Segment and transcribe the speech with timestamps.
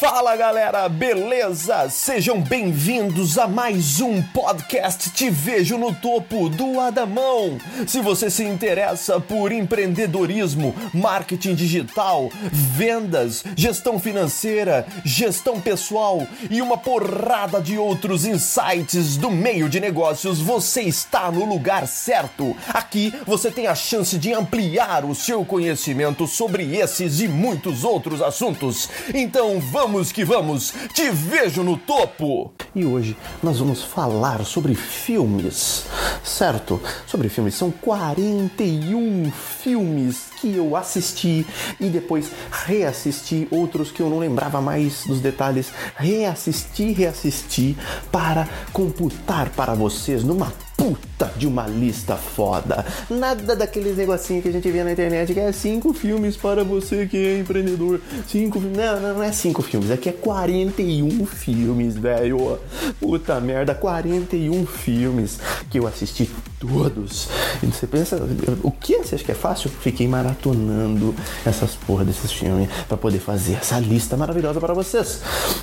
[0.00, 1.90] Fala galera, beleza?
[1.90, 7.58] Sejam bem-vindos a mais um podcast Te Vejo no Topo do Adamão.
[7.86, 16.78] Se você se interessa por empreendedorismo, marketing digital, vendas, gestão financeira, gestão pessoal e uma
[16.78, 22.56] porrada de outros insights do meio de negócios, você está no lugar certo.
[22.68, 28.22] Aqui você tem a chance de ampliar o seu conhecimento sobre esses e muitos outros
[28.22, 28.88] assuntos.
[29.12, 32.52] Então vamos Vamos que vamos, te vejo no topo!
[32.76, 35.84] E hoje nós vamos falar sobre filmes,
[36.22, 36.80] certo?
[37.08, 41.44] Sobre filmes, são 41 filmes que eu assisti
[41.80, 47.76] e depois reassisti, outros que eu não lembrava mais dos detalhes, reassisti, reassisti
[48.12, 52.86] para computar para vocês numa puta de uma lista foda.
[53.10, 57.06] Nada daqueles negocinhos que a gente vê na internet que é cinco filmes para você
[57.06, 58.00] que é empreendedor.
[58.26, 58.58] Cinco.
[58.58, 59.90] Não, não, não é cinco filmes.
[59.90, 62.58] Aqui é 41 filmes, velho.
[62.98, 67.28] Puta merda, 41 filmes que eu assisti todos.
[67.62, 68.16] E você pensa,
[68.62, 68.98] o que?
[68.98, 69.68] Você acha que é fácil?
[69.68, 75.20] Fiquei maratonando essas porra desses filmes para poder fazer essa lista maravilhosa para vocês.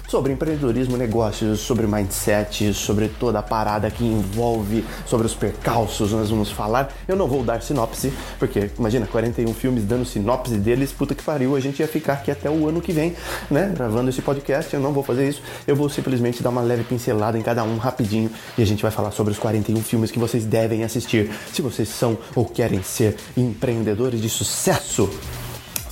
[0.07, 6.29] Sobre empreendedorismo, negócios, sobre mindset, sobre toda a parada que envolve sobre os percalços nós
[6.29, 6.93] vamos falar.
[7.07, 11.55] Eu não vou dar sinopse, porque imagina, 41 filmes dando sinopse deles, puta que pariu,
[11.55, 13.15] a gente ia ficar aqui até o ano que vem,
[13.49, 14.73] né, gravando esse podcast.
[14.73, 17.77] Eu não vou fazer isso, eu vou simplesmente dar uma leve pincelada em cada um
[17.77, 21.61] rapidinho e a gente vai falar sobre os 41 filmes que vocês devem assistir se
[21.61, 25.09] vocês são ou querem ser empreendedores de sucesso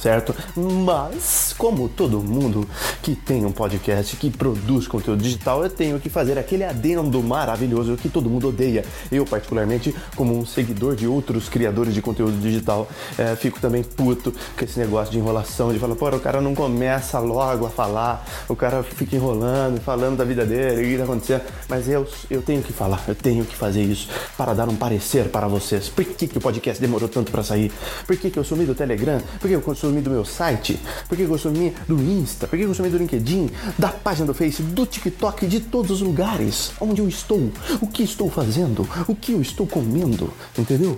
[0.06, 0.36] certo?
[0.56, 2.70] Mas, como todo mundo
[3.02, 7.98] que tem um podcast, que produz conteúdo digital, eu tenho que fazer aquele adendo maravilhoso
[7.98, 8.86] que todo mundo odeia.
[9.12, 14.32] Eu, particularmente, como um seguidor de outros criadores de conteúdo digital, é, fico também puto
[14.56, 18.24] com esse negócio de enrolação, de falar, pô, o cara não começa logo a falar,
[18.48, 21.42] o cara fica enrolando, falando da vida dele, o que tá acontecendo.
[21.68, 24.08] Mas eu, eu tenho que falar, eu tenho que fazer isso
[24.38, 25.90] para dar um parecer para vocês.
[25.90, 27.72] Por que, que o podcast demorou tanto para sair?
[28.06, 29.20] Por que, que eu sumi do Telegram?
[29.40, 30.80] Por que eu consumi do meu site?
[31.08, 32.48] Por que do Insta?
[32.48, 33.50] Por que do LinkedIn?
[33.78, 36.72] Da página do Face, do TikTok, de todos os lugares?
[36.80, 37.52] Onde eu estou?
[37.82, 38.88] O que estou fazendo?
[39.08, 40.32] O que eu estou comendo?
[40.58, 40.96] Entendeu?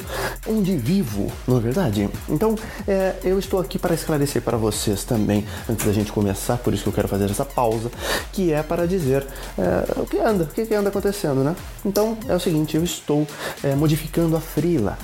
[0.47, 2.09] Onde vivo, não é verdade?
[2.29, 2.55] Então,
[2.87, 6.83] é, eu estou aqui para esclarecer para vocês também, antes da gente começar, por isso
[6.83, 7.91] que eu quero fazer essa pausa,
[8.31, 9.25] que é para dizer
[9.57, 11.55] é, o que anda, o que anda acontecendo, né?
[11.85, 13.27] Então, é o seguinte, eu estou
[13.63, 14.97] é, modificando a frila.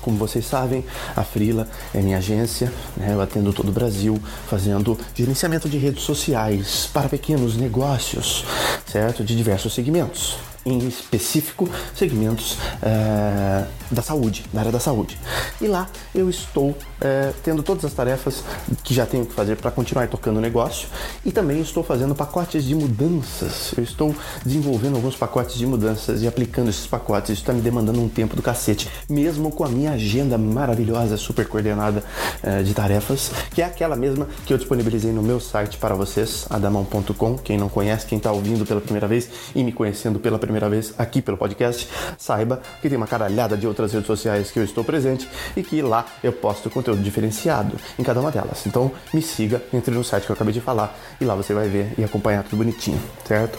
[0.00, 0.84] Como vocês sabem,
[1.14, 3.12] a Frila é minha agência, né?
[3.12, 8.44] eu atendo todo o Brasil fazendo gerenciamento de redes sociais para pequenos negócios,
[8.86, 9.22] certo?
[9.22, 15.18] De diversos segmentos em específico segmentos é, da saúde, da área da saúde.
[15.60, 18.44] E lá eu estou é, tendo todas as tarefas
[18.84, 20.88] que já tenho que fazer para continuar tocando o negócio
[21.24, 23.72] e também estou fazendo pacotes de mudanças.
[23.76, 27.30] Eu estou desenvolvendo alguns pacotes de mudanças e aplicando esses pacotes.
[27.30, 31.46] Isso está me demandando um tempo do cacete, mesmo com a minha agenda maravilhosa, super
[31.46, 32.04] coordenada
[32.42, 36.46] é, de tarefas, que é aquela mesma que eu disponibilizei no meu site para vocês,
[36.48, 37.38] adamão.com.
[37.38, 40.68] Quem não conhece, quem está ouvindo pela primeira vez e me conhecendo pela primeira primeira
[40.68, 41.88] vez aqui pelo podcast,
[42.18, 45.80] saiba que tem uma caralhada de outras redes sociais que eu estou presente e que
[45.80, 48.66] lá eu posto conteúdo diferenciado em cada uma delas.
[48.66, 51.68] Então me siga, entre no site que eu acabei de falar e lá você vai
[51.68, 53.58] ver e acompanhar tudo bonitinho, certo?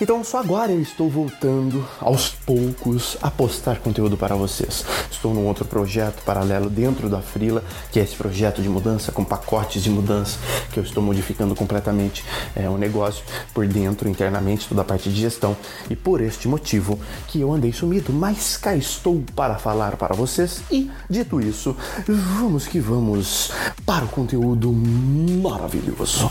[0.00, 4.84] Então só agora eu estou voltando aos poucos a postar conteúdo para vocês.
[5.10, 9.24] Estou num outro projeto paralelo dentro da Frila, que é esse projeto de mudança com
[9.24, 10.38] pacotes de mudança
[10.72, 12.24] que eu estou modificando completamente
[12.54, 15.56] é, o negócio por dentro, internamente, toda a parte de gestão.
[15.90, 20.62] E por este motivo que eu andei sumido, mas cá estou para falar para vocês.
[20.70, 23.52] E dito isso, vamos que vamos
[23.84, 26.28] para o conteúdo maravilhoso.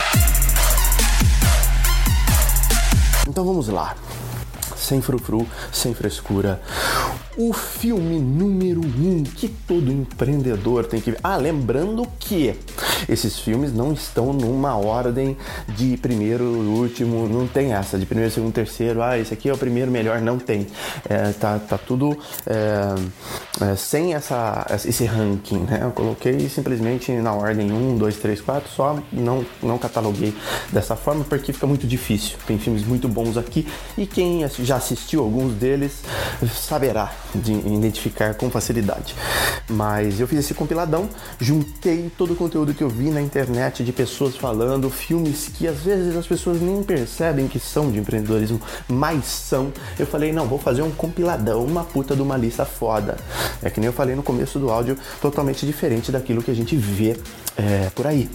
[3.28, 3.96] Então vamos lá.
[4.78, 6.62] Sem frufru, sem frescura.
[7.36, 11.20] O filme número um que todo empreendedor tem que ver.
[11.24, 12.56] Ah, lembrando que
[13.08, 15.38] esses filmes não estão numa ordem
[15.68, 19.58] de primeiro, último, não tem essa, de primeiro, segundo, terceiro, ah, esse aqui é o
[19.58, 20.68] primeiro melhor, não tem.
[21.08, 22.96] É, tá, tá tudo é,
[23.66, 25.80] é, sem essa, esse ranking, né?
[25.84, 30.34] Eu coloquei simplesmente na ordem 1, 2, 3, 4, só não, não cataloguei
[30.72, 32.38] dessa forma porque fica muito difícil.
[32.46, 33.68] Tem filmes muito bons aqui
[33.98, 35.94] e quem já assistiu alguns deles
[36.54, 39.16] saberá de identificar com facilidade.
[39.70, 41.10] Mas eu fiz esse compiladão,
[41.40, 45.78] juntei todo o conteúdo que eu vi na internet de pessoas falando, filmes que às
[45.78, 49.72] vezes as pessoas nem percebem que são de empreendedorismo, mas são.
[49.98, 53.18] Eu falei, não, vou fazer um compiladão, uma puta de uma lista foda.
[53.62, 56.76] É que nem eu falei no começo do áudio, totalmente diferente daquilo que a gente
[56.76, 57.18] vê
[57.56, 58.30] é, por aí.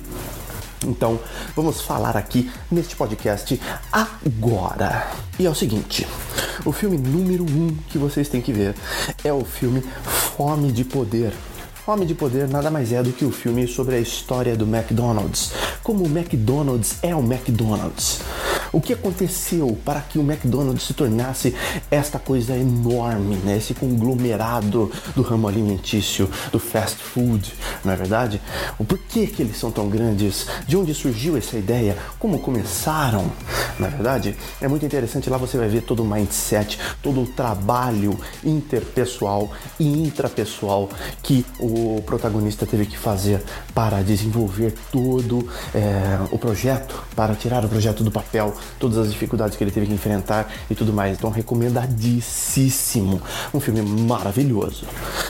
[0.85, 1.19] Então,
[1.55, 3.61] vamos falar aqui neste podcast
[3.93, 5.11] agora.
[5.39, 6.07] E é o seguinte:
[6.65, 8.75] o filme número um que vocês têm que ver
[9.25, 9.83] é o filme
[10.37, 11.33] Fome de Poder.
[11.85, 15.51] Fome de Poder nada mais é do que o filme sobre a história do McDonald's.
[15.83, 18.21] Como o McDonald's é o McDonald's.
[18.73, 21.53] O que aconteceu para que o McDonald's se tornasse
[21.91, 23.57] esta coisa enorme, né?
[23.57, 27.53] esse conglomerado do ramo alimentício, do fast food,
[27.85, 28.41] não é verdade?
[28.79, 30.47] O porquê que eles são tão grandes?
[30.69, 31.99] De onde surgiu essa ideia?
[32.17, 33.31] Como começaram?
[33.83, 35.29] Na verdade, é muito interessante.
[35.29, 40.89] Lá você vai ver todo o mindset, todo o trabalho interpessoal e intrapessoal
[41.21, 43.43] que o protagonista teve que fazer
[43.75, 49.57] para desenvolver todo é, o projeto, para tirar o projeto do papel, todas as dificuldades
[49.57, 51.19] que ele teve que enfrentar e tudo mais.
[51.19, 53.21] Então, recomendadíssimo.
[53.53, 54.87] Um filme maravilhoso.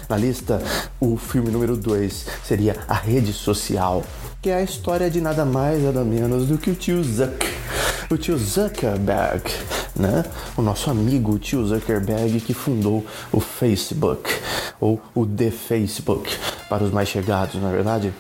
[0.09, 0.63] Na lista,
[1.01, 4.05] o filme número 2 seria A Rede Social,
[4.43, 7.47] que é a história de nada mais, nada menos do que o tio Zuck.
[8.11, 9.49] O tio Zuckerberg,
[9.95, 10.25] né?
[10.57, 14.29] O nosso amigo tio Zuckerberg que fundou o Facebook,
[14.81, 16.29] ou o The Facebook,
[16.69, 18.13] para os mais chegados, na é verdade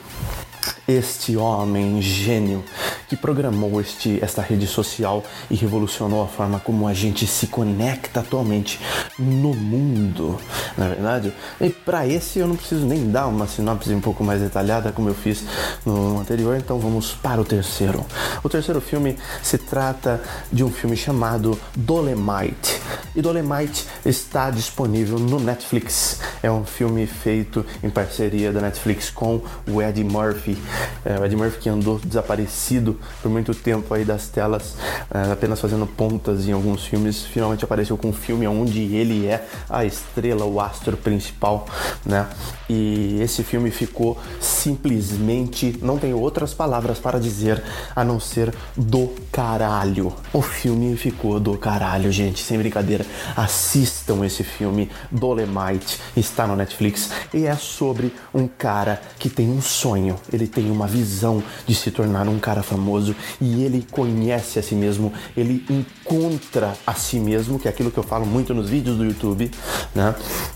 [0.87, 2.65] este homem gênio
[3.09, 8.21] que programou este, esta rede social e revolucionou a forma como a gente se conecta
[8.21, 8.81] atualmente
[9.19, 10.39] no mundo,
[10.77, 11.33] na é verdade.
[11.61, 15.09] E para esse eu não preciso nem dar uma sinopse um pouco mais detalhada como
[15.09, 15.45] eu fiz
[15.85, 18.05] no anterior, então vamos para o terceiro.
[18.43, 22.81] O terceiro filme se trata de um filme chamado Dolemite.
[23.15, 26.21] E Dolemite está disponível no Netflix.
[26.43, 30.57] É um filme feito em parceria da Netflix com o Eddie Murphy.
[31.05, 34.77] É, o Ed Murphy que andou desaparecido por muito tempo aí das telas,
[35.13, 39.47] é, apenas fazendo pontas em alguns filmes, finalmente apareceu com um filme onde ele é
[39.69, 41.67] a estrela, o astro principal,
[42.05, 42.27] né?
[42.69, 47.63] E esse filme ficou simplesmente, não tenho outras palavras para dizer
[47.95, 50.13] a não ser do caralho.
[50.33, 53.05] O filme ficou do caralho, gente, sem brincadeira.
[53.37, 59.61] Assistam esse filme, Dolemite, está no Netflix e é sobre um cara que tem um
[59.61, 64.63] sonho, ele tem uma visão de se tornar um cara famoso e ele conhece a
[64.63, 68.69] si mesmo, ele encontra a si mesmo, que é aquilo que eu falo muito nos
[68.69, 69.51] vídeos do YouTube,
[69.95, 70.15] né?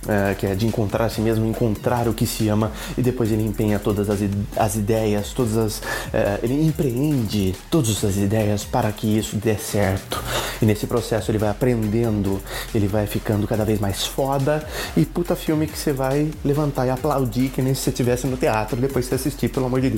[0.09, 3.31] É, que é de encontrar a si mesmo, encontrar o que se ama e depois
[3.33, 4.21] ele empenha todas as,
[4.57, 5.83] as ideias, todas as.
[6.13, 10.23] É, ele empreende todas as ideias para que isso dê certo.
[10.61, 12.41] E nesse processo ele vai aprendendo,
[12.75, 14.67] ele vai ficando cada vez mais foda
[14.97, 18.37] e puta filme que você vai levantar e aplaudir que nem se você estivesse no
[18.37, 19.96] teatro depois de assistir, pelo amor de Deus.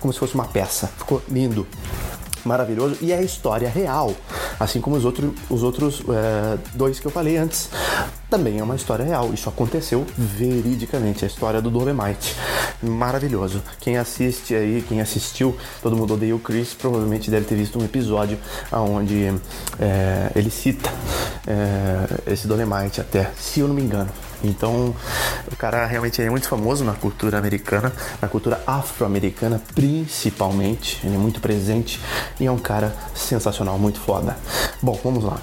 [0.00, 0.88] Como se fosse uma peça.
[0.98, 1.66] Ficou lindo
[2.46, 4.14] maravilhoso e é a história real,
[4.58, 7.68] assim como os, outro, os outros é, dois que eu falei antes.
[8.30, 12.34] Também é uma história real, isso aconteceu veridicamente, a história do Dolemite.
[12.82, 13.62] Maravilhoso.
[13.80, 17.84] Quem assiste aí, quem assistiu, todo mundo odeia o Chris, provavelmente deve ter visto um
[17.84, 18.38] episódio
[18.72, 19.32] onde
[19.78, 20.90] é, ele cita
[21.46, 24.10] é, esse Dolemite até, se eu não me engano.
[24.42, 24.94] Então,
[25.50, 31.00] o cara realmente é muito famoso na cultura americana, na cultura afro-americana principalmente.
[31.04, 32.00] Ele é muito presente
[32.38, 34.36] e é um cara sensacional, muito foda.
[34.82, 35.40] Bom, vamos lá.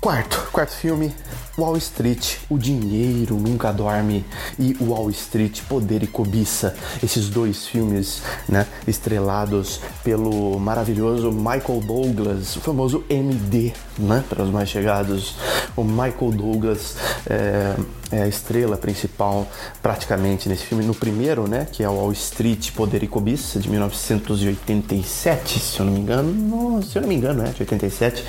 [0.00, 1.14] Quarto, quarto filme,
[1.56, 4.24] Wall Street, o dinheiro nunca dorme
[4.58, 6.74] e Wall Street, poder e cobiça.
[7.02, 14.50] Esses dois filmes, né, estrelados pelo maravilhoso Michael Douglas, o famoso MD, né, para os
[14.50, 15.36] mais chegados.
[15.76, 16.96] O Michael Douglas
[17.28, 17.74] é,
[18.10, 19.46] é a estrela principal
[19.82, 20.84] praticamente nesse filme.
[20.84, 25.86] No primeiro, né, que é o Wall Street, Poder e Cobiça, de 1987, se eu
[25.86, 26.82] não me engano.
[26.82, 28.24] Se eu não me engano, é, de 87.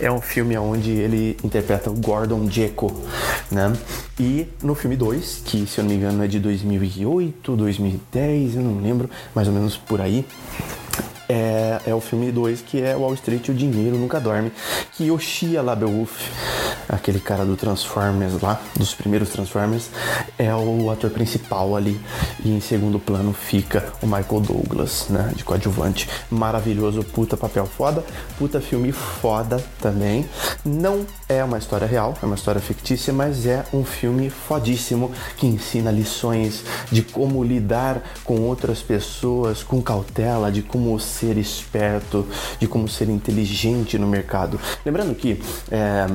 [0.00, 2.92] É um filme onde ele interpreta o Gordon Gekko,
[3.50, 3.72] né?
[4.18, 8.62] E no filme 2, que se eu não me engano é de 2008, 2010, eu
[8.62, 10.24] não lembro, mais ou menos por aí,
[11.28, 14.52] é, é o filme 2 que é Wall Street O Dinheiro Nunca Dorme,
[14.92, 16.30] que o Shia LaBeouf,
[16.88, 19.90] aquele cara do Transformers lá, dos primeiros Transformers,
[20.38, 22.00] é o ator principal ali
[22.44, 26.08] e em segundo plano fica o Michael Douglas, né, de coadjuvante.
[26.30, 28.04] Maravilhoso, puta papel foda,
[28.38, 30.28] puta filme foda também.
[30.64, 35.46] Não é uma história real, é uma história fictícia, mas é um filme fodíssimo que
[35.46, 42.26] ensina lições de como lidar com outras pessoas com cautela, de como ser esperto,
[42.58, 44.60] de como ser inteligente no mercado.
[44.84, 46.06] Lembrando que é,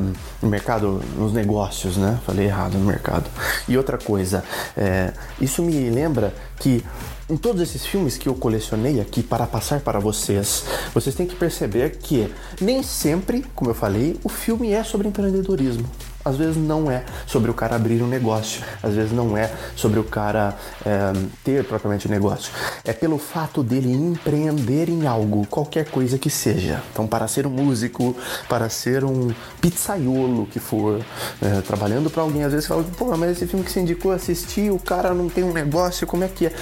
[0.42, 2.20] no mercado, nos negócios, né?
[2.26, 3.30] Falei errado no mercado.
[3.68, 4.44] E outra coisa,
[4.78, 6.84] é, isso me lembra que
[7.30, 11.36] em todos esses filmes que eu colecionei aqui para passar para vocês, vocês têm que
[11.36, 15.90] perceber que nem sempre, como eu falei, o filme é sobre empreendedorismo.
[16.26, 20.00] Às vezes não é sobre o cara abrir um negócio, às vezes não é sobre
[20.00, 21.14] o cara é,
[21.44, 22.52] ter propriamente um negócio.
[22.84, 26.82] É pelo fato dele empreender em algo, qualquer coisa que seja.
[26.92, 28.16] Então, para ser um músico,
[28.48, 31.02] para ser um pizzaiolo que for,
[31.42, 34.72] é, trabalhando para alguém, às vezes fala, pô, mas esse filme que você indicou assistir,
[34.72, 36.54] o cara não tem um negócio, como é que é?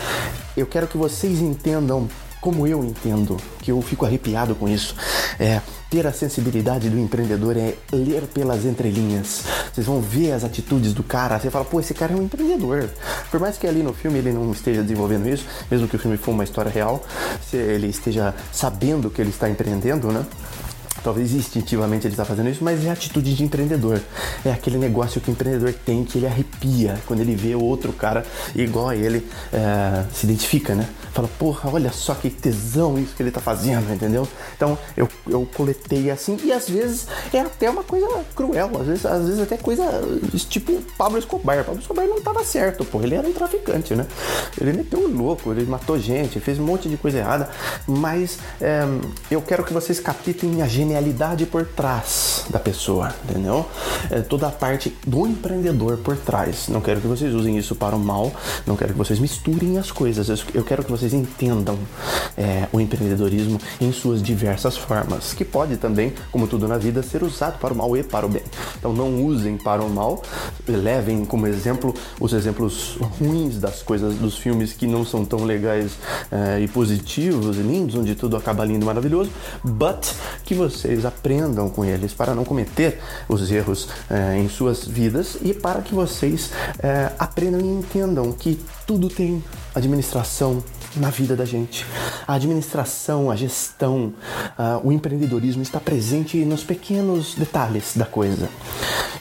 [0.57, 2.09] Eu quero que vocês entendam
[2.41, 4.95] como eu entendo, que eu fico arrepiado com isso.
[5.39, 9.43] É, ter a sensibilidade do empreendedor é ler pelas entrelinhas.
[9.71, 12.89] Vocês vão ver as atitudes do cara, você fala, pô, esse cara é um empreendedor.
[13.29, 16.17] Por mais que ali no filme ele não esteja desenvolvendo isso, mesmo que o filme
[16.17, 17.05] for uma história real,
[17.47, 20.25] se ele esteja sabendo que ele está empreendendo, né?
[21.03, 23.99] Talvez instintivamente ele está fazendo isso, mas é a atitude de empreendedor.
[24.45, 28.23] É aquele negócio que o empreendedor tem que ele arrepia quando ele vê outro cara
[28.55, 30.87] igual a ele é, se identifica, né?
[31.13, 34.27] Fala, porra, olha só que tesão isso que ele está fazendo, entendeu?
[34.55, 39.05] Então eu, eu coletei assim, e às vezes é até uma coisa cruel, às vezes,
[39.05, 39.83] às vezes até coisa
[40.49, 41.63] tipo Pablo Escobar.
[41.63, 44.05] Pablo Escobar não estava certo, porra, ele era um traficante, né?
[44.59, 47.49] Ele meteu um louco, ele matou gente, fez um monte de coisa errada,
[47.87, 48.81] mas é,
[49.29, 53.65] eu quero que vocês captem a genialidade por trás da pessoa, entendeu?
[54.09, 56.67] É toda a parte do empreendedor por trás.
[56.67, 58.31] Não quero que vocês usem isso para o mal,
[58.65, 60.29] não quero que vocês misturem as coisas.
[60.53, 61.77] Eu quero que vocês entendam
[62.37, 67.23] é, o empreendedorismo em suas diversas formas, que pode também, como tudo na vida, ser
[67.23, 68.43] usado para o mal e para o bem.
[68.77, 70.21] Então não usem para o mal,
[70.67, 75.93] levem como exemplo os exemplos ruins das coisas dos filmes que não são tão legais
[76.31, 79.31] é, e positivos e lindos, onde tudo acaba lindo e maravilhoso,
[79.63, 80.05] but
[80.43, 85.37] que você vocês aprendam com eles para não cometer os erros é, em suas vidas
[85.41, 88.59] e para que vocês é, aprendam e entendam que
[88.91, 89.41] tudo tem
[89.73, 90.61] administração,
[90.95, 91.85] na vida da gente.
[92.27, 94.13] A administração, a gestão,
[94.57, 98.49] uh, o empreendedorismo está presente nos pequenos detalhes da coisa.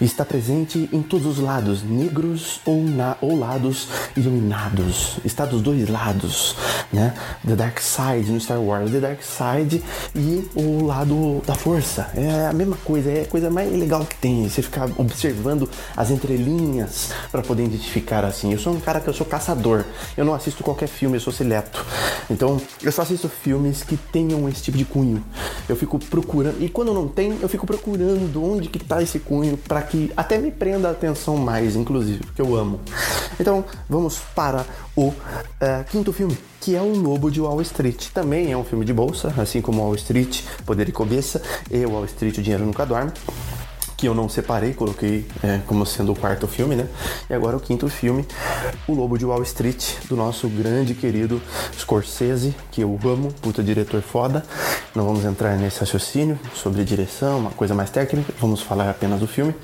[0.00, 5.18] Está presente em todos os lados, negros ou, na, ou lados iluminados.
[5.24, 6.56] Está dos dois lados,
[6.90, 7.14] né?
[7.46, 9.82] The Dark Side no Star Wars, The Dark Side
[10.14, 12.10] e o lado da força.
[12.14, 14.48] É a mesma coisa, é a coisa mais legal que tem.
[14.48, 18.52] Você ficar observando as entrelinhas para poder identificar assim.
[18.52, 19.59] Eu sou um cara que eu sou caçador.
[20.16, 21.84] Eu não assisto qualquer filme, eu sou seleto
[22.30, 25.22] então, eu só assisto filmes que tenham esse tipo de cunho.
[25.68, 29.56] Eu fico procurando, e quando não tem, eu fico procurando onde que tá esse cunho
[29.56, 32.80] para que até me prenda a atenção mais, inclusive, porque eu amo.
[33.38, 34.64] Então, vamos para
[34.94, 35.14] o uh,
[35.90, 38.08] quinto filme, que é O Lobo de Wall Street.
[38.14, 42.04] Também é um filme de bolsa, assim como Wall Street, Poder e Cobiça, e Wall
[42.04, 43.12] Street, O Dinheiro Nunca Dorme
[44.00, 46.88] que eu não separei, coloquei é, como sendo o quarto filme, né?
[47.28, 48.26] E agora o quinto filme,
[48.88, 51.40] O Lobo de Wall Street, do nosso grande querido
[51.78, 54.42] Scorsese, que eu amo, puta diretor foda.
[54.94, 59.26] Não vamos entrar nesse raciocínio sobre direção, uma coisa mais técnica, vamos falar apenas do
[59.26, 59.54] filme.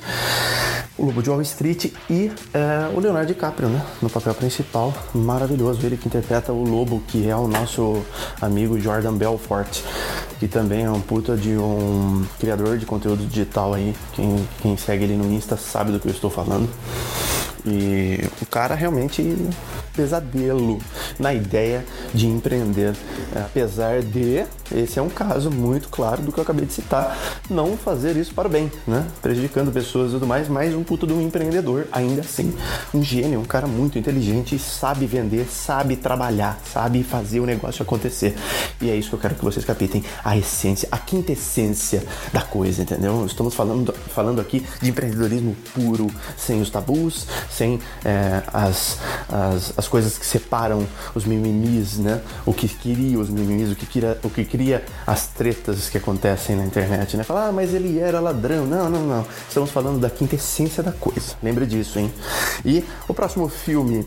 [0.99, 3.83] O Lobo de Wall Street e é, o Leonardo DiCaprio, né?
[4.03, 5.85] No papel principal, maravilhoso.
[5.85, 8.03] Ele que interpreta o Lobo, que é o nosso
[8.41, 9.83] amigo Jordan Belfort
[10.39, 13.95] que também é um puta de um criador de conteúdo digital aí.
[14.63, 16.69] Quem, segue ele no Insta sabe do que eu estou falando.
[17.67, 19.37] E o cara realmente
[19.95, 20.79] pesadelo
[21.19, 22.95] na ideia de empreender,
[23.35, 24.45] é, apesar de
[24.75, 27.17] esse é um caso muito claro do que eu acabei de citar,
[27.49, 29.07] não fazer isso para o bem, né?
[29.23, 32.55] Prejudicando pessoas e tudo mais, mas um puto de um empreendedor, ainda assim,
[32.93, 38.37] um gênio, um cara muito inteligente, sabe vender, sabe trabalhar, sabe fazer o negócio acontecer.
[38.81, 42.83] E é isso que eu quero que vocês capitem, a essência, a quintessência da coisa,
[42.83, 43.25] entendeu?
[43.25, 48.99] Estamos falando, falando aqui de empreendedorismo puro, sem os tabus, sem é, as,
[49.29, 52.21] as, as coisas que separam os mimimis, né?
[52.45, 56.57] O que cria os mimimis, o que cria, o que cria as tretas que acontecem
[56.57, 57.25] na internet, né?
[57.25, 58.67] Falar, ah, mas ele era ladrão.
[58.67, 59.27] Não, não, não.
[59.49, 61.35] Estamos falando da quintessência da coisa.
[61.43, 62.13] Lembra disso, hein?
[62.65, 64.07] E o próximo filme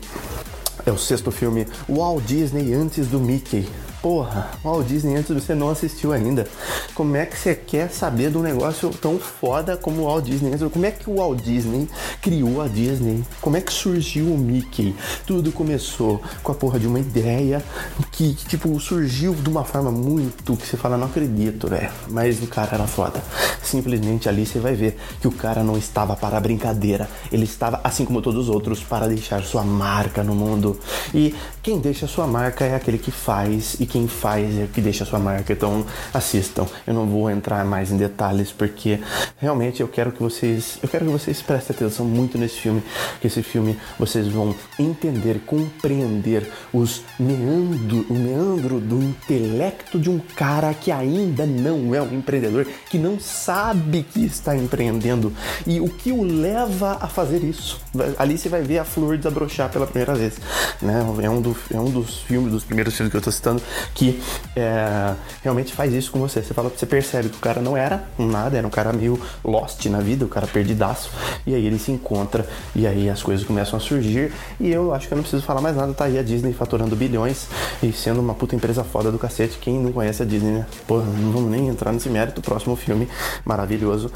[0.86, 3.68] é o sexto filme, Walt Disney antes do Mickey.
[4.02, 6.46] Porra, Walt Disney antes você não assistiu ainda.
[6.94, 10.56] Como é que você quer saber de um negócio tão foda como o Walt Disney?
[10.70, 11.86] Como é que o Walt Disney
[12.22, 13.22] criou a Disney?
[13.42, 14.96] Como é que surgiu o Mickey?
[15.26, 17.62] Tudo começou com a porra de uma ideia
[18.10, 21.90] que, tipo, surgiu de uma forma muito que você fala, não acredito, né?
[22.08, 23.22] Mas o cara era foda.
[23.62, 27.06] Simplesmente ali você vai ver que o cara não estava para brincadeira.
[27.30, 30.78] Ele estava, assim como todos os outros, para deixar sua marca no mundo.
[31.12, 35.04] E quem deixa sua marca é aquele que faz e quem faz é que deixa
[35.04, 35.52] a sua marca.
[35.52, 36.66] Então assistam.
[36.86, 39.00] Eu não vou entrar mais em detalhes porque
[39.38, 42.82] realmente eu quero que vocês, eu quero que vocês prestem atenção muito nesse filme,
[43.20, 50.18] que esse filme vocês vão entender, compreender os meandro, o meandro do intelecto de um
[50.18, 55.32] cara que ainda não é um empreendedor, que não sabe que está empreendendo
[55.66, 57.80] e o que o leva a fazer isso.
[58.18, 60.38] Ali você vai ver a flor desabrochar pela primeira vez.
[60.80, 61.04] Né?
[61.22, 63.62] É, um do, é um dos filmes, dos primeiros filmes que eu estou citando,
[63.94, 64.20] que
[64.56, 66.42] é, realmente faz isso com você.
[66.42, 69.20] Você fala, você percebe que o cara não era um nada, era um cara meio
[69.44, 71.10] lost na vida, o cara perdidaço.
[71.46, 74.32] E aí ele se encontra e aí as coisas começam a surgir.
[74.58, 76.94] E eu acho que eu não preciso falar mais nada, tá aí a Disney faturando
[76.96, 77.46] bilhões
[77.82, 79.58] e sendo uma puta empresa foda do cacete.
[79.58, 80.66] Quem não conhece a Disney, né?
[80.88, 82.40] Não vamos nem entrar nesse mérito.
[82.40, 83.08] Próximo filme
[83.44, 84.10] maravilhoso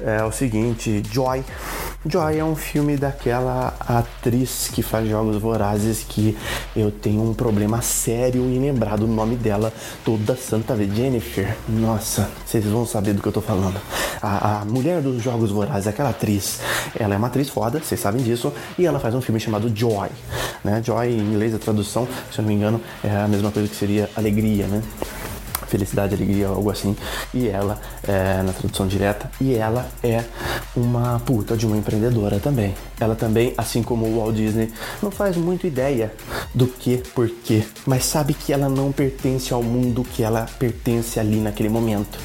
[0.00, 1.44] é o seguinte: Joy.
[2.06, 6.36] Joy é um filme daquela atriz que faz jogos vorazes que
[6.76, 9.72] eu tenho um problema sério em lembrar do nome dela
[10.04, 10.94] toda santa vez.
[10.94, 11.56] Jennifer.
[11.68, 13.80] Nossa, vocês vão saber do que eu tô falando.
[14.20, 16.60] A, a mulher dos jogos vorazes, aquela atriz,
[16.98, 20.08] ela é uma atriz foda, vocês sabem disso, e ela faz um filme chamado Joy.
[20.64, 20.82] Né?
[20.84, 23.76] Joy, em inglês, a tradução, se eu não me engano, é a mesma coisa que
[23.76, 24.82] seria alegria, né?
[25.68, 26.96] Felicidade, alegria, algo assim.
[27.32, 30.24] E ela, é, na tradução direta, e ela é
[30.76, 32.74] uma puta de uma empreendedora também.
[32.98, 34.72] Ela também, assim como o Walt Disney,
[35.02, 36.12] não faz muito ideia
[36.54, 41.20] do que, por quê, mas sabe que ela não pertence ao mundo que ela pertence
[41.20, 42.18] ali naquele momento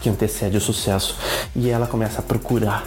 [0.00, 1.16] que antecede o sucesso.
[1.54, 2.84] E ela começa a procurar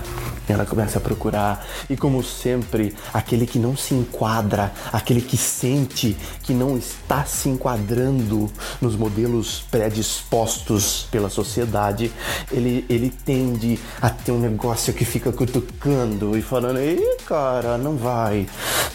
[0.52, 6.18] ela começa a procurar, e como sempre, aquele que não se enquadra, aquele que sente
[6.44, 8.52] que não está se enquadrando
[8.82, 9.64] nos modelos
[10.02, 12.12] predispostos pela sociedade,
[12.52, 17.96] ele, ele tende a ter um negócio que fica cutucando e falando: ei, cara, não
[17.96, 18.48] vai.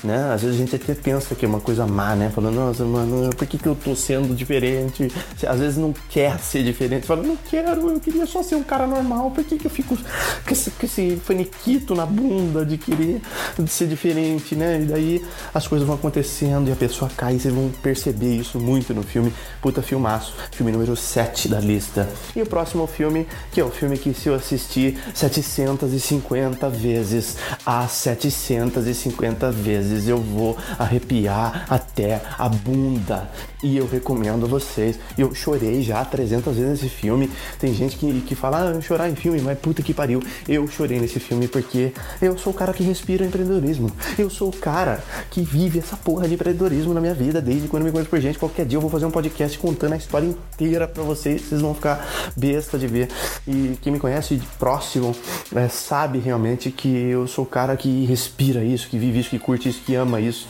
[0.02, 0.32] Né?
[0.32, 2.30] Às vezes a gente até pensa que é uma coisa má, né?
[2.34, 5.10] Falando, nossa, mano, por que, que eu tô sendo diferente?
[5.46, 8.86] Às vezes não quer ser diferente, fala, não quero, eu queria só ser um cara
[8.86, 13.20] normal, por que, que eu fico com esse, com esse faniquito na bunda de querer
[13.68, 14.80] ser diferente, né?
[14.82, 18.94] E daí as coisas vão acontecendo e a pessoa cai vocês vão perceber isso muito
[18.94, 19.32] no filme.
[19.60, 22.08] Puta filmaço, filme número 7 da lista.
[22.34, 27.92] E o próximo filme, que é o filme que se eu assistir 750 vezes, as
[27.92, 33.30] 750 vezes eu vou arrepiar até a bunda.
[33.62, 34.98] E eu recomendo a vocês.
[35.16, 37.30] Eu chorei já 300 vezes nesse filme.
[37.58, 40.22] Tem gente que, que fala, ah, chorar em filme, mas puta que pariu.
[40.46, 43.90] Eu chorei nesse filme porque eu sou o cara que respira empreendedorismo.
[44.18, 47.83] Eu sou o cara que vive essa porra de empreendedorismo na minha vida desde quando
[47.83, 48.38] eu me conheço por gente.
[48.38, 51.42] Qualquer dia eu vou fazer um podcast contando a história inteira para vocês.
[51.42, 53.09] Vocês vão ficar besta de ver.
[53.48, 55.16] E quem me conhece próximo
[55.54, 59.38] é, sabe realmente que eu sou o cara que respira isso, que vive isso, que
[59.38, 60.46] curte isso, que ama isso.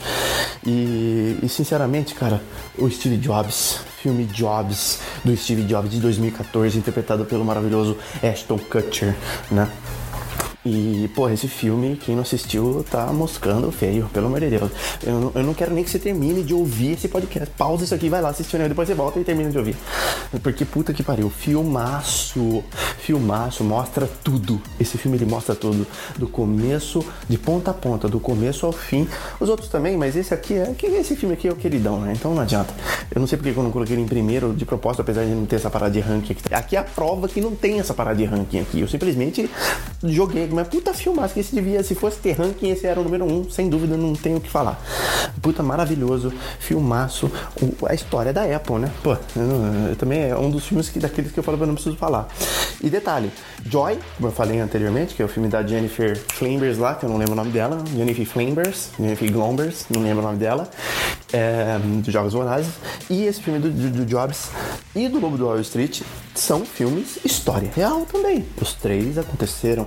[0.67, 2.43] E, e sinceramente, cara,
[2.77, 9.15] o Steve Jobs, filme Jobs, do Steve Jobs de 2014, interpretado pelo maravilhoso Ashton Kutcher,
[9.51, 9.69] né?
[10.69, 14.69] E, pô, esse filme, quem não assistiu, tá moscando feio, pelo amor de Deus.
[15.01, 17.49] Eu, eu não quero nem que você termine de ouvir esse podcast.
[17.57, 18.69] Pausa isso aqui, vai lá assistir, né?
[18.69, 19.77] depois você volta e termina de ouvir.
[20.43, 22.65] Porque puta que pariu, filmaço,
[22.99, 24.61] filmaço, mostra tudo.
[24.81, 25.87] Esse filme ele mostra tudo,
[26.19, 29.07] do começo, de ponta a ponta, do começo ao fim.
[29.39, 30.75] Os outros também, mas esse aqui é.
[30.97, 32.13] Esse filme aqui é o queridão, né?
[32.17, 32.75] Então não adianta.
[33.15, 35.47] Eu não sei porque eu não coloquei ele em primeiro de propósito, apesar de não
[35.47, 36.55] ter essa parada de ranking aqui.
[36.55, 38.81] Aqui é a prova que não tem essa parada de ranking aqui.
[38.81, 39.49] Eu simplesmente
[40.03, 43.27] joguei mas puta filmaço que esse devia, se fosse ter ranking, esse era o número
[43.27, 44.83] um, sem dúvida, não tenho o que falar.
[45.43, 47.31] Puta maravilhoso, filmaço,
[47.87, 48.91] a história da Apple, né?
[49.03, 51.75] Pô, eu, eu, também é um dos filmes que, daqueles que eu falo, eu não
[51.75, 52.27] preciso falar.
[52.83, 53.31] E detalhe,
[53.65, 57.11] Joy, como eu falei anteriormente, que é o filme da Jennifer Flambers lá, que eu
[57.11, 60.71] não lembro o nome dela, Jennifer Flambers, Jennifer Glombers, não lembro o nome dela,
[61.33, 62.73] é, dos Jogos Vorazes,
[63.11, 64.49] e esse filme do, do, do Jobs
[64.95, 66.03] e do Lobo do Wall Street
[66.35, 68.47] são filmes história real também.
[68.61, 69.85] Os três aconteceram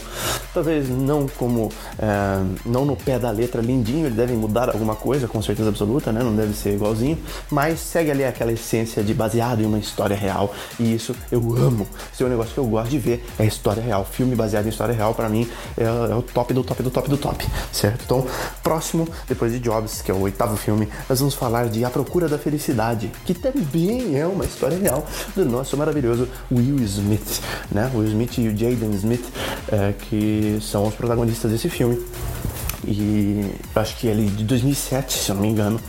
[0.60, 5.26] talvez não como é, não no pé da letra lindinho, eles devem mudar alguma coisa
[5.26, 6.22] com certeza absoluta, né?
[6.22, 7.18] Não deve ser igualzinho,
[7.50, 11.88] mas segue ali aquela essência de baseado em uma história real e isso eu amo.
[12.12, 14.70] Se é um negócio que eu gosto de ver é história real, filme baseado em
[14.70, 18.04] história real para mim é, é, o top do top do top do top, certo?
[18.04, 18.28] Então
[18.62, 22.28] próximo depois de Jobs, que é o oitavo filme, nós vamos falar de A Procura
[22.28, 27.42] da Felicidade, que também é uma história real do nosso maravilhoso Will Smith,
[27.72, 27.90] né?
[27.96, 29.26] Will Smith e o Jaden Smith,
[29.72, 32.00] é, que são os protagonistas desse filme.
[32.86, 35.80] E acho que é ali de 2007, se eu não me engano,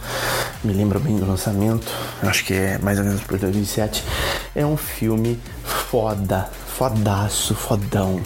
[0.65, 1.91] me lembro bem do lançamento,
[2.23, 4.05] acho que é mais ou menos por 2007.
[4.55, 8.21] É um filme foda, fodaço, fodão,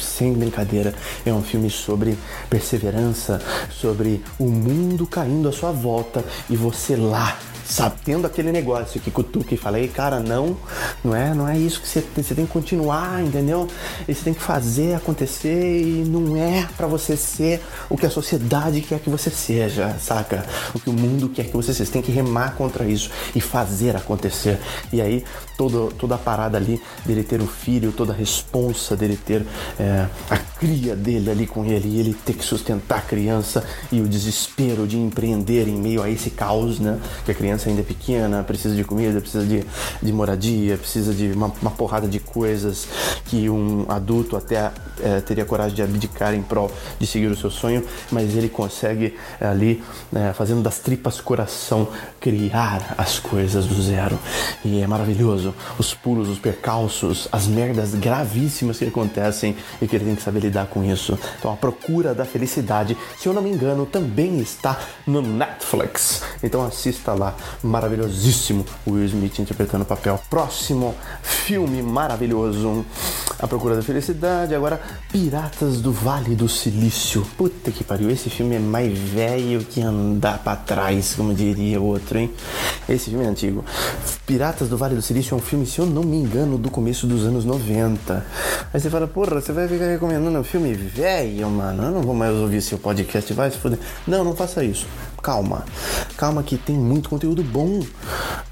[0.00, 2.16] sem brincadeira, é um filme sobre
[2.50, 7.36] perseverança, sobre o mundo caindo à sua volta e você lá
[7.70, 10.56] sabe, tendo aquele negócio que cutuca e falei, cara, não,
[11.04, 13.68] não é, não é isso que você tem, você tem que continuar, entendeu?
[14.08, 18.10] E você tem que fazer acontecer e não é para você ser o que a
[18.10, 20.44] sociedade quer que você seja, saca?
[20.74, 21.86] O que o mundo quer que você seja.
[21.86, 24.58] Você tem que remar contra isso e fazer acontecer.
[24.92, 25.24] E aí
[25.56, 29.46] toda, toda a parada ali dele ter o filho, toda a responsa dele ter
[29.78, 34.00] é, a cria dele ali com ele, e ele ter que sustentar a criança e
[34.00, 36.98] o desespero de empreender em meio a esse caos, né?
[37.24, 39.64] Que a criança ainda é pequena, precisa de comida, precisa de,
[40.02, 42.86] de moradia, precisa de uma, uma porrada de coisas
[43.26, 44.70] que um adulto até
[45.00, 49.16] é, teria coragem de abdicar em prol de seguir o seu sonho, mas ele consegue
[49.40, 49.82] é, ali,
[50.14, 51.88] é, fazendo das tripas coração,
[52.20, 54.18] criar as coisas do zero.
[54.64, 60.04] E é maravilhoso os pulos, os percalços, as merdas gravíssimas que acontecem e que ele
[60.04, 61.18] tem que saber lidar com isso.
[61.38, 66.22] Então, a procura da felicidade, se eu não me engano, também está no Netflix.
[66.42, 70.20] Então, assista lá, maravilhosíssimo Will Smith interpretando o papel.
[70.28, 72.84] Próximo filme maravilhoso,
[73.38, 74.54] A Procura da Felicidade.
[74.54, 77.26] Agora, Piratas do Vale do Silício.
[77.36, 81.84] Puta que pariu, esse filme é mais velho que andar para trás, como diria o
[81.84, 82.30] outro, hein?
[82.88, 83.64] Esse filme é antigo.
[84.26, 87.06] Piratas do Vale do Silício é um filme, se eu não me engano, do começo
[87.06, 88.24] dos anos 90.
[88.72, 91.82] Aí você fala, porra, você vai ficar recomendando um filme velho, mano.
[91.84, 93.78] Eu não vou mais ouvir seu podcast, vai se fuder.
[94.06, 94.86] Não, não faça isso
[95.22, 95.64] calma.
[96.16, 97.80] Calma que tem muito conteúdo bom.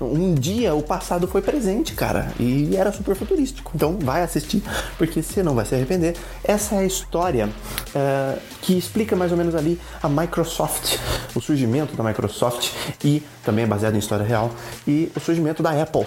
[0.01, 3.73] Um dia o passado foi presente, cara, e era super futurístico.
[3.75, 4.63] Então vai assistir,
[4.97, 6.15] porque você não vai se arrepender.
[6.45, 10.97] Essa é a história uh, que explica mais ou menos ali a Microsoft,
[11.35, 12.71] o surgimento da Microsoft
[13.05, 14.51] e também é baseado em história real
[14.87, 16.07] e o surgimento da Apple.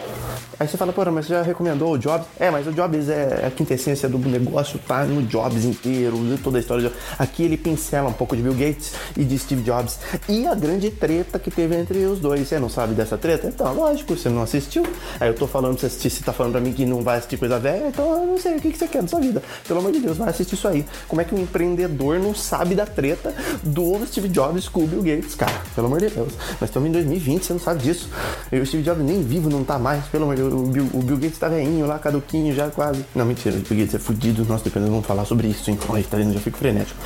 [0.59, 2.27] Aí você fala, porra, mas você já recomendou o Jobs?
[2.39, 6.61] É, mas o Jobs é a quintessência do negócio, tá no Jobs inteiro, toda a
[6.61, 6.91] história.
[7.17, 10.91] Aqui ele pincela um pouco de Bill Gates e de Steve Jobs e a grande
[10.91, 12.47] treta que teve entre os dois.
[12.47, 13.47] Você não sabe dessa treta?
[13.47, 14.85] Então, lógico, você não assistiu.
[15.19, 17.17] Aí eu tô falando pra você assistir, você tá falando pra mim que não vai
[17.17, 19.41] assistir coisa velha, então eu não sei o que, que você quer da sua vida.
[19.67, 20.85] Pelo amor de Deus, vai assistir isso aí.
[21.07, 23.33] Como é que um empreendedor não sabe da treta
[23.63, 25.61] do Steve Jobs com o Bill Gates, cara?
[25.73, 26.33] Pelo amor de Deus.
[26.59, 28.09] Nós estamos em 2020, você não sabe disso.
[28.51, 30.53] E o Steve Jobs nem vivo não tá mais, pelo amor de Deus.
[30.53, 33.05] O Bill, o Bill Gates tá veinho lá, caduquinho já quase.
[33.15, 34.45] Não, mentira, o Bill Gates é fudido.
[34.45, 35.79] Nossa, depois nós vamos falar sobre isso, hein?
[35.93, 36.33] Ai, tá vendo?
[36.33, 36.99] Já fico frenético.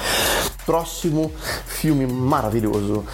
[0.65, 1.31] Próximo
[1.67, 3.05] filme maravilhoso.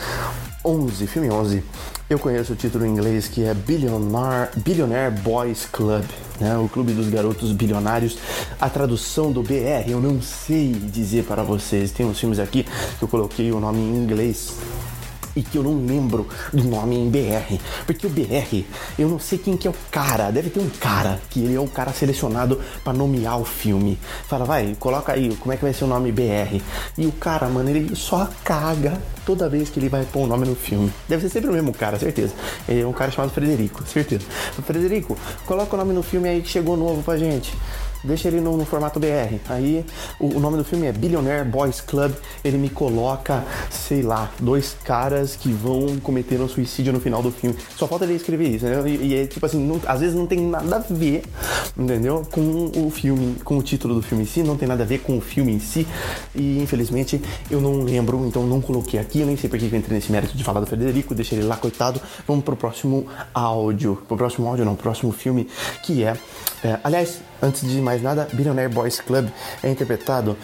[0.63, 1.63] 11, filme 11.
[2.09, 6.03] Eu conheço o título em inglês que é Billionaire, Billionaire Boys Club,
[6.39, 6.57] né?
[6.57, 8.17] o clube dos garotos bilionários.
[8.59, 11.91] A tradução do BR eu não sei dizer para vocês.
[11.91, 12.65] Tem uns filmes aqui
[12.97, 14.55] que eu coloquei o nome em inglês
[15.35, 17.59] e que eu não lembro do nome em BR.
[17.85, 18.65] Porque o BR,
[18.97, 20.31] eu não sei quem que é o cara.
[20.31, 23.99] Deve ter um cara que ele é o cara selecionado para nomear o filme.
[24.27, 26.61] Fala, vai, coloca aí, como é que vai ser o nome BR?
[26.97, 30.27] E o cara, mano, ele só caga toda vez que ele vai pôr o um
[30.27, 30.91] nome no filme.
[31.07, 32.33] Deve ser sempre o mesmo cara, certeza.
[32.67, 34.25] Ele é um cara chamado Frederico, certeza.
[34.65, 37.53] Frederico, coloca o nome no filme aí que chegou novo pra gente
[38.03, 39.39] deixa ele no, no formato BR.
[39.49, 39.85] Aí
[40.19, 42.11] o, o, nome do filme é Billionaire Boys Club.
[42.43, 47.31] Ele me coloca, sei lá, dois caras que vão cometer um suicídio no final do
[47.31, 47.55] filme.
[47.75, 48.81] Só falta ele escrever isso, né?
[48.89, 51.23] E, e é tipo assim, não, às vezes não tem nada a ver,
[51.77, 52.25] entendeu?
[52.31, 54.99] Com o filme, com o título do filme em si, não tem nada a ver
[54.99, 55.87] com o filme em si.
[56.35, 59.19] E infelizmente eu não lembro, então não coloquei aqui.
[59.19, 61.57] Eu nem sei porque eu entrei nesse mérito de falar do Frederico, deixei ele lá,
[61.57, 62.01] coitado.
[62.27, 64.01] Vamos pro próximo áudio.
[64.07, 65.47] Pro próximo áudio, não, pro próximo filme,
[65.83, 66.15] que é.
[66.63, 69.27] é aliás, antes de mais nada, Billionaire Boys Club
[69.63, 70.37] é interpretado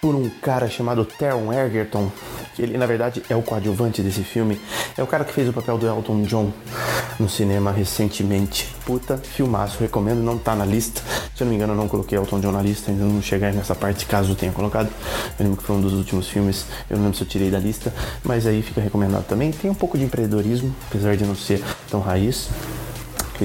[0.00, 2.10] por um cara chamado Taron Egerton,
[2.54, 4.60] que ele na verdade é o coadjuvante desse filme.
[4.96, 6.52] É o cara que fez o papel do Elton John
[7.18, 8.74] no cinema recentemente.
[8.84, 11.02] Puta, filmaço, recomendo, não tá na lista.
[11.34, 13.52] Se eu não me engano, eu não coloquei Elton John na lista, ainda não chegar
[13.52, 14.88] nessa parte, caso tenha colocado.
[15.38, 17.58] Eu lembro que foi um dos últimos filmes, eu não lembro se eu tirei da
[17.58, 19.50] lista, mas aí fica recomendado também.
[19.50, 22.48] Tem um pouco de empreendedorismo, apesar de não ser tão raiz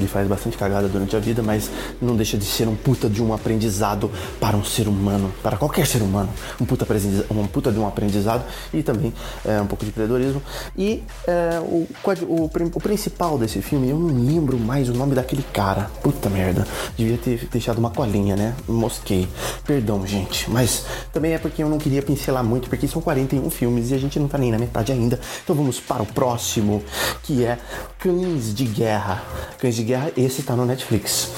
[0.00, 3.22] ele faz bastante cagada durante a vida, mas não deixa de ser um puta de
[3.22, 6.28] um aprendizado para um ser humano, para qualquer ser humano,
[6.60, 6.86] um puta,
[7.30, 9.12] um puta de um aprendizado e também
[9.44, 10.42] é, um pouco de empreendedorismo.
[10.76, 11.86] E é, o,
[12.28, 16.66] o, o, principal desse filme, eu não lembro mais o nome daquele cara, puta merda,
[16.96, 18.54] devia ter deixado uma colinha, né?
[18.68, 19.28] Mosquei,
[19.66, 23.90] perdão, gente, mas também é porque eu não queria pincelar muito, porque são 41 filmes
[23.90, 26.82] e a gente não tá nem na metade ainda, então vamos para o próximo,
[27.22, 27.58] que é
[27.98, 29.22] Cães de Guerra.
[29.58, 31.30] Cães de de Guerra, esse tá no Netflix.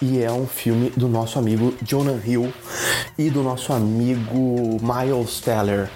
[0.00, 2.52] E é um filme do nosso amigo Jonah Hill
[3.16, 5.88] e do nosso amigo Miles Teller.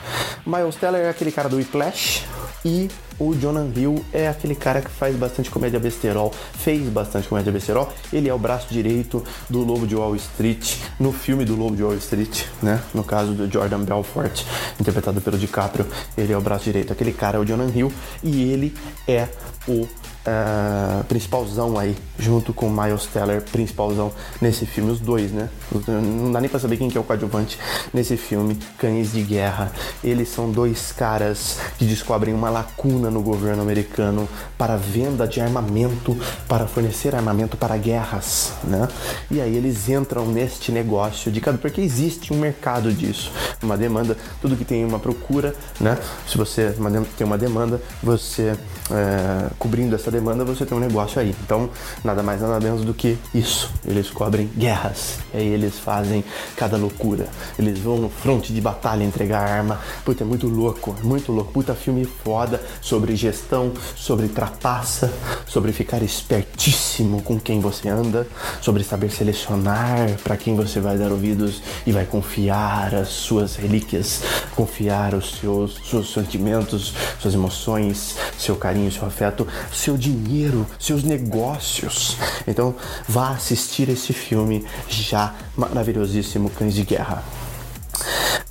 [0.47, 2.25] Miles Teller é aquele cara do Whiplash
[2.64, 2.88] e
[3.19, 7.92] o Jonah Hill é aquele cara que faz bastante comédia besterol, fez bastante comédia besterol.
[8.12, 11.83] Ele é o braço direito do Lobo de Wall Street, no filme do Lobo de
[11.83, 12.81] Wall Street, né?
[12.95, 14.45] No caso do Jordan Belfort,
[14.79, 16.92] interpretado pelo DiCaprio, ele é o braço direito.
[16.92, 17.92] Aquele cara é o Jonah Hill
[18.23, 18.75] e ele
[19.09, 19.27] é
[19.66, 19.88] o
[20.26, 25.48] uh, principalzão aí, junto com Miles Teller, principalzão nesse filme, os dois, né?
[25.86, 27.58] Não dá nem pra saber quem que é o coadjuvante
[27.92, 29.72] nesse filme, Cães de Guerra.
[30.02, 36.16] Eles são dois caras que descobrem uma lacuna no governo americano para venda de armamento,
[36.48, 38.88] para fornecer armamento para guerras, né?
[39.30, 44.16] E aí eles entram neste negócio de cada porque existe um mercado disso, uma demanda,
[44.40, 45.96] tudo que tem uma procura, né?
[46.26, 46.74] Se você
[47.16, 48.56] tem uma demanda, você
[48.90, 51.35] é, cobrindo essa demanda, você tem um negócio aí.
[51.44, 51.68] Então,
[52.02, 53.70] nada mais nada menos do que isso.
[53.87, 55.18] Eles cobrem guerras.
[55.35, 56.24] E aí eles fazem
[56.57, 57.29] cada loucura.
[57.59, 59.81] Eles vão no fronte de batalha entregar arma.
[60.05, 61.52] Puta, é muito louco, muito louco.
[61.52, 65.12] Puta filme foda sobre gestão, sobre trapaça,
[65.46, 68.26] sobre ficar espertíssimo com quem você anda,
[68.61, 74.22] sobre saber selecionar para quem você vai dar ouvidos e vai confiar as suas relíquias,
[74.55, 82.16] confiar os seus, seus sentimentos, suas emoções, seu carinho, seu afeto, seu dinheiro, seus negócios.
[82.47, 82.75] Então,
[83.09, 87.25] vá assistir esse filme já maravilhosíssimo Cães de Guerra.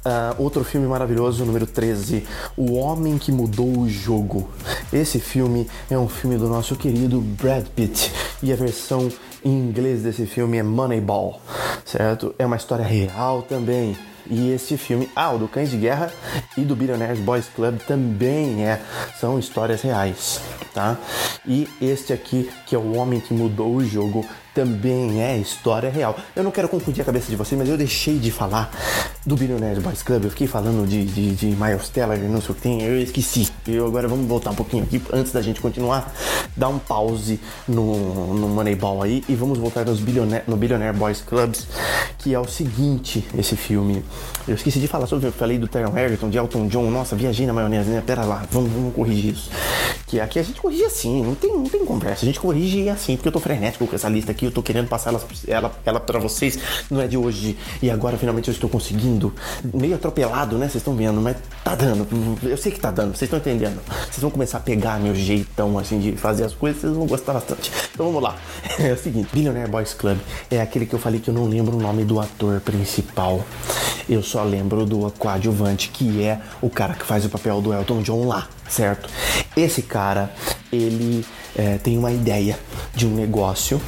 [0.06, 4.50] Uh, outro filme maravilhoso, número 13, O Homem que Mudou o Jogo.
[4.94, 8.12] Esse filme é um filme do nosso querido Brad Pitt
[8.44, 9.10] e a versão
[9.44, 11.41] em inglês desse filme é Moneyball,
[11.86, 12.36] certo?
[12.38, 13.98] É uma história real também.
[14.27, 16.11] E esse filme, ah, o do Cães de Guerra
[16.57, 18.81] e do Billionaires Boys Club também é,
[19.19, 20.41] são histórias reais,
[20.73, 20.97] tá?
[21.45, 24.25] E este aqui, que é o homem que mudou o jogo,
[24.56, 26.18] também é história real.
[26.34, 28.72] Eu não quero confundir a cabeça de vocês, mas eu deixei de falar
[29.26, 32.54] do Billionaires Boys Club, eu fiquei falando de, de, de Miles Teller, não sei o
[32.56, 33.50] que tem, eu esqueci.
[33.68, 36.13] Eu agora vamos voltar um pouquinho aqui, antes da gente continuar,
[36.56, 40.00] dar um pause no, no Moneyball aí e vamos voltar nos
[40.48, 41.68] no Billionaire Boys Clubs,
[42.20, 44.04] que é o seguinte, esse filme.
[44.48, 47.46] Eu esqueci de falar sobre, eu falei do Taron Egerton, de Elton John, nossa, viajei
[47.46, 48.02] na maionese, né?
[48.06, 49.50] Pera lá, vamos, vamos corrigir isso.
[50.08, 53.15] Que aqui a gente corrige assim, não tem, não tem conversa, a gente corrige assim,
[53.15, 55.99] porque eu tô frenético com essa lista aqui, eu tô querendo passar ela, ela, ela
[55.99, 56.58] pra vocês,
[56.89, 59.34] não é de hoje, e agora finalmente eu estou conseguindo,
[59.73, 60.65] meio atropelado, né?
[60.65, 62.08] Vocês estão vendo, mas tá dando,
[62.43, 63.79] eu sei que tá dando, vocês estão entendendo.
[64.03, 67.34] Vocês vão começar a pegar meu jeitão assim de fazer as coisas, vocês vão gostar
[67.34, 67.71] bastante.
[67.93, 68.36] Então vamos lá.
[68.77, 70.17] É o seguinte, Billionaire Boys Club
[70.51, 73.43] é aquele que eu falei que eu não lembro o nome do ator principal.
[74.08, 78.01] Eu só lembro do coadjuvante, que é o cara que faz o papel do Elton
[78.01, 79.10] John lá, certo?
[79.55, 80.31] Esse cara,
[80.71, 81.25] ele
[81.56, 82.60] é, tem uma ideia
[82.94, 83.82] de um negócio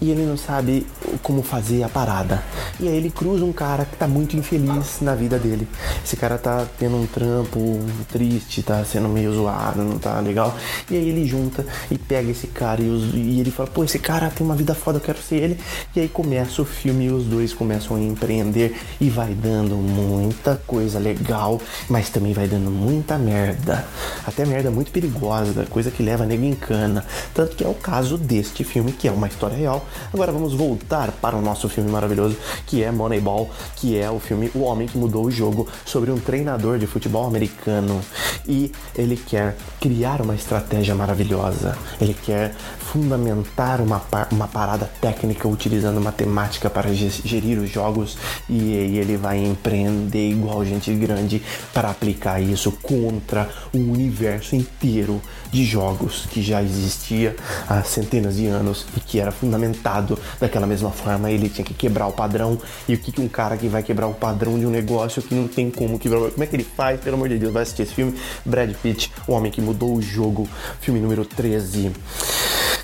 [0.00, 0.86] e ele não sabe
[1.22, 2.42] como fazer a parada.
[2.78, 5.66] E aí ele cruza um cara que tá muito infeliz na vida dele.
[6.04, 7.80] Esse cara tá tendo um trampo
[8.12, 10.54] triste, tá sendo meio zoado, não tá legal.
[10.90, 13.98] E aí ele junta e pega esse cara e, os, e ele fala: pô, esse
[13.98, 15.58] cara tem uma vida foda, eu quero ser ele.
[15.94, 20.60] E aí começa o filme e os dois começam a empreender e vai dando muita
[20.66, 23.86] coisa legal, mas também vai dando muita merda.
[24.26, 26.95] Até merda muito perigosa, coisa que leva nego em cana.
[27.34, 29.86] Tanto que é o caso deste filme, que é uma história real.
[30.12, 34.50] Agora vamos voltar para o nosso filme maravilhoso, que é Moneyball, que é o filme
[34.54, 38.00] O Homem que Mudou o Jogo, sobre um treinador de futebol americano.
[38.46, 41.76] E ele quer criar uma estratégia maravilhosa.
[42.00, 42.54] Ele quer
[42.96, 48.16] fundamentar uma, uma parada técnica utilizando matemática para gerir os jogos
[48.48, 51.42] e, ele vai empreender igual gente grande
[51.74, 55.20] para aplicar isso contra o universo inteiro
[55.52, 57.36] de jogos que já existia
[57.68, 61.30] há centenas de anos e que era fundamentado daquela mesma forma.
[61.30, 62.58] Ele tinha que quebrar o padrão.
[62.88, 65.34] E o que, que um cara que vai quebrar o padrão de um negócio que
[65.34, 66.30] não tem como quebrar?
[66.30, 66.98] Como é que ele faz?
[67.00, 68.14] Pelo amor de Deus, vai assistir esse filme.
[68.44, 70.48] Brad Pitt, o homem que mudou o jogo,
[70.80, 71.92] filme número 13.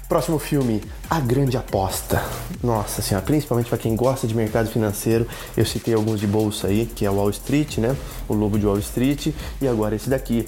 [0.09, 2.23] Próximo filme, A Grande Aposta.
[2.63, 6.85] Nossa senhora, principalmente para quem gosta de mercado financeiro, eu citei alguns de bolsa aí,
[6.85, 7.97] que é Wall Street, né?
[8.29, 9.29] O Lobo de Wall Street,
[9.61, 10.47] e agora esse daqui,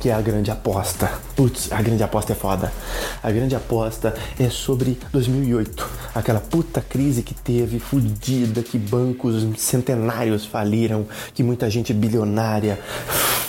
[0.00, 1.10] que é a grande aposta.
[1.34, 2.72] Putz, a grande aposta é foda.
[3.22, 10.44] A grande aposta é sobre 2008, aquela puta crise que teve, fudida, que bancos centenários
[10.44, 12.78] faliram, que muita gente bilionária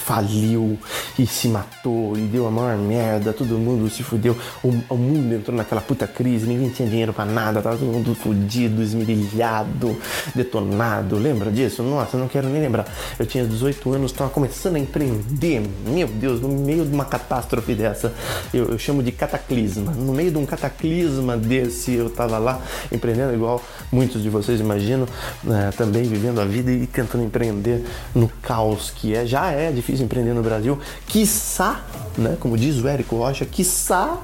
[0.10, 0.76] faliu
[1.20, 5.36] e se matou e deu a maior merda, todo mundo se fudeu, o, o mundo
[5.36, 9.96] entrou naquela puta crise, ninguém tinha dinheiro para nada, tava todo mundo fudido, esmirilhado,
[10.34, 11.16] detonado.
[11.16, 11.84] Lembra disso?
[11.84, 12.88] Nossa, não quero nem lembrar.
[13.20, 17.74] Eu tinha 18 anos, tava começando a empreender, meu Deus, no meio de uma catástrofe
[17.74, 18.14] dessa,
[18.54, 19.92] eu, eu chamo de cataclisma.
[19.92, 22.62] No meio de um cataclisma desse, eu tava lá
[22.92, 25.08] empreendendo igual muitos de vocês imaginam,
[25.44, 30.06] né, também vivendo a vida e tentando empreender no caos que é, já é difícil
[30.06, 31.84] empreender no Brasil, quiçá,
[32.18, 34.20] né, como diz o Érico Rocha, quiçá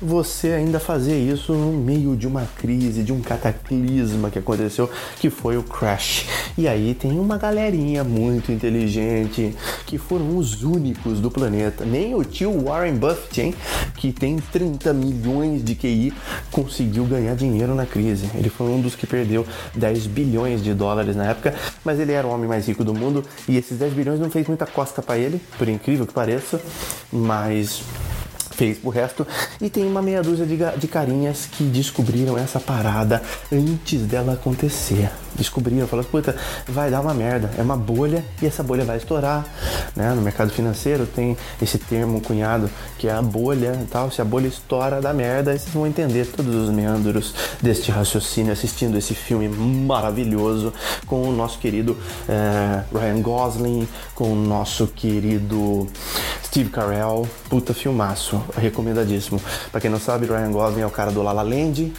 [0.00, 5.28] você ainda fazer isso no meio de uma crise, de um cataclisma que aconteceu, que
[5.28, 6.26] foi o crash.
[6.56, 9.54] E aí tem uma galerinha muito inteligente
[9.86, 11.84] que foram os únicos do planeta.
[11.84, 13.54] Nem o tio Warren Buffett, hein,
[13.96, 16.12] que tem 30 milhões de QI,
[16.50, 18.28] conseguiu ganhar dinheiro na crise.
[18.34, 22.26] Ele foi um dos que perdeu 10 bilhões de dólares na época, mas ele era
[22.26, 25.18] o homem mais rico do mundo e esses 10 bilhões não fez muita costa para
[25.18, 26.60] ele, por incrível que pareça,
[27.12, 27.82] mas
[28.58, 29.24] fez pro resto.
[29.60, 35.08] E tem uma meia dúzia de, de carinhas que descobriram essa parada antes dela acontecer.
[35.36, 36.34] Descobriram, falaram, puta,
[36.66, 39.46] vai dar uma merda, é uma bolha e essa bolha vai estourar.
[39.94, 40.12] Né?
[40.12, 42.68] No mercado financeiro tem esse termo cunhado
[42.98, 44.10] que é a bolha e tal.
[44.10, 48.52] Se a bolha estoura, dá merda, aí vocês vão entender todos os meandros deste raciocínio
[48.52, 50.72] assistindo esse filme maravilhoso
[51.06, 51.96] com o nosso querido
[52.28, 55.86] é, Ryan Gosling, com o nosso querido
[56.44, 57.28] Steve Carell.
[57.48, 59.40] Puta filmaço recomendadíssimo.
[59.70, 61.92] Para quem não sabe, Ryan Gosling é o cara do La La Land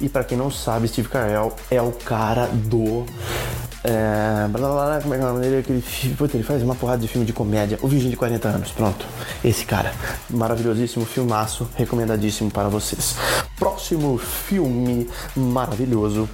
[0.00, 3.06] e para quem não sabe, Steve Carell é o cara do
[3.88, 4.48] é,
[5.00, 5.58] como é que é o nome dele?
[5.58, 5.84] Aquele,
[6.34, 7.78] ele faz uma porrada de filme de comédia.
[7.80, 9.06] O Virgem de 40 anos, pronto.
[9.44, 9.92] Esse cara.
[10.28, 13.14] Maravilhosíssimo filmaço, recomendadíssimo para vocês.
[13.56, 16.28] Próximo filme maravilhoso.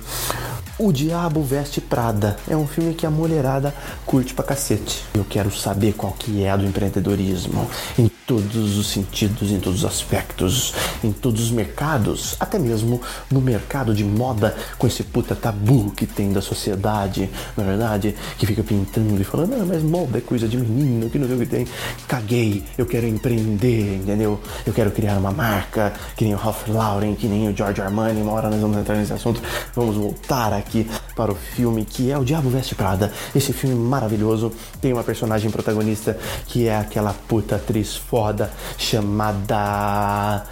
[0.85, 2.37] O Diabo Veste Prada.
[2.49, 3.73] É um filme que a mulherada
[4.05, 5.05] curte pra cacete.
[5.15, 7.71] Eu quero saber qual que é a do empreendedorismo.
[7.97, 13.41] Em todos os sentidos, em todos os aspectos, em todos os mercados, até mesmo no
[13.41, 18.65] mercado de moda, com esse puta tabu que tem da sociedade, na verdade, que fica
[18.65, 21.47] pintando e falando, ah, mas moda é coisa de menino, que não sei o que
[21.47, 21.67] tem.
[22.09, 24.41] Caguei, eu quero empreender, entendeu?
[24.67, 28.21] Eu quero criar uma marca, que nem o Ralph Lauren, que nem o George Armani,
[28.21, 29.41] uma hora nós vamos entrar nesse assunto.
[29.75, 30.72] Vamos voltar aqui
[31.15, 33.13] para o filme que é O Diabo Veste Prada.
[33.35, 40.45] Esse filme maravilhoso tem uma personagem protagonista que é aquela puta atriz foda chamada.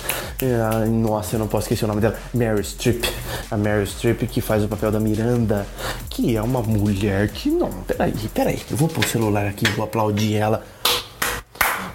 [0.88, 2.16] Nossa, eu não posso esquecer o nome dela.
[2.32, 3.04] Mary Streep.
[3.50, 5.66] A Mary Streep que faz o papel da Miranda,
[6.08, 7.70] que é uma mulher que não.
[7.86, 8.60] Peraí, peraí.
[8.70, 10.64] Eu vou pôr o celular aqui, vou aplaudir ela.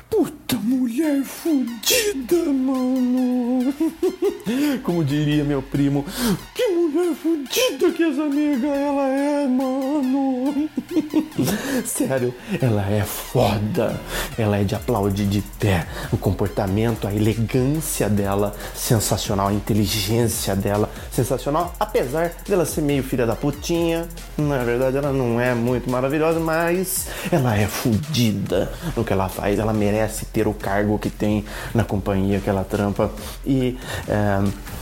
[0.09, 3.73] Puta mulher fodida, mano.
[4.83, 6.05] Como diria meu primo,
[6.53, 10.69] que mulher fodida que essa nega ela é, mano.
[11.85, 13.99] Sério, ela é foda.
[14.37, 15.87] Ela é de aplaudir de pé.
[16.11, 19.47] O comportamento, a elegância dela, sensacional.
[19.47, 21.73] A inteligência dela, sensacional.
[21.79, 24.07] Apesar dela ser meio filha da putinha.
[24.37, 29.57] Na verdade, ela não é muito maravilhosa, mas ela é fodida no que ela faz.
[29.57, 33.09] Ela merece ter o cargo que tem na companhia que ela trampa.
[33.45, 33.77] E.
[34.09, 34.75] É,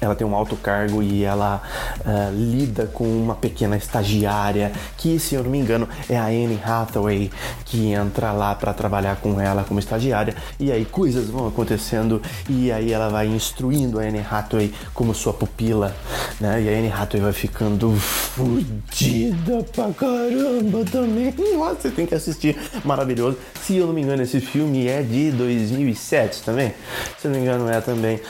[0.00, 1.62] ela tem um alto cargo e ela
[2.00, 6.60] uh, lida com uma pequena estagiária que, se eu não me engano, é a Anne
[6.64, 7.30] Hathaway
[7.64, 12.70] que entra lá para trabalhar com ela como estagiária e aí coisas vão acontecendo e
[12.70, 15.94] aí ela vai instruindo a Anne Hathaway como sua pupila,
[16.40, 16.62] né?
[16.62, 21.34] E a Anne Hathaway vai ficando fodida pra caramba também.
[21.56, 23.38] Nossa, você tem que assistir, maravilhoso.
[23.62, 26.74] Se eu não me engano, esse filme é de 2007 também.
[27.18, 28.20] Se eu não me engano, é também.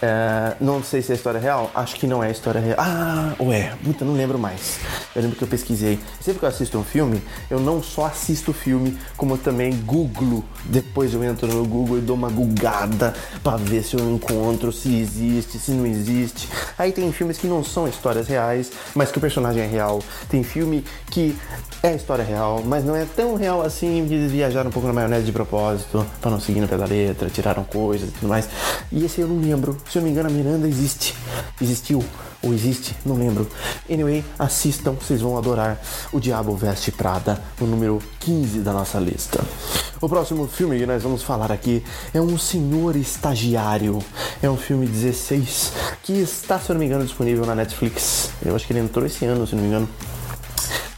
[0.00, 2.76] É, não sei se é história real, acho que não é história real.
[2.78, 4.78] Ah, ué, puta, não lembro mais.
[5.14, 5.98] Eu lembro que eu pesquisei.
[6.20, 9.72] Sempre que eu assisto um filme, eu não só assisto o filme, como eu também
[9.84, 10.44] googlo.
[10.64, 14.94] Depois eu entro no Google e dou uma googada para ver se eu encontro, se
[14.94, 16.48] existe, se não existe.
[16.78, 20.00] Aí tem filmes que não são histórias reais, mas que o personagem é real.
[20.28, 21.36] Tem filme que
[21.82, 25.26] é história real, mas não é tão real assim, eles viajaram um pouco na maionese
[25.26, 28.48] de propósito, para não seguir no pé da letra, tiraram coisas e tudo mais.
[28.90, 29.76] E esse eu não lembro.
[29.90, 31.14] Se eu não me engano, a Miranda existe.
[31.60, 32.04] Existiu
[32.42, 33.48] ou existe, não lembro.
[33.90, 35.80] Anyway, assistam, vocês vão adorar
[36.12, 39.42] O Diabo Veste Prada, o número 15 da nossa lista.
[40.00, 41.82] O próximo filme que nós vamos falar aqui
[42.14, 43.98] é Um Senhor Estagiário.
[44.40, 45.72] É um filme 16
[46.02, 48.30] que está, se eu não me engano, disponível na Netflix.
[48.44, 49.88] Eu acho que ele entrou esse ano, se não me engano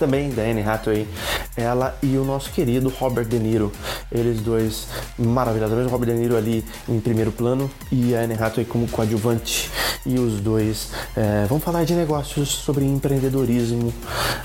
[0.01, 1.07] também da Anne Hathaway,
[1.55, 3.71] ela e o nosso querido Robert De Niro.
[4.11, 5.87] Eles dois maravilhosos.
[5.87, 9.71] O Robert De Niro ali em primeiro plano e a Anne Hathaway como coadjuvante.
[10.07, 13.93] E os dois é, vão falar de negócios sobre empreendedorismo,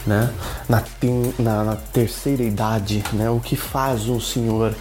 [0.06, 0.30] né?
[0.68, 0.84] Na,
[1.40, 3.30] na, na, terceira idade, né?
[3.30, 4.76] O que faz um senhor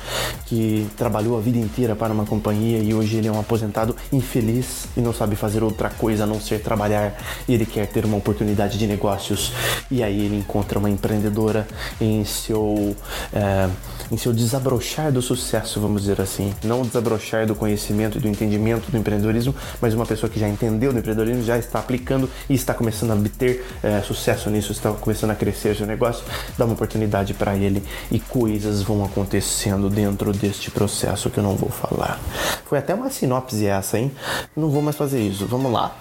[0.47, 4.87] que trabalhou a vida inteira para uma companhia e hoje ele é um aposentado infeliz
[4.97, 7.15] e não sabe fazer outra coisa a não ser trabalhar
[7.47, 9.53] e ele quer ter uma oportunidade de negócios
[9.91, 11.69] e aí ele encontra uma trama empreendedora
[12.01, 12.97] em seu,
[13.33, 13.69] é,
[14.11, 16.55] em seu desabrochar do sucesso, vamos dizer assim.
[16.65, 20.93] Não desabrochar do conhecimento e do entendimento do empreendedorismo, mas uma pessoa que já entendeu
[20.93, 25.31] do empreendedorismo, já está aplicando e está começando a obter é, sucesso nisso, está começando
[25.31, 26.25] a crescer seu negócio,
[26.57, 31.57] dá uma oportunidade para ele e coisas vão acontecendo dentro deste processo que eu não
[31.57, 32.19] vou falar.
[32.65, 34.11] Foi até uma sinopse essa, hein?
[34.57, 35.47] Não vou mais fazer isso.
[35.47, 35.95] Vamos lá.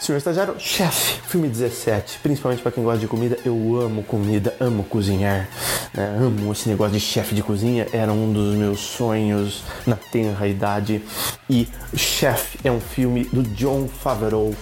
[0.00, 2.20] Senhor Estagiário, chefe, filme 17.
[2.22, 5.46] Principalmente para quem gosta de comida, eu amo comida, amo cozinhar,
[5.92, 6.16] né?
[6.18, 7.86] amo esse negócio de chefe de cozinha.
[7.92, 11.02] Era um dos meus sonhos na tenra idade.
[11.50, 14.54] E Chef é um filme do John Favreau.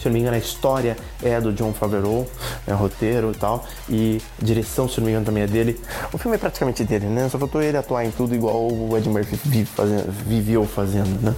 [0.00, 2.26] Se eu não me engano, a história é do John Favreau,
[2.66, 3.66] é roteiro e tal.
[3.90, 5.78] E direção, se eu não me engano, também é dele.
[6.10, 7.28] O filme é praticamente dele, né?
[7.28, 9.68] Só faltou ele atuar em tudo igual o Ed Murphy vive
[10.26, 11.34] viveu fazendo, né?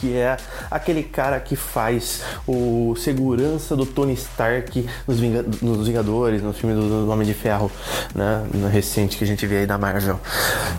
[0.00, 0.36] Que é
[0.70, 5.20] aquele cara que faz o segurança do Tony Stark nos,
[5.60, 7.70] nos Vingadores, no filme do Homem de Ferro,
[8.14, 8.46] né?
[8.54, 10.18] No recente que a gente vê aí da Marvel.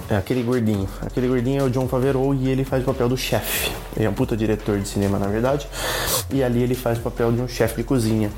[0.09, 0.88] É aquele gordinho.
[1.01, 3.72] Aquele gordinho é o John Favreau e ele faz o papel do chefe.
[3.95, 5.67] Ele é um puta diretor de cinema, na verdade.
[6.32, 8.32] E ali ele faz o papel de um chefe de cozinha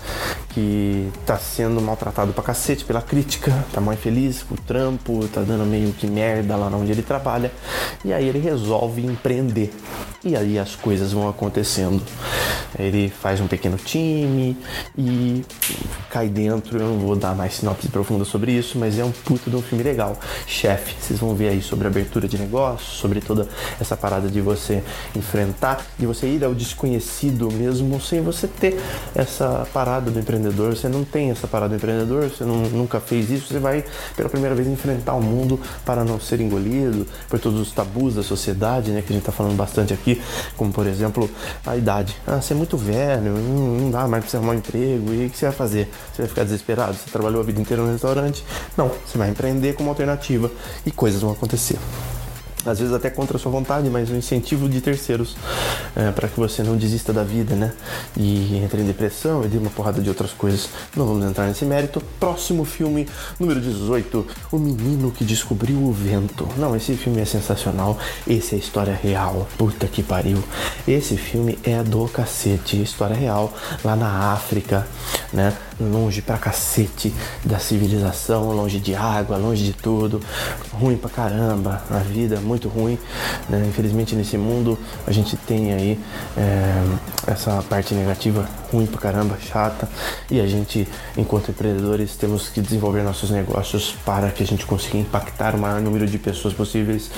[0.49, 5.41] que tá sendo maltratado pra cacete pela crítica, tá mais feliz com o trampo, tá
[5.41, 7.51] dando meio que merda lá onde ele trabalha.
[8.03, 9.73] E aí ele resolve empreender.
[10.23, 12.01] E aí as coisas vão acontecendo.
[12.77, 14.57] Ele faz um pequeno time
[14.97, 15.43] e
[16.09, 16.79] cai dentro.
[16.79, 19.61] Eu não vou dar mais sinopse profunda sobre isso, mas é um puto de um
[19.61, 20.17] filme legal.
[20.47, 23.47] Chefe, vocês vão ver aí sobre abertura de negócio, sobre toda
[23.79, 24.83] essa parada de você
[25.15, 28.79] enfrentar, de você ir ao desconhecido mesmo sem você ter
[29.13, 30.75] essa parada do empreendedor.
[30.75, 33.83] Você não tem essa parada do empreendedor, você não, nunca fez isso, você vai
[34.15, 38.23] pela primeira vez enfrentar o mundo para não ser engolido por todos os tabus da
[38.23, 40.21] sociedade, né, que a gente tá falando bastante aqui,
[40.61, 41.27] como por exemplo
[41.65, 42.15] a idade.
[42.27, 45.29] Ah, você é muito velho, não, dá mais pra você arrumar um emprego, e o
[45.31, 45.91] que você vai fazer?
[46.13, 46.93] Você vai ficar desesperado?
[46.93, 48.45] Você trabalhou a vida inteira no restaurante?
[48.77, 50.51] Não, você vai empreender como alternativa
[50.85, 51.79] e coisas vão acontecer
[52.65, 55.35] às vezes até contra a sua vontade, mas o incentivo de terceiros
[55.95, 57.73] é, para que você não desista da vida, né?
[58.17, 60.69] E entre em depressão e dê uma porrada de outras coisas.
[60.95, 62.01] Não vamos entrar nesse mérito.
[62.19, 63.07] Próximo filme,
[63.39, 66.47] número 18, O Menino que Descobriu o Vento.
[66.57, 67.97] Não, esse filme é sensacional.
[68.27, 69.47] Esse é história real.
[69.57, 70.43] Puta que pariu.
[70.87, 72.81] Esse filme é do cacete.
[72.81, 73.53] História real
[73.83, 74.87] lá na África,
[75.33, 75.53] né?
[75.81, 77.13] Longe pra cacete
[77.43, 80.21] da civilização, longe de água, longe de tudo.
[80.71, 81.81] Ruim pra caramba.
[81.89, 82.97] A vida muito ruim.
[83.49, 83.65] Né?
[83.67, 84.77] Infelizmente nesse mundo
[85.07, 85.99] a gente tem aí
[86.37, 86.83] é,
[87.27, 89.87] essa parte negativa ruim pra caramba, chata.
[90.29, 94.97] E a gente, enquanto empreendedores, temos que desenvolver nossos negócios para que a gente consiga
[94.97, 97.11] impactar o maior número de pessoas possíveis.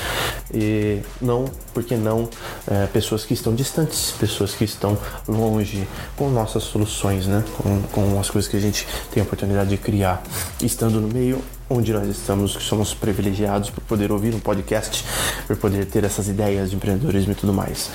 [0.54, 2.28] E não, porque não,
[2.68, 4.98] é, pessoas que estão distantes, pessoas que estão
[5.28, 5.88] longe
[6.18, 7.44] com nossas soluções, né?
[7.58, 10.24] Com, com as coisas que a gente tem a oportunidade de criar.
[10.62, 15.04] Estando no meio, onde nós estamos, que somos privilegiados por poder ouvir um podcast,
[15.48, 17.90] por poder ter essas ideias de empreendedorismo e tudo mais.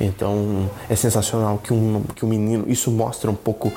[0.00, 3.72] Então é sensacional que um, que um menino, isso mostra um pouco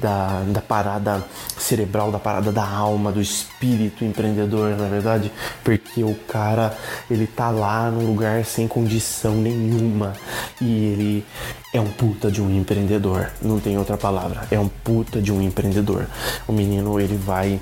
[0.00, 1.24] da, da parada
[1.58, 5.32] cerebral, da parada da alma, do espírito empreendedor, na é verdade,
[5.64, 6.76] porque o cara
[7.10, 10.12] ele tá lá num lugar sem condição nenhuma
[10.60, 11.26] e ele
[11.72, 15.40] é um puta de um empreendedor, não tem outra palavra, é um puta de um
[15.40, 16.06] empreendedor.
[16.48, 17.60] O menino ele vai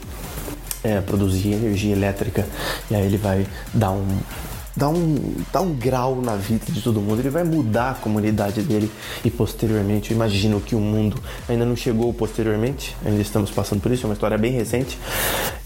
[0.82, 2.46] é, produzir energia elétrica.
[2.90, 4.06] E aí ele vai dar um
[4.78, 8.90] dá um, um grau na vida de todo mundo, ele vai mudar a comunidade dele.
[9.24, 13.90] E posteriormente, eu imagino que o mundo ainda não chegou posteriormente, ainda estamos passando por
[13.90, 14.96] isso, é uma história bem recente.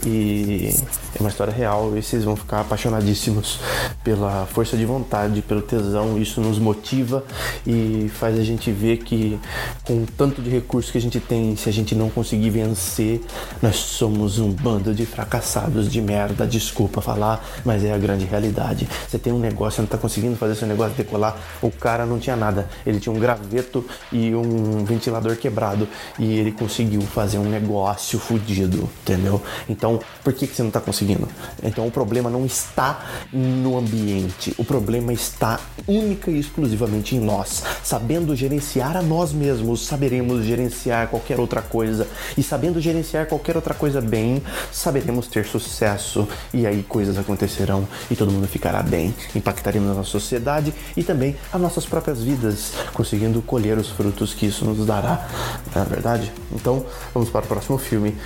[0.05, 0.75] E
[1.15, 1.97] é uma história real.
[1.97, 3.59] E vocês vão ficar apaixonadíssimos
[4.03, 7.25] pela força de vontade, pelo tesão, isso nos motiva
[7.67, 9.39] e faz a gente ver que
[9.85, 13.21] com o tanto de recursos que a gente tem, se a gente não conseguir vencer,
[13.61, 18.89] nós somos um bando de fracassados de merda, desculpa falar, mas é a grande realidade.
[19.09, 21.37] Você tem um negócio, você não está conseguindo fazer seu negócio decolar.
[21.61, 22.69] O cara não tinha nada.
[22.87, 25.89] Ele tinha um graveto e um ventilador quebrado.
[26.19, 29.43] E ele conseguiu fazer um negócio fodido, entendeu?
[29.69, 31.29] Então, por que, que você não está conseguindo?
[31.63, 34.55] Então, o problema não está no ambiente.
[34.59, 37.63] O problema está única e exclusivamente em nós.
[37.83, 42.07] Sabendo gerenciar a nós mesmos, saberemos gerenciar qualquer outra coisa.
[42.37, 46.29] E sabendo gerenciar qualquer outra coisa bem, saberemos ter sucesso.
[46.53, 51.37] E aí coisas acontecerão e todo mundo ficará bem, impactaremos a nossa sociedade e também
[51.53, 55.29] as nossas próprias vidas, conseguindo colher os frutos que isso nos dará,
[55.75, 56.33] não é verdade?
[56.53, 58.17] Então, vamos para o próximo filme.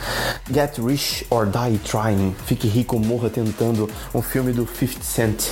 [0.53, 2.35] Get Rich or Die Trying.
[2.47, 3.89] Fique rico ou morra tentando.
[4.15, 5.45] Um filme do 50 Cent,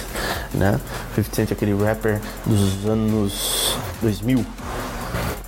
[0.53, 0.81] né?
[1.15, 4.45] 50 Cent, aquele rapper dos anos 2000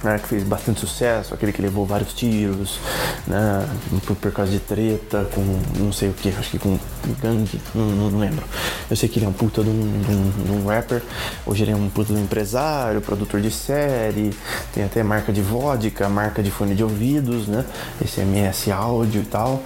[0.02, 2.78] né, que fez bastante sucesso, aquele que levou vários tiros,
[3.26, 3.66] né,
[4.07, 5.42] por, por causa de treta com
[5.78, 6.78] não sei o que, acho que com
[7.14, 8.44] gangue, não, não, lembro.
[8.90, 11.02] Eu sei que ele é um puta de um, de, um, de um, rapper,
[11.44, 14.34] hoje ele é um puta de um empresário, produtor de série,
[14.72, 17.64] tem até marca de vodka, marca de fone de ouvidos, né,
[18.04, 19.62] esse MS áudio e tal,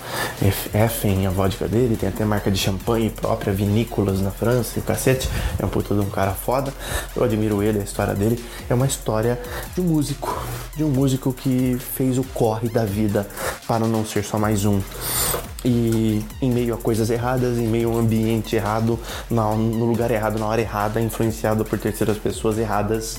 [0.74, 4.82] Effen a vodka dele, tem até marca de champanhe própria, vinícolas na França e o
[4.82, 5.28] cacete,
[5.58, 6.72] é um puta de um cara foda,
[7.14, 9.40] eu admiro ele, a história dele, é uma história
[9.74, 10.42] de um músico,
[10.76, 13.26] de um músico que fez o corre da vida
[13.66, 14.80] para não ser só mais um.
[15.62, 18.98] E em meio a coisas erradas, em meio a um ambiente errado,
[19.30, 23.18] no lugar errado, na hora errada, influenciado por terceiras pessoas erradas,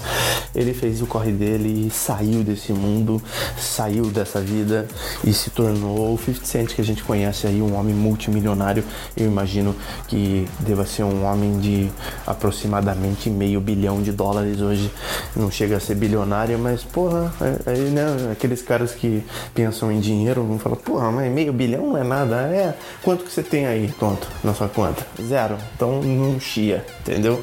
[0.54, 3.22] ele fez o corre dele e saiu desse mundo,
[3.58, 4.88] saiu dessa vida
[5.24, 8.84] e se tornou o 50 Cent que a gente conhece aí, um homem multimilionário.
[9.16, 9.76] Eu imagino
[10.08, 11.90] que deva ser um homem de
[12.26, 14.92] aproximadamente meio bilhão de dólares hoje.
[15.36, 17.34] Não chega a ser bilionário, mas porra,
[17.66, 21.54] aí é, é, né, aqueles caras que pensam em dinheiro vão falar, porra, mas meio
[21.54, 22.36] bilhão não é nada.
[22.36, 25.06] É, quanto que você tem aí, tonto, na sua conta?
[25.22, 25.56] Zero.
[25.76, 27.40] Então não chia, entendeu?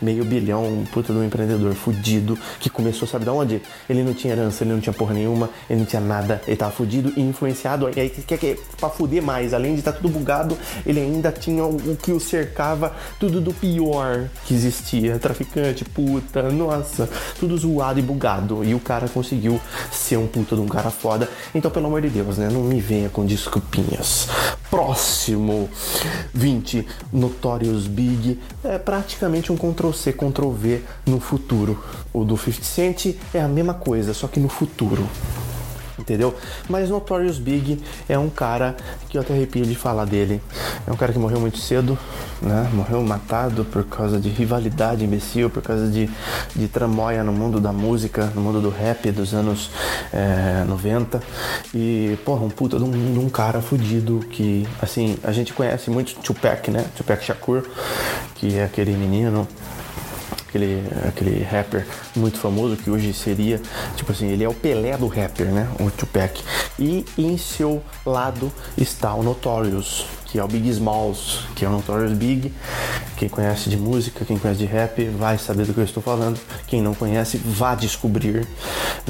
[0.00, 3.60] Meio bilhão, um puta de um empreendedor fudido que começou, sabe de onde?
[3.90, 6.70] Ele não tinha herança, ele não tinha porra nenhuma, ele não tinha nada, ele tava
[6.70, 7.90] fudido e influenciado.
[7.96, 11.32] E aí, quer que pra fuder mais, além de estar tá tudo bugado, ele ainda
[11.32, 15.18] tinha o que o cercava, tudo do pior que existia.
[15.18, 18.62] Traficante, puta, nossa, tudo zoado e bugado.
[18.62, 21.28] E o cara conseguiu ser um puta de um cara foda.
[21.52, 22.48] Então, pelo amor de Deus, né?
[22.48, 24.28] Não me venha com desculpinhas.
[24.70, 25.68] Próximo
[26.32, 31.82] 20, Notorious Big, é praticamente um Ctrl-C, Ctrl-V no futuro.
[32.12, 35.08] O do 50 Cent é a mesma coisa, só que no futuro
[35.98, 36.34] entendeu?
[36.68, 38.76] Mas Notorious Big é um cara
[39.08, 40.40] que eu até arrepio de falar dele.
[40.86, 41.98] É um cara que morreu muito cedo,
[42.40, 42.68] né?
[42.72, 46.08] Morreu matado por causa de rivalidade imbecil, por causa de,
[46.54, 49.70] de tramóia no mundo da música, no mundo do rap dos anos
[50.12, 51.22] é, 90.
[51.74, 55.90] E, porra, um puta de um, de um cara fudido que, assim, a gente conhece
[55.90, 56.84] muito Tupac, né?
[56.96, 57.64] Tupac Shakur,
[58.34, 59.46] que é aquele menino
[60.48, 63.60] aquele, aquele rapper muito famoso que hoje seria,
[63.96, 65.68] tipo assim, ele é o Pelé do rapper, né?
[65.80, 66.42] O Tupac.
[66.78, 71.70] E em seu lado está o Notorious, que é o Big Smalls, que é o
[71.70, 72.52] Notorious Big.
[73.16, 76.38] Quem conhece de música, quem conhece de rap, vai saber do que eu estou falando.
[76.66, 78.46] Quem não conhece, vá descobrir.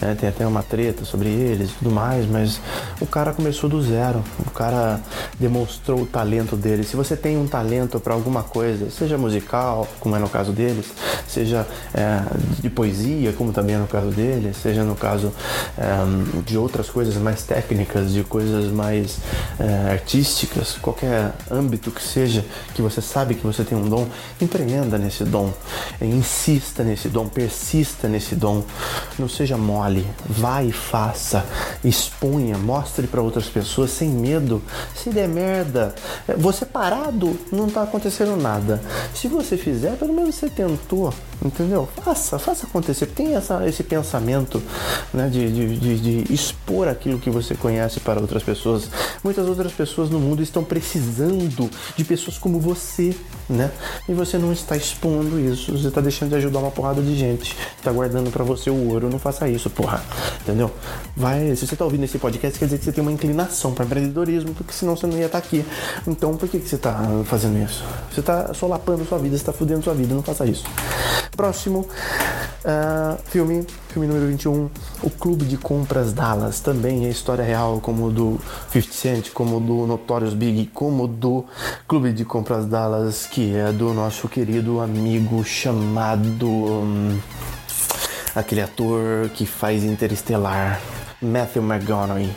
[0.00, 0.14] Né?
[0.14, 2.60] Tem até uma treta sobre eles e tudo mais, mas
[3.00, 4.22] o cara começou do zero.
[4.46, 5.00] O cara
[5.40, 6.84] demonstrou o talento dele.
[6.84, 10.86] Se você tem um talento para alguma coisa, seja musical, como é no caso deles,
[11.26, 12.20] seja é,
[12.60, 15.32] de poesia, como também é no caso dele, seja no caso
[15.76, 19.18] é, de outras coisas mais técnicas, de coisas mais
[19.58, 22.44] é, artísticas, qualquer qualquer âmbito que seja,
[22.74, 24.06] que você sabe que você tem um dom,
[24.40, 25.52] empreenda nesse dom,
[26.00, 28.62] insista nesse dom, persista nesse dom,
[29.18, 31.44] não seja mole, vá e faça,
[31.84, 34.62] exponha, mostre para outras pessoas sem medo.
[34.94, 35.94] Se der merda,
[36.36, 38.80] você parado, não tá acontecendo nada.
[39.14, 41.12] Se você fizer, pelo menos você tentou,
[41.44, 41.88] entendeu?
[42.02, 43.06] Faça, faça acontecer.
[43.06, 44.62] Tem essa, esse pensamento
[45.12, 48.88] né, de, de, de, de expor aquilo que você conhece para outras pessoas.
[49.22, 53.14] Muitas outras pessoas no mundo estão precisando de pessoas como você,
[53.48, 53.70] né?
[54.08, 57.56] E você não está expondo isso, você está deixando de ajudar uma porrada de gente,
[57.76, 60.02] está guardando para você o ouro, não faça isso, porra,
[60.40, 60.70] entendeu?
[61.16, 63.84] Vai, se você está ouvindo esse podcast, quer dizer que você tem uma inclinação para
[63.84, 65.64] empreendedorismo, porque senão você não ia estar tá aqui.
[66.06, 67.84] Então, por que, que você está fazendo isso?
[68.12, 70.64] Você está solapando sua vida, você está fudendo sua vida, não faça isso.
[71.34, 74.70] Próximo uh, filme, filme número 21,
[75.02, 78.38] O Clube de Compras Dallas, também é história real, como do
[78.72, 81.44] 50 Cent, como do Notorious Big, como do
[81.88, 86.46] Clube de Compras Dallas, que é do nosso querido amigo chamado.
[86.46, 87.18] Um,
[88.36, 90.80] aquele ator que faz Interestelar,
[91.22, 92.30] Matthew McConaughey.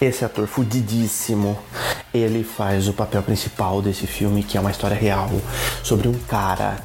[0.00, 1.58] Esse ator fudidíssimo,
[2.12, 5.30] ele faz o papel principal desse filme, que é uma história real
[5.82, 6.76] sobre um cara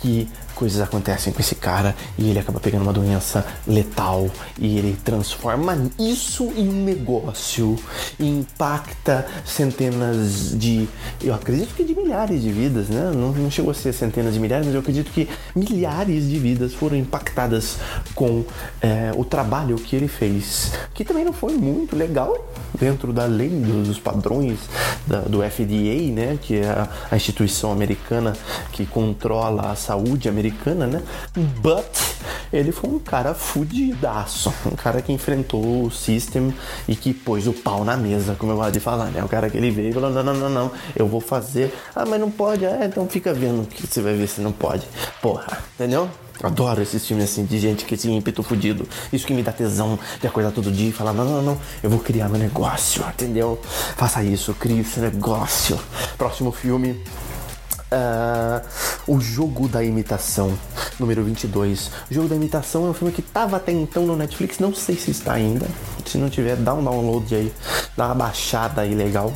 [0.00, 4.96] que coisas acontecem com esse cara e ele acaba pegando uma doença letal e ele
[5.04, 7.76] transforma isso em um negócio
[8.18, 10.88] e impacta centenas de,
[11.22, 13.10] eu acredito que de milhares de vidas, né?
[13.14, 16.72] Não, não chegou a ser centenas de milhares, mas eu acredito que milhares de vidas
[16.72, 17.76] foram impactadas
[18.14, 18.44] com
[18.80, 22.48] é, o trabalho que ele fez, que também não foi muito legal
[22.78, 24.58] dentro da lei dos padrões
[25.06, 26.38] da, do FDA, né?
[26.40, 28.34] Que é a, a instituição americana
[28.72, 31.02] que controla a saúde americana americana, né?
[31.34, 31.84] But
[32.52, 36.54] ele foi um cara fudidaço, um cara que enfrentou o system
[36.86, 39.24] e que pôs o pau na mesa, como eu gosto de falar, né?
[39.24, 41.74] O cara que ele veio e falou: não, não, não, não, eu vou fazer.
[41.94, 44.86] Ah, mas não pode, é, então fica vendo que você vai ver se não pode.
[45.22, 46.08] Porra, entendeu?
[46.42, 48.86] Adoro esses filmes assim de gente que tem ímpeto fudido.
[49.12, 51.88] Isso que me dá tesão de acordar todo dia e falar: não, não, não, eu
[51.88, 53.60] vou criar meu negócio, entendeu?
[53.96, 55.78] Faça isso, crie seu negócio.
[56.18, 57.02] Próximo filme.
[57.94, 58.60] Uh,
[59.06, 60.58] o Jogo da Imitação,
[60.98, 61.90] número 22.
[62.10, 64.96] O Jogo da Imitação é um filme que estava até então no Netflix, não sei
[64.96, 65.66] se está ainda.
[66.06, 67.52] Se não tiver, dá um download aí,
[67.96, 69.32] dá uma baixada aí legal,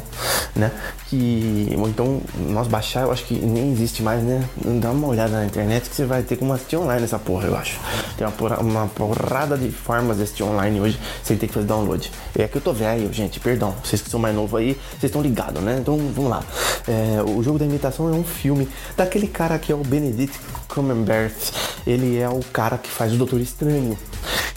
[0.55, 0.71] né?
[1.09, 4.45] Que, ou então, nós baixar, eu acho que nem existe mais, né?
[4.81, 7.57] Dá uma olhada na internet que você vai ter como assistir online essa porra, eu
[7.57, 7.79] acho.
[8.17, 11.67] Tem uma, porra, uma porrada de formas de assistir online hoje sem ter que fazer
[11.67, 12.11] download.
[12.39, 13.75] É que eu tô velho, gente, perdão.
[13.83, 15.79] Vocês que são mais novos aí, vocês estão ligados, né?
[15.81, 16.43] Então, vamos lá.
[16.87, 20.39] É, o Jogo da Imitação é um filme daquele cara que é o Benedict
[20.69, 21.53] Cumberbatch.
[21.87, 23.99] Ele é o cara que faz o Doutor Estranho.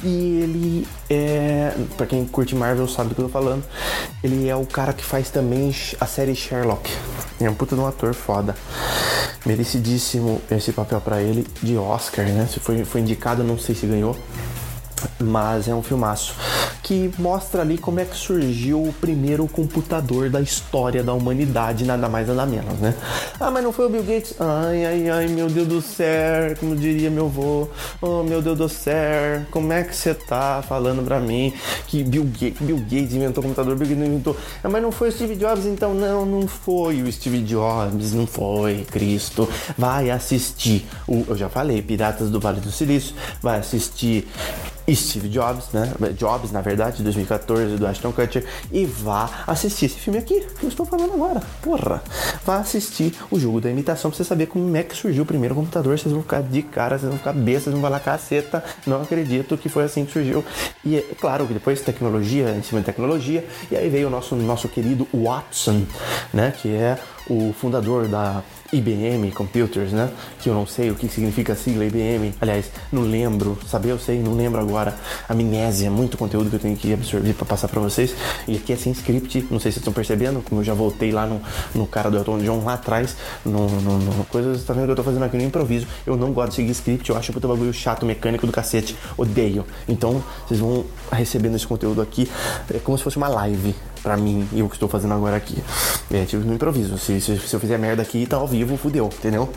[0.03, 3.63] E ele é, para quem curte Marvel sabe do que eu tô falando,
[4.23, 6.91] ele é o cara que faz também a série Sherlock.
[7.39, 8.55] É um puta de um ator foda.
[9.45, 12.47] Merecidíssimo esse papel para ele de Oscar, né?
[12.51, 14.15] Se foi, foi indicado, não sei se ganhou
[15.19, 16.33] mas é um filmaço
[16.83, 22.09] que mostra ali como é que surgiu o primeiro computador da história da humanidade, nada
[22.09, 22.93] mais nada menos, né?
[23.39, 24.35] Ah, mas não foi o Bill Gates?
[24.39, 27.67] Ai, ai, ai, meu Deus do céu, como diria meu avô,
[28.01, 31.53] oh meu Deus do céu, como é que você tá falando pra mim
[31.87, 34.37] que Bill Gates, Bill Gates inventou o computador, Bill Gates inventou?
[34.63, 38.27] Ah, mas não foi o Steve Jobs, então não, não foi o Steve Jobs, não
[38.27, 39.47] foi, Cristo.
[39.77, 44.27] Vai assistir, o, eu já falei, Piratas do Vale do Silício, vai assistir
[44.89, 45.93] Steve Jobs, né?
[46.17, 50.65] Jobs, na verdade, de 2014, do Ashton Kutcher, e vá assistir esse filme aqui que
[50.65, 51.41] eu estou falando agora.
[51.61, 52.01] Porra!
[52.45, 55.55] Vá assistir o jogo da imitação pra você saber como é que surgiu o primeiro
[55.55, 55.97] computador.
[55.97, 58.63] Vocês vão ficar de cara, vocês vão ficar bestas, vocês vão falar caceta.
[58.85, 60.43] Não acredito que foi assim que surgiu.
[60.83, 64.35] E é claro que depois tecnologia, em cima de tecnologia, e aí veio o nosso,
[64.35, 65.83] nosso querido Watson,
[66.33, 66.51] né?
[66.51, 66.97] Que é
[67.29, 68.43] o fundador da
[68.73, 70.09] IBM Computers, né?
[70.39, 72.33] Que eu não sei o que significa a sigla IBM.
[72.39, 74.95] Aliás, não lembro, saber eu sei, não lembro agora.
[75.27, 78.15] Amnésia, muito conteúdo que eu tenho que absorver para passar para vocês.
[78.47, 81.11] E aqui é sem script, não sei se vocês estão percebendo, como eu já voltei
[81.11, 81.41] lá no,
[81.75, 83.15] no cara do Elton John lá atrás,
[83.45, 85.87] no, no, no coisas, tá vendo que eu tô fazendo aqui no improviso.
[86.05, 88.95] Eu não gosto de seguir script, eu acho o bagulho chato, mecânico do cacete.
[89.17, 89.65] Odeio.
[89.87, 92.29] Então, vocês vão recebendo esse conteúdo aqui
[92.73, 95.57] é como se fosse uma live para mim e o que estou fazendo agora aqui.
[96.11, 96.97] É, tipo, no improviso.
[96.97, 99.49] Se, se, se, eu fizer merda aqui, tá ao vivo, fudeu, entendeu?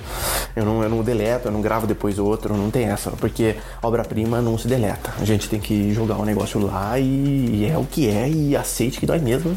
[0.55, 4.40] Eu não, eu não deleto, eu não gravo depois outro, não tem essa, porque obra-prima
[4.40, 5.12] não se deleta.
[5.18, 8.57] A gente tem que jogar o negócio lá e, e, é o que é, e
[8.57, 9.57] aceite que dói mesmo,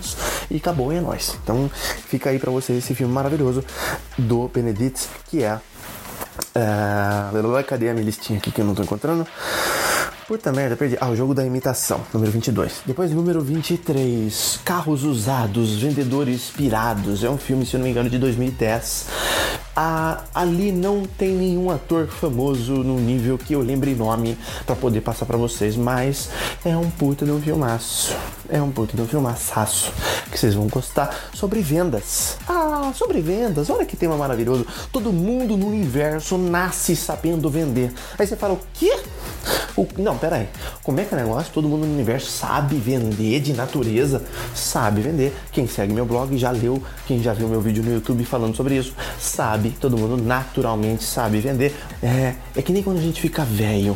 [0.49, 1.37] e acabou, e é nóis.
[1.43, 1.69] Então
[2.07, 3.63] fica aí para vocês esse filme maravilhoso
[4.17, 5.59] do Benedict, que é.
[6.55, 9.27] Uh, cadê a minha listinha aqui que eu não tô encontrando?
[10.27, 10.97] Puta merda, perdi.
[10.99, 12.81] Ah, o jogo da imitação, número 22.
[12.85, 17.23] Depois, número 23, Carros Usados, Vendedores Pirados.
[17.23, 19.05] É um filme, se eu não me engano, de 2010.
[19.73, 24.99] Ah, ali não tem nenhum ator famoso no nível que eu lembre nome para poder
[24.99, 26.29] passar para vocês, mas
[26.65, 28.13] é um puta de um filmaço.
[28.49, 29.93] É um puta de um filmaçaço
[30.29, 32.37] que vocês vão gostar sobre vendas.
[32.49, 34.67] Ah, sobre vendas, olha que tema maravilhoso.
[34.91, 37.93] Todo mundo no universo nasce sabendo vender.
[38.19, 38.93] Aí você fala, o quê?
[39.75, 40.49] O, não, pera aí.
[40.83, 41.53] Como é que é o negócio?
[41.53, 44.23] Todo mundo no universo sabe vender de natureza?
[44.55, 45.35] Sabe vender.
[45.51, 48.75] Quem segue meu blog já leu, quem já viu meu vídeo no YouTube falando sobre
[48.75, 49.71] isso, sabe.
[49.79, 51.75] Todo mundo naturalmente sabe vender.
[52.01, 53.95] É, é que nem quando a gente fica velho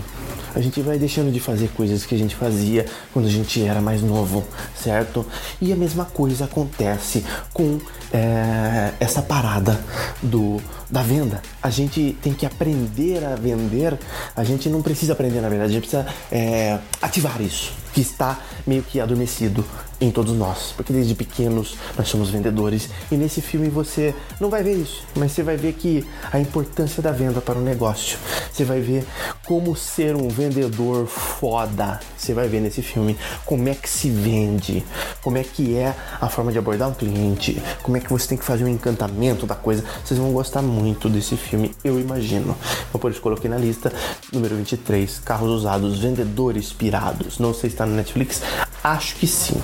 [0.53, 3.81] a gente vai deixando de fazer coisas que a gente fazia quando a gente era
[3.81, 4.43] mais novo,
[4.75, 5.25] certo?
[5.61, 7.23] E a mesma coisa acontece
[7.53, 7.79] com
[8.11, 9.79] é, essa parada
[10.21, 10.61] do
[10.91, 11.41] da venda.
[11.63, 13.97] A gente tem que aprender a vender.
[14.35, 18.39] A gente não precisa aprender, na verdade, a gente precisa é, ativar isso que está
[18.65, 19.65] meio que adormecido
[20.01, 24.63] em todos nós, porque desde pequenos nós somos vendedores e nesse filme você não vai
[24.63, 28.17] ver isso, mas você vai ver que a importância da venda para o negócio.
[28.51, 29.05] Você vai ver
[29.45, 31.99] como ser um vendedor foda.
[32.17, 33.15] Você vai ver nesse filme
[33.45, 34.83] como é que se vende,
[35.21, 38.37] como é que é a forma de abordar um cliente, como é que você tem
[38.37, 39.83] que fazer um encantamento da coisa.
[40.03, 42.57] Vocês vão gostar muito desse filme, eu imagino.
[42.89, 43.93] Então por isso coloquei na lista
[44.33, 47.37] número 23, carros usados, vendedores pirados.
[47.37, 48.41] Não sei se está no Netflix,
[48.83, 49.61] acho que sim.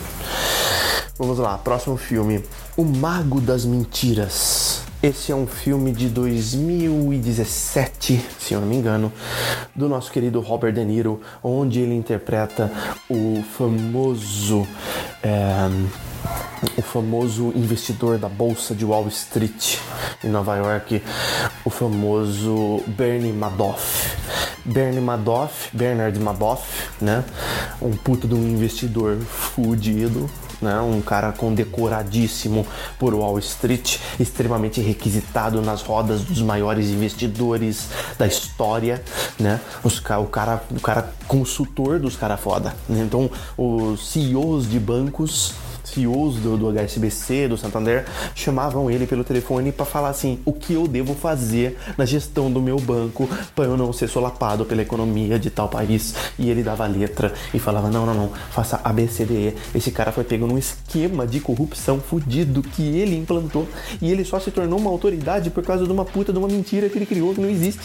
[1.18, 2.43] Vamos lá, próximo filme:
[2.78, 4.84] O Mago das Mentiras.
[5.01, 9.11] Esse é um filme de 2017, se eu não me engano,
[9.75, 12.71] do nosso querido Robert De Niro, onde ele interpreta
[13.09, 14.67] o famoso.
[15.23, 15.67] É,
[16.78, 19.78] o famoso investidor da bolsa de Wall Street
[20.23, 21.01] em Nova York,
[21.65, 24.15] o famoso Bernie Madoff.
[24.63, 27.25] Bernie Madoff, Bernard Madoff, né?
[27.82, 30.30] Um puto de um investidor fudido,
[30.62, 30.80] né?
[30.80, 32.66] Um cara condecoradíssimo
[32.99, 37.88] por Wall Street, extremamente requisitado nas rodas dos maiores investidores
[38.18, 39.03] da história,
[39.39, 39.60] né?
[39.84, 42.76] Os, o cara, o cara consultor dos cara foda.
[42.88, 43.01] Né?
[43.01, 45.53] Então, os CEOs de bancos
[45.98, 50.74] CEOs do, do HSBC, do Santander, chamavam ele pelo telefone para falar assim: o que
[50.74, 55.39] eu devo fazer na gestão do meu banco para eu não ser solapado pela economia
[55.39, 56.14] de tal país.
[56.38, 59.56] E ele dava letra e falava: não, não, não, faça ABCDE.
[59.74, 63.68] Esse cara foi pego num esquema de corrupção fudido que ele implantou
[64.02, 66.89] e ele só se tornou uma autoridade por causa de uma puta de uma mentira
[66.89, 67.82] que ele criou que não existe.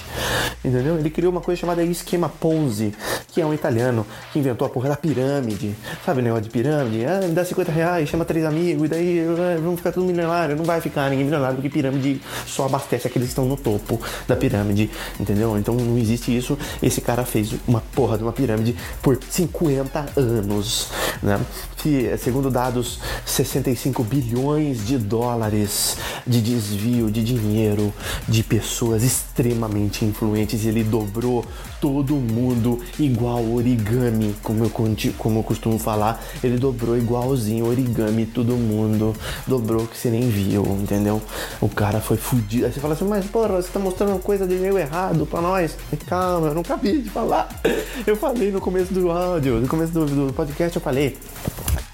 [0.64, 0.98] Entendeu?
[0.98, 2.94] Ele criou uma coisa chamada esquema Ponzi,
[3.28, 5.74] que é um italiano que inventou a porra da pirâmide.
[6.04, 7.04] Sabe o negócio de pirâmide?
[7.04, 10.06] Ah, me dá 50 reais e chama três amigos, e daí ah, vamos ficar tudo
[10.06, 10.56] milionário.
[10.56, 14.36] Não vai ficar ninguém milionário, porque pirâmide só abastece aqueles que estão no topo da
[14.36, 15.56] pirâmide, entendeu?
[15.58, 16.58] Então não existe isso.
[16.82, 20.88] Esse cara fez uma porra de uma pirâmide por 50 anos,
[21.22, 21.40] né?
[21.76, 25.96] Que, segundo dados, 65 bilhões de dólares
[26.26, 27.92] de desvio de dinheiro
[28.28, 30.64] de pessoas extremamente influentes.
[30.64, 31.44] Ele dobrou
[31.82, 34.70] todo mundo igual origami, como eu,
[35.18, 36.22] como eu costumo falar.
[36.42, 39.12] Ele dobrou igualzinho origami todo mundo
[39.48, 41.20] dobrou que você nem viu, entendeu?
[41.60, 42.66] O cara foi fudido.
[42.66, 45.76] Aí você fala assim, mas porra, você tá mostrando coisa de meio errado pra nós.
[46.06, 47.48] Calma, eu não acabei de falar.
[48.06, 51.16] Eu falei no começo do áudio, no começo do, do podcast, eu falei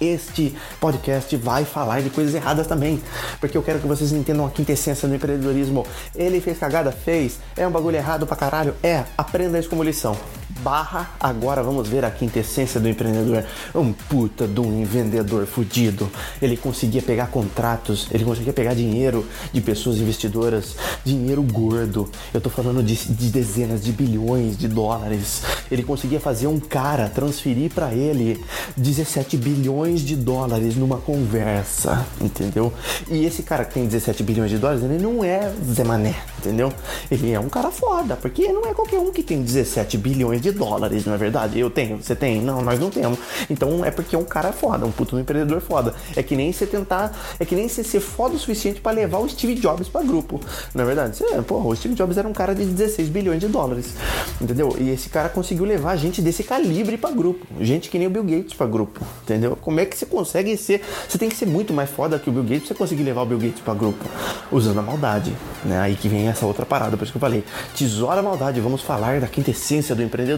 [0.01, 3.03] este podcast vai falar de coisas erradas também.
[3.41, 5.87] Porque eu quero que vocês entendam a quintessência do empreendedorismo.
[6.15, 6.93] Ele fez cagada?
[6.93, 7.39] Fez.
[7.57, 8.75] É um bagulho errado pra caralho?
[8.83, 9.05] É.
[9.17, 10.17] Aprenda isso como lição.
[10.63, 13.45] Barra, agora vamos ver a quintessência do empreendedor.
[13.75, 16.11] Um puta de um vendedor fudido.
[16.41, 22.11] Ele conseguia pegar contratos, ele conseguia pegar dinheiro de pessoas investidoras, dinheiro gordo.
[22.33, 25.43] Eu tô falando de, de dezenas de bilhões de dólares.
[25.71, 28.43] Ele conseguia fazer um cara transferir para ele
[28.77, 32.73] 17 bilhões bilhões de dólares numa conversa, entendeu?
[33.11, 36.73] E esse cara que tem 17 bilhões de dólares, ele não é Zé Mané, entendeu?
[37.11, 40.48] Ele é um cara foda, porque não é qualquer um que tem 17 bilhões de
[40.53, 41.59] dólares, não é verdade?
[41.59, 42.41] Eu tenho, você tem?
[42.41, 43.19] Não, nós não temos.
[43.49, 45.95] Então é porque é um cara foda, um puto empreendedor foda.
[46.17, 49.19] É que nem você tentar, é que nem você ser foda o suficiente para levar
[49.19, 50.41] o Steve Jobs para grupo,
[50.75, 51.17] não é verdade?
[51.17, 53.95] Você, porra, o Steve Jobs era um cara de 16 bilhões de dólares,
[54.41, 54.77] entendeu?
[54.79, 58.25] E esse cara conseguiu levar gente desse calibre para grupo, gente que nem o Bill
[58.25, 59.57] Gates para grupo, entendeu?
[59.61, 60.83] Como é que você consegue ser?
[61.09, 63.23] Você tem que ser muito mais foda que o Bill Gates pra você conseguir levar
[63.23, 64.05] o Bill Gates para grupo
[64.51, 65.33] usando a maldade,
[65.65, 65.79] né?
[65.81, 67.45] Aí que vem essa outra parada, por isso que eu falei,
[67.77, 70.38] tesoura maldade, vamos falar da quintessência do empreendedor,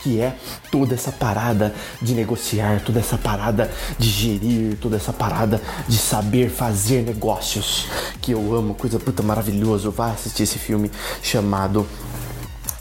[0.00, 0.36] que é
[0.70, 6.50] toda essa parada de negociar, toda essa parada de gerir, toda essa parada de saber
[6.50, 7.86] fazer negócios,
[8.20, 9.90] que eu amo, coisa puta maravilhoso.
[9.90, 10.90] Vá assistir esse filme
[11.22, 11.86] chamado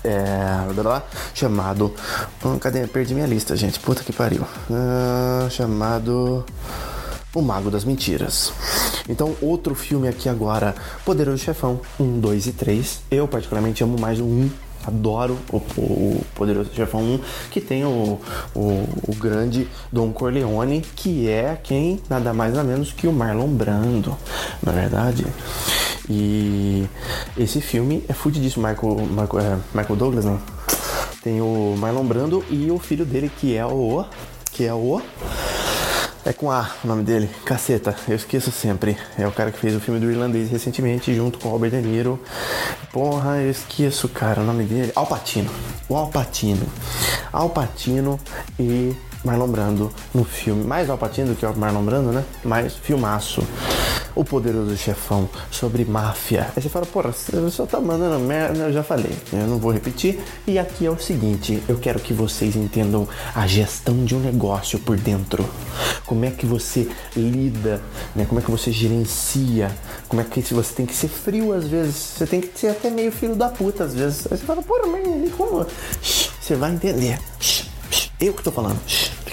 [0.08, 1.02] é,
[1.34, 1.94] chamado.
[2.44, 2.88] Hum, cadê?
[2.88, 3.80] Perdi minha lista, gente.
[3.80, 4.46] Puta que pariu.
[4.72, 6.46] Ah, chamado.
[7.36, 8.54] O Mago das Mentiras.
[9.10, 10.74] Então, outro filme aqui agora,
[11.06, 13.02] Poderoso Chefão 1, 2 e 3.
[13.12, 14.50] Eu, particularmente, amo mais o 1
[14.88, 17.20] adoro o, o Poderoso Chefão 1,
[17.52, 18.20] que tem o,
[18.56, 23.50] o, o, grande Don Corleone, que é quem nada mais nada menos que o Marlon
[23.50, 24.18] Brando,
[24.64, 25.26] na é verdade.
[26.10, 26.88] E
[27.38, 28.66] esse filme é fudidíssimo.
[28.66, 30.40] Michael, Michael, é, Michael Douglas, não.
[31.22, 34.06] Tem o Marlon Brando e o filho dele, que é o.
[34.54, 35.02] Que é o.
[36.28, 37.30] É com A o nome dele.
[37.46, 38.98] Caceta, eu esqueço sempre.
[39.18, 41.78] É o cara que fez o filme do Irlandês recentemente, junto com o Robert De
[41.78, 42.22] Niro.
[42.92, 44.92] Porra, eu esqueço, cara, o nome dele.
[44.94, 45.50] Alpatino.
[45.88, 46.68] O Alpatino.
[47.32, 48.20] Alpatino
[48.60, 48.94] e
[49.24, 50.64] Marlon Brando no filme.
[50.64, 52.24] Mais Alpatino do que o Marlon Brando, né?
[52.44, 53.44] Mais filmaço.
[54.16, 56.48] O Poderoso Chefão, sobre máfia.
[56.56, 59.72] Aí você fala, porra, você só tá mandando merda, eu já falei, eu não vou
[59.72, 60.20] repetir.
[60.48, 64.80] E aqui é o seguinte, eu quero que vocês entendam a gestão de um negócio
[64.80, 65.48] por dentro.
[66.04, 67.80] Como é que você lida,
[68.16, 68.26] né?
[68.26, 69.70] Como é que você gerencia,
[70.08, 72.90] como é que você tem que ser frio às vezes, você tem que ser até
[72.90, 74.26] meio filho da puta às vezes.
[74.32, 75.64] Aí você fala, porra, mas como?
[76.02, 77.20] Você vai entender.
[78.20, 78.80] Eu que tô falando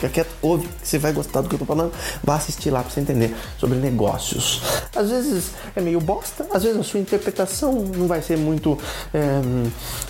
[0.05, 1.93] fica quieto, ouve, que você vai gostar do que eu tô falando.
[2.23, 4.63] Vá assistir lá pra você entender sobre negócios.
[4.95, 8.79] Às vezes é meio bosta, às vezes a sua interpretação não vai ser muito
[9.13, 9.41] é,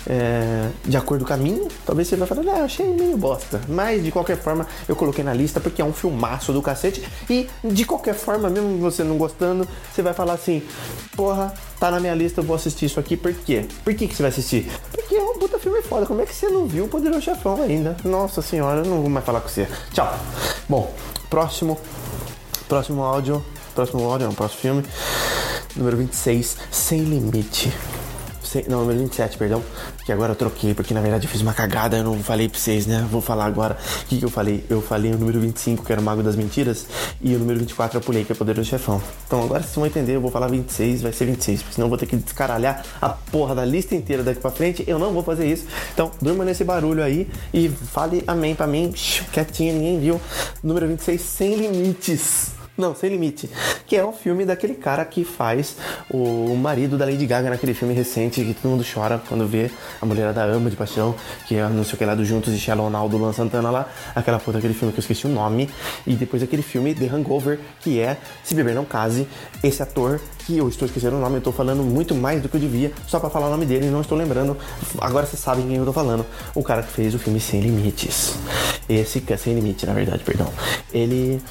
[0.07, 1.67] é, de acordo com a minha.
[1.85, 3.61] Talvez você vai falar, ah, achei meio bosta.
[3.67, 7.03] Mas de qualquer forma, eu coloquei na lista porque é um filmaço do cacete.
[7.29, 10.61] E de qualquer forma, mesmo você não gostando, você vai falar assim,
[11.15, 13.15] porra, tá na minha lista, eu vou assistir isso aqui.
[13.15, 13.65] Por quê?
[13.83, 14.69] Por que, que você vai assistir?
[14.91, 15.15] Porque
[15.85, 16.05] foda.
[16.05, 17.95] Como é que você não viu o Poderoso Chefão ainda?
[18.03, 19.67] Nossa senhora, eu não vou mais falar com você.
[19.93, 20.13] Tchau.
[20.67, 20.93] Bom,
[21.29, 21.77] próximo.
[22.67, 23.43] Próximo áudio.
[23.73, 24.83] Próximo áudio, não, próximo filme.
[25.75, 27.73] Número 26, Sem Limite.
[28.67, 29.63] Não, número 27, perdão.
[30.05, 32.59] Que agora eu troquei, porque na verdade eu fiz uma cagada, eu não falei pra
[32.59, 33.05] vocês, né?
[33.11, 33.77] Vou falar agora.
[34.03, 34.63] O que, que eu falei?
[34.69, 36.85] Eu falei o número 25, que era o Mago das Mentiras,
[37.21, 39.01] e o número 24 eu pulei, que é o Poder do Chefão.
[39.25, 41.89] Então agora vocês vão entender, eu vou falar 26, vai ser 26, porque senão eu
[41.89, 44.83] vou ter que descaralhar a porra da lista inteira daqui pra frente.
[44.87, 45.65] Eu não vou fazer isso.
[45.93, 48.93] Então, durma nesse barulho aí e fale amém pra mim,
[49.31, 50.21] quietinho, ninguém viu.
[50.63, 52.54] Número 26, Sem Limites.
[52.77, 53.49] Não, Sem Limite.
[53.87, 55.77] Que é o filme daquele cara que faz
[56.09, 59.71] o marido da Lady Gaga naquele filme recente que todo mundo chora quando vê
[60.01, 61.15] a mulherada ama de paixão,
[61.47, 63.69] que é não sei o que lá do Juntos de Shallow Now do Luan Santana
[63.69, 65.69] lá, aquela puta aquele filme que eu esqueci o nome,
[66.05, 69.27] e depois aquele filme The Hangover, que é Se Beber Não Case,
[69.63, 72.55] esse ator que eu estou esquecendo o nome, eu estou falando muito mais do que
[72.55, 74.55] eu devia, só para falar o nome dele, não estou lembrando.
[74.99, 76.25] Agora vocês sabem quem eu estou falando.
[76.53, 78.35] O cara que fez o filme Sem Limites.
[78.87, 80.47] Esse que é Sem Limite, na verdade, perdão.
[80.93, 81.41] Ele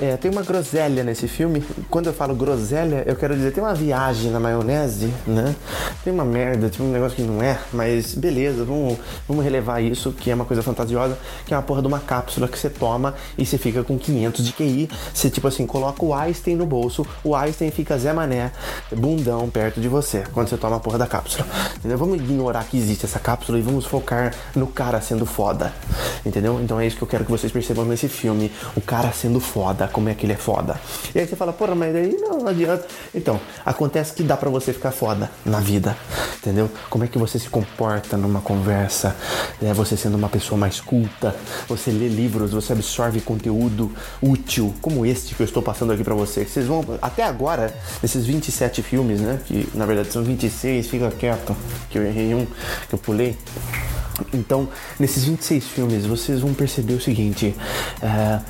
[0.00, 1.62] é, tem uma groselha nesse filme.
[1.90, 5.56] Quando eu falo groselha, eu quero dizer tem uma viagem na maionese, né?
[6.04, 10.12] Tem uma merda, tem um negócio que não é, mas beleza, vamos, vamos relevar isso,
[10.12, 13.14] que é uma coisa fantasiosa, que é uma porra de uma cápsula que você toma
[13.36, 14.88] e você fica com 500 de QI.
[15.12, 18.27] Você, tipo assim, coloca o Einstein no bolso, o Einstein fica Zé Mané,
[18.94, 21.46] bundão perto de você, quando você toma a porra da cápsula.
[21.76, 21.98] Entendeu?
[21.98, 25.72] Vamos ignorar que existe essa cápsula e vamos focar no cara sendo foda.
[26.24, 26.60] Entendeu?
[26.60, 28.52] Então é isso que eu quero que vocês percebam nesse filme.
[28.76, 30.80] O cara sendo foda, como é que ele é foda.
[31.14, 32.86] E aí você fala, porra, mas aí não, não adianta.
[33.14, 35.96] Então, acontece que dá para você ficar foda na vida.
[36.38, 36.70] Entendeu?
[36.88, 39.16] Como é que você se comporta numa conversa,
[39.62, 41.34] é, você sendo uma pessoa mais culta,
[41.68, 46.14] você lê livros, você absorve conteúdo útil, como este que eu estou passando aqui para
[46.14, 46.50] vocês.
[46.50, 49.40] Vocês vão, até agora, nesses 27 filmes, né?
[49.46, 51.56] Que na verdade são 26, fica quieto,
[51.90, 52.46] que eu errei um,
[52.88, 53.36] que eu pulei.
[54.32, 57.54] Então, nesses 26 filmes, vocês vão perceber o seguinte:
[58.02, 58.40] é,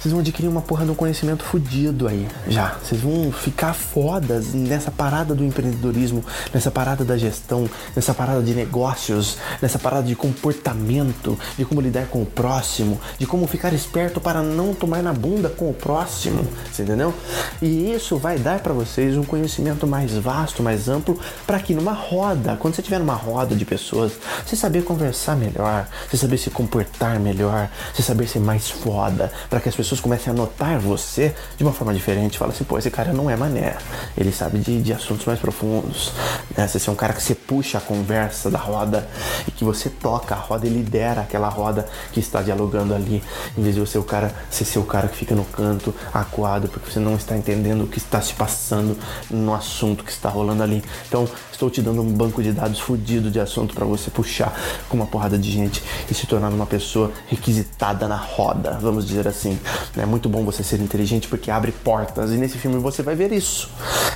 [0.00, 2.76] vocês vão adquirir uma porra de um conhecimento fudido aí já.
[2.82, 6.24] Vocês vão ficar fodas nessa parada do empreendedorismo,
[6.54, 12.06] nessa parada da gestão, nessa parada de negócios, nessa parada de comportamento, de como lidar
[12.06, 16.46] com o próximo, de como ficar esperto para não tomar na bunda com o próximo,
[16.70, 17.12] você entendeu?
[17.60, 21.92] E isso vai dar para vocês um conhecimento mais vasto, mais amplo, para que numa
[21.92, 24.12] roda, quando você estiver numa roda de pessoas,
[24.46, 29.58] você saber conversar melhor, você saber se comportar melhor, você saber ser mais foda, para
[29.58, 32.36] que as pessoas pessoas comecem a notar você de uma forma diferente.
[32.36, 33.76] Fala assim, pô, esse cara não é mané.
[34.16, 36.12] Ele sabe de, de assuntos mais profundos.
[36.54, 36.68] Né?
[36.68, 39.08] Você é um cara que você puxa a conversa da roda
[39.46, 43.22] e que você toca a roda e lidera aquela roda que está dialogando ali.
[43.56, 46.90] Em vez de você o cara, ser o cara que fica no canto, acuado, porque
[46.90, 48.98] você não está entendendo o que está se passando
[49.30, 50.84] no assunto que está rolando ali.
[51.08, 51.26] Então,
[51.58, 54.56] estou te dando um banco de dados fudido de assunto para você puxar
[54.88, 59.26] com uma porrada de gente e se tornar uma pessoa requisitada na roda, vamos dizer
[59.26, 59.58] assim.
[59.96, 63.32] É muito bom você ser inteligente porque abre portas e nesse filme você vai ver
[63.32, 63.68] isso.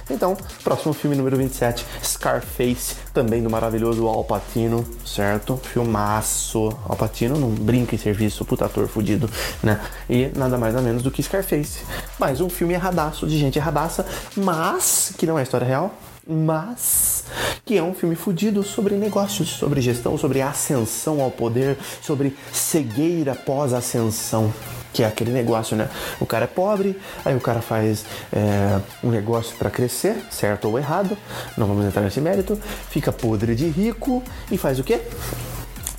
[0.09, 5.57] Então, próximo filme número 27, Scarface, também do maravilhoso Al Pacino, certo?
[5.57, 6.69] Filmaço.
[6.89, 9.29] Al Pacino não brinca em serviço, puta ator fudido,
[9.63, 9.81] né?
[10.09, 11.81] E nada mais nada menos do que Scarface.
[12.21, 15.93] Mais um filme erradaço, de gente erradaça, mas que não é história real,
[16.27, 17.25] mas
[17.65, 23.35] que é um filme fudido sobre negócios, sobre gestão, sobre ascensão ao poder, sobre cegueira
[23.35, 24.53] pós-ascensão
[24.93, 25.89] que é aquele negócio, né?
[26.21, 30.79] O cara é pobre, aí o cara faz é, um negócio para crescer, certo ou
[30.79, 31.17] errado,
[31.57, 32.61] não vamos entrar nesse mérito,
[32.91, 35.01] fica podre de rico e faz o quê?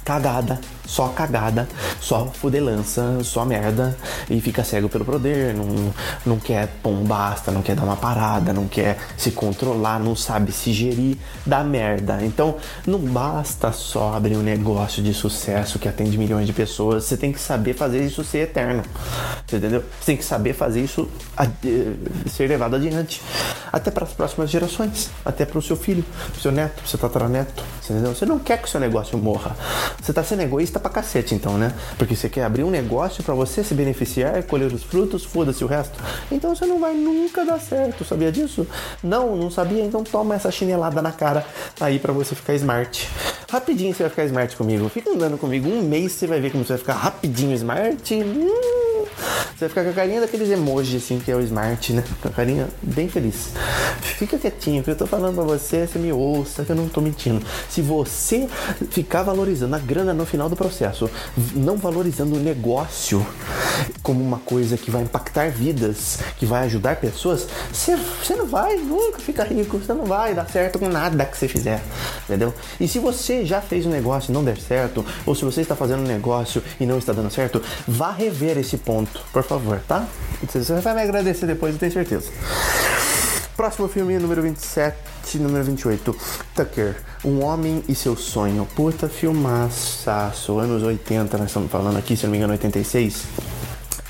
[0.05, 1.67] Cagada só cagada,
[1.99, 3.97] só fudelança, só merda
[4.29, 5.93] e fica cego pelo poder, não,
[6.25, 10.15] não quer pôr um basta, não quer dar uma parada, não quer se controlar, não
[10.15, 12.19] sabe se gerir, dá merda.
[12.21, 17.17] Então não basta só abrir um negócio de sucesso que atende milhões de pessoas, você
[17.17, 18.83] tem que saber fazer isso ser eterno,
[19.51, 19.83] entendeu?
[19.99, 21.09] Você tem que saber fazer isso
[22.29, 23.21] ser levado adiante,
[23.71, 26.99] até para as próximas gerações, até para o seu filho, pro seu neto, pro seu
[26.99, 28.13] tataraneto, entendeu?
[28.13, 29.55] Você não quer que o seu negócio morra,
[30.01, 31.73] você está sendo egoísta egoísta pra cacete, então, né?
[31.97, 35.67] Porque você quer abrir um negócio para você se beneficiar, colher os frutos, foda-se o
[35.67, 35.99] resto.
[36.31, 38.65] Então você não vai nunca dar certo, sabia disso?
[39.03, 39.83] Não, não sabia?
[39.83, 41.45] Então toma essa chinelada na cara
[41.79, 43.09] aí para você ficar smart.
[43.49, 44.89] Rapidinho você vai ficar smart comigo.
[44.89, 48.13] Fica andando comigo um mês, você vai ver como você vai ficar rapidinho smart.
[48.15, 48.83] Hum.
[49.55, 52.03] Você vai ficar com a carinha daqueles emojis, assim, que é o smart, né?
[52.21, 53.51] Com a carinha bem feliz.
[54.01, 56.99] Fica quietinho, que eu tô falando pra você, você me ouça, que eu não tô
[56.99, 57.45] mentindo.
[57.69, 58.47] Se você
[58.89, 61.09] ficar valorizando a grana no final do processo,
[61.53, 63.25] não valorizando o negócio
[64.01, 69.19] como uma coisa que vai impactar vidas, que vai ajudar pessoas, você, não vai nunca
[69.19, 71.81] ficar rico, você não vai dar certo com nada que você fizer,
[72.23, 72.53] entendeu?
[72.79, 75.75] E se você já fez um negócio e não der certo, ou se você está
[75.75, 80.05] fazendo um negócio e não está dando certo, vá rever esse ponto, por favor, tá?
[80.47, 82.31] Você vai me agradecer depois, eu tenho certeza.
[83.55, 86.15] Próximo filme, número 27, número 28.
[86.55, 88.67] Tucker, Um Homem e Seu Sonho.
[88.75, 90.09] Puta filmaço,
[90.59, 93.52] anos 80, nós estamos falando aqui, se não me engano, 86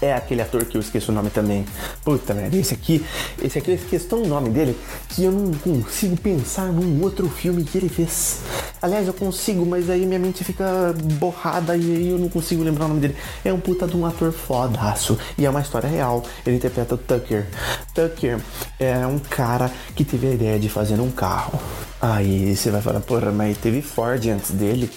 [0.04, 1.66] é aquele ator que eu esqueço o nome também.
[2.04, 3.06] Puta merda, esse aqui,
[3.42, 4.78] esse aqui eu esqueço tão o nome dele
[5.10, 8.42] que eu não consigo pensar num outro filme que ele fez.
[8.82, 12.86] Aliás, eu consigo, mas aí minha mente fica borrada e aí eu não consigo lembrar
[12.86, 13.16] o nome dele.
[13.46, 16.24] É um puta de um ator fodaço e é uma história real.
[16.46, 17.48] Ele interpreta o Tucker.
[17.94, 18.42] Tucker
[18.80, 21.58] é um cara que teve a ideia de fazer um carro.
[22.06, 24.92] Aí você vai falar, porra, mas teve Ford antes dele.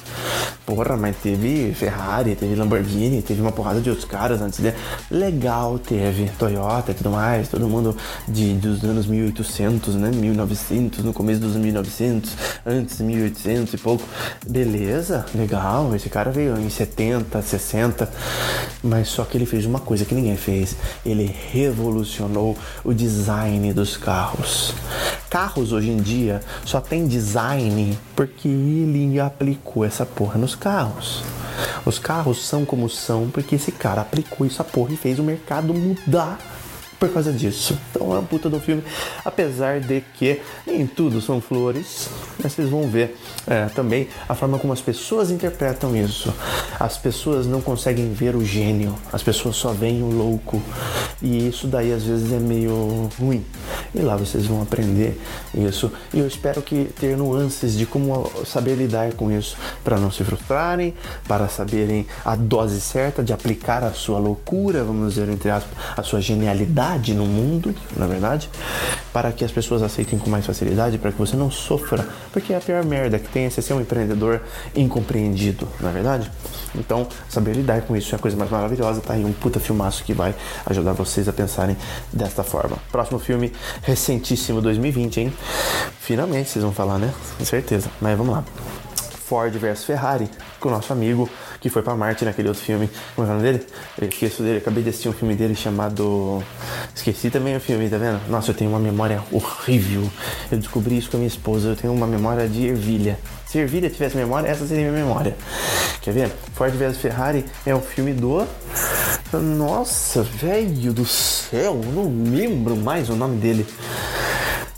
[0.67, 4.75] Porra, mas teve Ferrari, teve Lamborghini, teve uma porrada de outros caras antes dele.
[5.09, 7.97] Legal, teve Toyota e tudo mais, todo mundo
[8.27, 10.11] de, dos anos 1800, né?
[10.11, 12.37] 1900, no começo dos 1900,
[12.67, 14.03] antes de 1800 e pouco.
[14.45, 18.11] Beleza, legal, esse cara veio em 70, 60,
[18.83, 20.75] mas só que ele fez uma coisa que ninguém fez.
[21.05, 24.75] Ele revolucionou o design dos carros.
[25.31, 31.25] Carros hoje em dia só tem design porque ele aplicou essa porra nos carros.
[31.85, 35.75] Os carros são como são porque esse cara aplicou essa porra e fez o mercado
[35.75, 36.39] mudar
[36.99, 37.79] por causa disso.
[37.91, 38.83] Então é uma puta do filme,
[39.25, 42.09] apesar de que nem tudo são flores,
[42.43, 43.17] mas vocês vão ver
[43.47, 46.33] é, também a forma como as pessoas interpretam isso.
[46.79, 50.63] As pessoas não conseguem ver o gênio, as pessoas só veem o louco,
[51.21, 53.45] e isso daí às vezes é meio ruim.
[53.95, 55.19] E lá vocês vão aprender
[55.55, 55.91] isso.
[56.13, 60.23] E eu espero que ter nuances de como saber lidar com isso para não se
[60.25, 60.95] frustrarem,
[61.27, 66.03] para saberem a dose certa de aplicar a sua loucura, vamos dizer entre aspas, a
[66.03, 68.49] sua genialidade no mundo, na verdade,
[69.13, 72.57] para que as pessoas aceitem com mais facilidade, para que você não sofra, porque é
[72.57, 74.41] a pior merda que tem é ser um empreendedor
[74.75, 76.31] incompreendido, na é verdade.
[76.75, 80.05] Então, saber lidar com isso é a coisa mais maravilhosa, tá aí um puta filmaço
[80.05, 80.35] que vai
[80.67, 81.77] ajudar vocês a pensarem
[82.13, 82.77] desta forma.
[82.93, 85.33] Próximo filme, recentíssimo 2020, hein?
[85.99, 87.13] Finalmente vocês vão falar, né?
[87.37, 87.91] Com certeza.
[88.01, 88.45] Mas vamos lá.
[89.27, 90.31] Ford versus Ferrari,
[90.61, 91.29] com o nosso amigo
[91.67, 92.89] que foi para Marte naquele outro filme.
[93.15, 93.67] Como é o nome dele?
[94.01, 96.43] Eu esqueço dele, acabei de assistir um filme dele chamado.
[96.95, 98.21] Esqueci também o filme, tá vendo?
[98.29, 100.09] Nossa, eu tenho uma memória horrível.
[100.51, 103.19] Eu descobri isso com a minha esposa, eu tenho uma memória de ervilha.
[103.47, 105.37] Se ervilha tivesse memória, essa seria minha memória.
[106.01, 106.33] Quer ver?
[106.55, 108.47] Ford vs Ferrari é o filme do.
[109.33, 113.67] Nossa, velho do céu, não lembro mais o nome dele.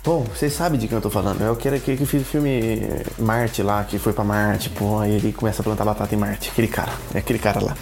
[0.04, 1.42] Bom, vocês sabem de quem eu tô falando.
[1.42, 2.80] É aquele que, que fez o filme
[3.18, 6.50] Marte lá, que foi pra Marte, pô, aí ele começa a plantar batata em Marte.
[6.50, 7.76] Aquele cara, é aquele cara lá.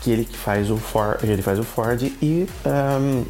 [0.00, 2.46] Que ele que faz o Ford, ele faz o Ford e.
[2.66, 3.24] Um,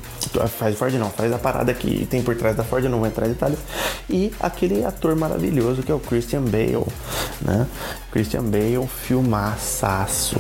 [0.48, 3.06] faz o Ford não, faz a parada que tem por trás da Ford, não vou
[3.06, 3.58] entrar em detalhes.
[4.08, 6.86] E aquele ator maravilhoso que é o Christian Bale,
[7.42, 7.66] né?
[8.10, 10.36] Christian Bale, filmaçaço,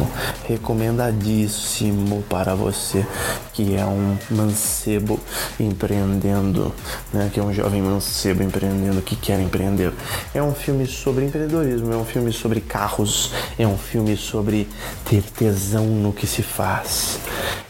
[0.48, 3.06] recomendadíssimo para você
[3.52, 5.20] que é um mancebo
[5.58, 6.72] empreendendo,
[7.12, 7.30] né?
[7.32, 9.92] Que é um jovem mancebo empreendendo que quer empreender.
[10.32, 14.68] É um filme sobre empreendedorismo, é um filme sobre carros, é um filme sobre
[15.04, 17.18] ter tesão no que se faz,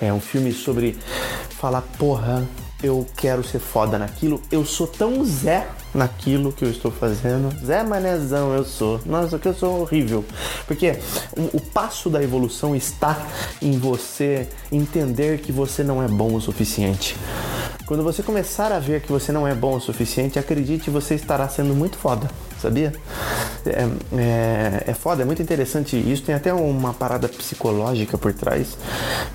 [0.00, 0.98] é um filme sobre
[1.58, 2.46] falar, porra,
[2.82, 7.54] eu quero ser foda naquilo, eu sou tão Zé naquilo que eu estou fazendo.
[7.64, 9.00] Zé Manezão eu sou.
[9.04, 10.24] Nossa, que eu sou horrível.
[10.66, 10.98] Porque
[11.36, 13.26] o, o, passo da evolução está
[13.60, 17.16] em você entender que você não é bom o suficiente.
[17.86, 21.48] Quando você começar a ver que você não é bom o suficiente, acredite, você estará
[21.48, 22.30] sendo muito foda,
[22.60, 22.92] sabia?
[23.66, 26.22] É, é, é foda, é muito interessante isso.
[26.22, 28.76] Tem até uma parada psicológica por trás,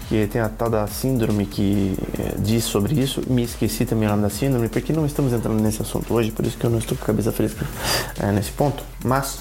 [0.07, 3.21] que tem a tal da síndrome que é, diz sobre isso.
[3.27, 6.57] Me esqueci também nome da síndrome, porque não estamos entrando nesse assunto hoje, por isso
[6.57, 7.65] que eu não estou com a cabeça fresca
[8.19, 8.83] é, nesse ponto.
[9.03, 9.39] Mas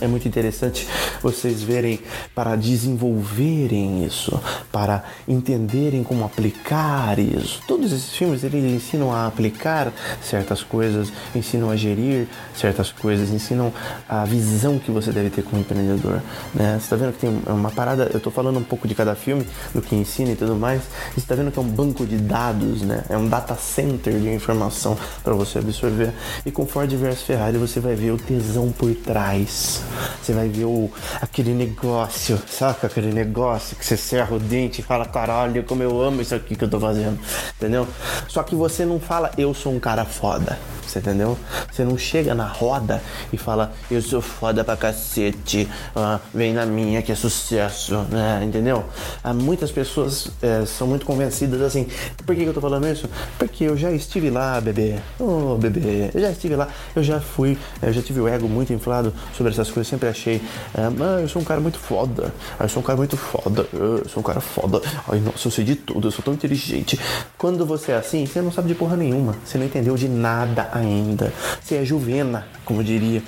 [0.00, 0.86] é muito interessante
[1.22, 2.00] vocês verem
[2.34, 4.38] para desenvolverem isso,
[4.72, 7.60] para entenderem como aplicar isso.
[7.66, 9.92] Todos esses filmes eles ensinam a aplicar
[10.22, 13.72] certas coisas, ensinam a gerir certas coisas, ensinam
[14.08, 16.20] a visão que você deve ter como empreendedor.
[16.54, 16.76] Né?
[16.78, 19.46] Você está vendo que tem uma parada, eu estou falando um pouco de cada filme,
[19.72, 20.82] do que ensina e tudo mais.
[21.12, 23.04] Você está vendo que é um banco de dados, né?
[23.08, 26.12] é um data center de informação para você absorver.
[26.44, 29.83] E com Ford versus Ferrari você vai ver o tesão por trás
[30.22, 32.86] você vai ver o, aquele negócio, saca?
[32.86, 36.56] Aquele negócio que você serra o dente e fala, caralho, como eu amo isso aqui
[36.56, 37.18] que eu tô fazendo,
[37.56, 37.86] entendeu?
[38.28, 41.38] Só que você não fala, eu sou um cara foda, você entendeu?
[41.70, 46.64] Você não chega na roda e fala, eu sou foda pra cacete, ah, vem na
[46.64, 48.42] minha que é sucesso, né?
[48.44, 48.84] Entendeu?
[49.22, 51.86] Há muitas pessoas é, são muito convencidas assim.
[52.24, 53.08] Por que, que eu tô falando isso?
[53.38, 54.96] Porque eu já estive lá, bebê.
[55.18, 58.72] Oh, bebê, eu já estive lá, eu já fui, eu já tive o ego muito
[58.72, 60.40] inflado sobre essas coisas, sempre achei,
[60.74, 64.08] ah, eu sou um cara muito foda, ah, eu sou um cara muito foda, eu
[64.08, 66.98] sou um cara foda, ai nossa, eu sei de tudo, eu sou tão inteligente.
[67.36, 70.70] Quando você é assim, você não sabe de porra nenhuma, você não entendeu de nada
[70.72, 71.32] ainda.
[71.62, 73.22] Você é juvena, como diria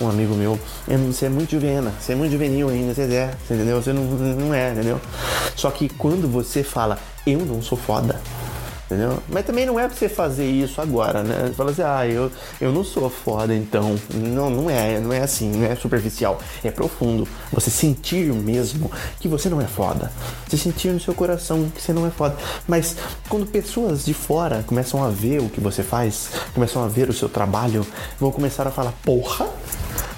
[0.00, 0.58] um amigo meu.
[0.88, 3.82] É, você é muito juvena, você é muito juvenil ainda, você é, você entendeu?
[3.82, 5.00] Você não, não é, entendeu?
[5.54, 8.20] Só que quando você fala, eu não sou foda,
[8.92, 9.22] entendeu?
[9.28, 11.46] Mas também não é pra você fazer isso agora, né?
[11.48, 12.30] Você fala assim, ah, eu,
[12.60, 13.98] eu não sou foda, então.
[14.14, 17.26] Não, não é, não é assim, não é superficial, é profundo.
[17.52, 20.12] Você sentir mesmo que você não é foda.
[20.46, 22.36] Você sentir no seu coração que você não é foda.
[22.68, 22.96] Mas
[23.28, 27.12] quando pessoas de fora começam a ver o que você faz, começam a ver o
[27.12, 27.86] seu trabalho,
[28.18, 29.48] vão começar a falar, porra,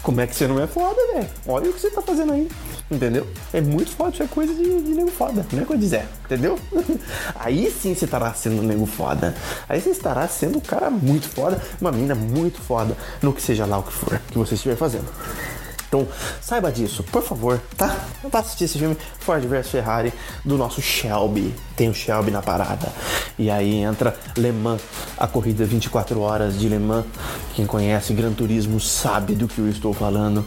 [0.03, 1.29] como é que você não é foda, velho?
[1.47, 2.49] Olha o que você tá fazendo aí.
[2.95, 3.27] Entendeu?
[3.53, 6.59] É muito isso é coisa de, de nego foda, não é coisa de Zé, entendeu?
[7.35, 9.35] Aí sim você estará sendo um nego foda.
[9.69, 13.67] Aí você estará sendo um cara muito foda, uma menina muito foda, no que seja
[13.67, 15.07] lá o que for que você estiver fazendo.
[15.95, 16.09] Então,
[16.41, 17.97] saiba disso, por favor, tá?
[18.29, 20.13] Vá assistir esse filme Ford vs Ferrari
[20.45, 21.55] do nosso Shelby.
[21.77, 22.93] Tem o Shelby na parada.
[23.39, 24.83] E aí entra Le Mans,
[25.17, 27.07] a corrida 24 horas de Le Mans.
[27.55, 30.45] Quem conhece Gran Turismo sabe do que eu estou falando.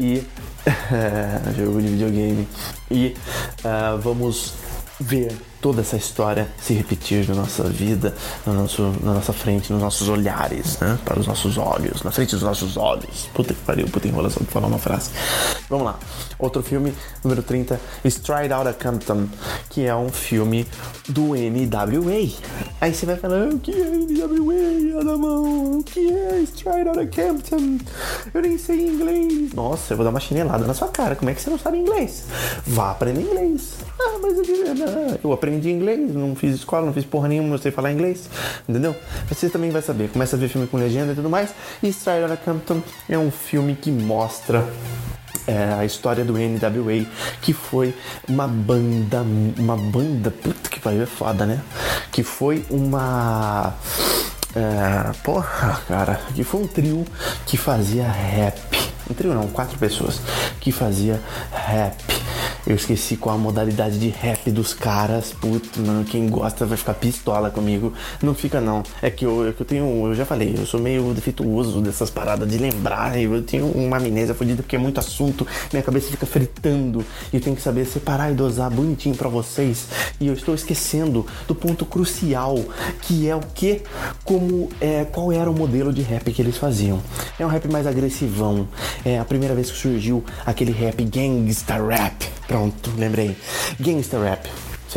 [0.00, 0.26] E
[1.54, 2.48] jogo de videogame.
[2.90, 3.14] E
[3.58, 4.54] uh, vamos
[4.98, 8.14] ver toda essa história se repetir na nossa vida,
[8.46, 10.98] no nosso, na nossa frente, nos nossos olhares, né?
[11.04, 13.28] Para os nossos olhos, na frente dos nossos olhos.
[13.34, 15.10] Puta que pariu, puta enrolação de falar uma frase.
[15.68, 15.98] Vamos lá.
[16.38, 19.26] Outro filme, número 30, Stride Outta Compton,
[19.68, 20.64] que é um filme
[21.08, 22.30] do NWA.
[22.80, 25.78] Aí você vai falar, o que é NWA, Adamão?
[25.78, 27.78] O que é Stride Outta Compton?
[28.32, 29.52] Eu nem sei inglês.
[29.52, 31.16] Nossa, eu vou dar uma chinelada na sua cara.
[31.16, 32.26] Como é que você não sabe inglês?
[32.64, 33.74] Vá aprender inglês.
[34.00, 37.72] Ah, mas eu, eu aprendi inglês, não fiz escola, não fiz porra nenhuma, não sei
[37.72, 38.30] falar inglês,
[38.68, 38.94] entendeu?
[39.28, 40.08] Você também vai saber.
[40.10, 41.50] Começa a ver filme com legenda e tudo mais.
[41.82, 44.64] E Stride Outta Compton é um filme que mostra
[45.48, 47.06] é, a história do NWA,
[47.40, 47.94] que foi
[48.28, 49.22] uma banda,
[49.58, 51.62] uma banda, puta que pariu, é foda, né?
[52.12, 53.74] Que foi uma.
[54.54, 57.06] É, porra, cara, que foi um trio
[57.46, 58.58] que fazia rap.
[59.10, 60.20] Um trio não, quatro pessoas
[60.60, 61.20] que fazia
[61.52, 62.18] rap
[62.68, 65.32] eu esqueci qual a modalidade de rap dos caras.
[65.32, 67.94] Putz, mano, quem gosta vai ficar pistola comigo.
[68.22, 68.82] Não fica não.
[69.00, 72.10] É que eu, é que eu tenho, eu já falei, eu sou meio defeituoso dessas
[72.10, 73.18] paradas de lembrar.
[73.18, 75.46] Eu tenho uma amnésia fodida porque é muito assunto.
[75.72, 77.02] Minha cabeça fica fritando.
[77.32, 79.86] E eu tenho que saber separar e dosar bonitinho para vocês.
[80.20, 82.62] E eu estou esquecendo do ponto crucial,
[83.00, 83.80] que é o que,
[84.24, 87.00] como, é, qual era o modelo de rap que eles faziam.
[87.38, 88.68] É um rap mais agressivão.
[89.04, 93.36] É a primeira vez que surgiu aquele rap gangsta rap Pronto, lembrei.
[93.78, 94.48] Gangster Rap,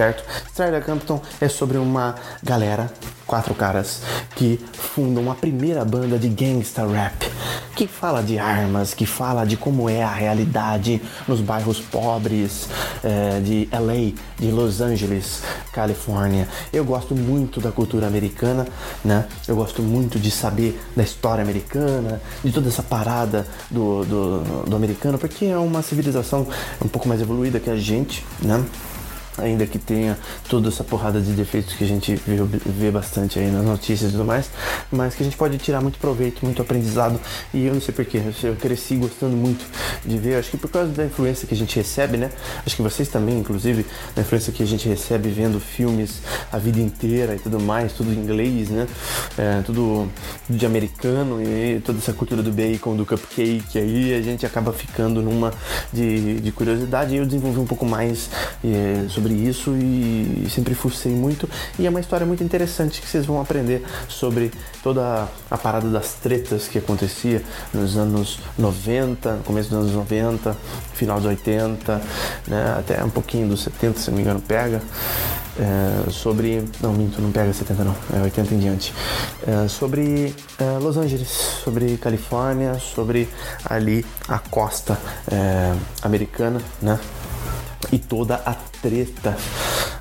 [0.02, 0.24] certo?
[0.50, 2.92] Strider Campton é sobre uma galera,
[3.28, 4.02] quatro caras,
[4.36, 7.30] que fundam a primeira banda de gangsta rap,
[7.76, 12.68] que fala de armas, que fala de como é a realidade nos bairros pobres
[13.04, 16.48] é, de LA, de Los Angeles, Califórnia.
[16.74, 18.68] Eu gosto muito da cultura americana,
[19.06, 19.28] né?
[19.48, 24.76] Eu gosto muito de saber da história americana, de toda essa parada do, do, do
[24.76, 26.48] americano, porque é uma civilização
[26.84, 28.66] um pouco mais evoluída que a gente, né?
[29.38, 30.18] Ainda que tenha
[30.50, 34.14] toda essa porrada de defeitos que a gente vê, vê, bastante aí nas notícias e
[34.14, 34.50] tudo mais,
[34.92, 37.20] mas que a gente pode tirar muito proveito, muito aprendizado.
[37.54, 39.66] E eu não sei porquê, eu cresci gostando muito
[40.06, 42.30] de ver, acho que por causa da influência que a gente recebe, né?
[42.66, 46.22] Acho que vocês também, inclusive, da influência que a gente recebe vendo filmes
[46.52, 48.88] a vida inteira e tudo mais, tudo em inglês, né?
[49.38, 50.10] É, tudo,
[50.50, 55.22] de americano e toda essa cultura do bacon, do cupcake, aí a gente acaba ficando
[55.22, 55.54] numa
[55.92, 58.30] de, de curiosidade e eu desenvolvi um pouco mais
[58.64, 61.48] é, sobre sobre isso e sempre fucei muito.
[61.78, 64.52] E é uma história muito interessante que vocês vão aprender sobre
[64.82, 70.58] toda a parada das tretas que acontecia nos anos 90, no começo dos anos 90,
[70.96, 72.02] final dos 80,
[72.48, 74.82] né, até um pouquinho dos 70, se não me engano, pega.
[75.60, 76.64] É, sobre.
[76.82, 78.94] Não, minto, não pega 70 não, é 80 em diante.
[79.46, 83.28] É, sobre é, Los Angeles, sobre Califórnia, sobre
[83.66, 84.98] ali a costa
[85.30, 86.98] é, americana, né?
[87.92, 89.38] E toda a treta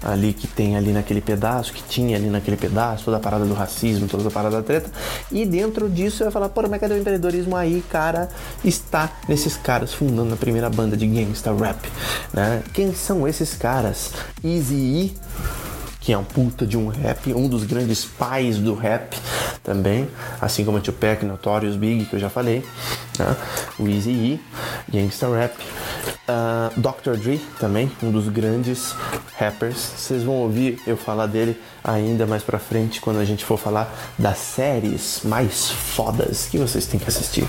[0.02, 3.54] ali que tem ali naquele pedaço, que tinha ali naquele pedaço, toda a parada do
[3.54, 4.90] racismo, toda a parada da treta.
[5.30, 8.28] E dentro disso eu ia falar, pô, mas cadê o empreendedorismo aí, cara?
[8.64, 11.88] Está nesses caras fundando a primeira banda de gangsta rap,
[12.32, 12.62] né?
[12.72, 14.12] Quem são esses caras?
[14.42, 15.14] Easy E
[16.00, 19.16] que é um puta de um rap, um dos grandes pais do rap
[19.62, 20.08] também,
[20.40, 22.64] assim como o Tupac, Notorious Big, que eu já falei,
[23.18, 23.36] né?
[23.78, 24.40] o Easy E,
[24.90, 25.54] Gangsta Rap,
[26.26, 27.18] uh, Dr.
[27.18, 28.94] Dre também, um dos grandes
[29.36, 29.76] rappers.
[29.76, 33.94] Vocês vão ouvir eu falar dele ainda mais pra frente quando a gente for falar
[34.18, 37.46] das séries mais fodas que vocês têm que assistir.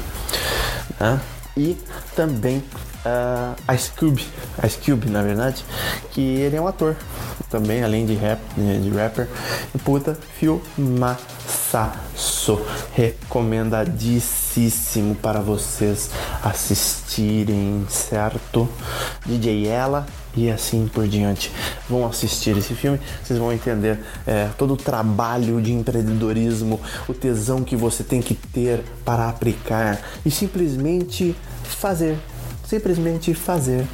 [1.00, 1.20] Né?
[1.56, 1.78] e
[2.16, 2.64] também
[3.06, 4.26] uh, Ice Cube,
[4.66, 5.66] Ice Cube na verdade,
[6.12, 6.96] que ele é um ator
[7.50, 9.28] também, além de rap, de rapper,
[9.76, 11.28] e puta, filmaço,
[12.94, 16.10] recomendadíssimo para vocês
[16.44, 18.70] assistirem, certo?
[19.26, 20.06] DJ Ela
[20.36, 21.52] e assim por diante.
[21.90, 27.64] Vão assistir esse filme, vocês vão entender é, todo o trabalho de empreendedorismo, o tesão
[27.64, 32.18] que você tem que ter para aplicar e simplesmente fazer.
[32.72, 33.86] Simplesmente fazer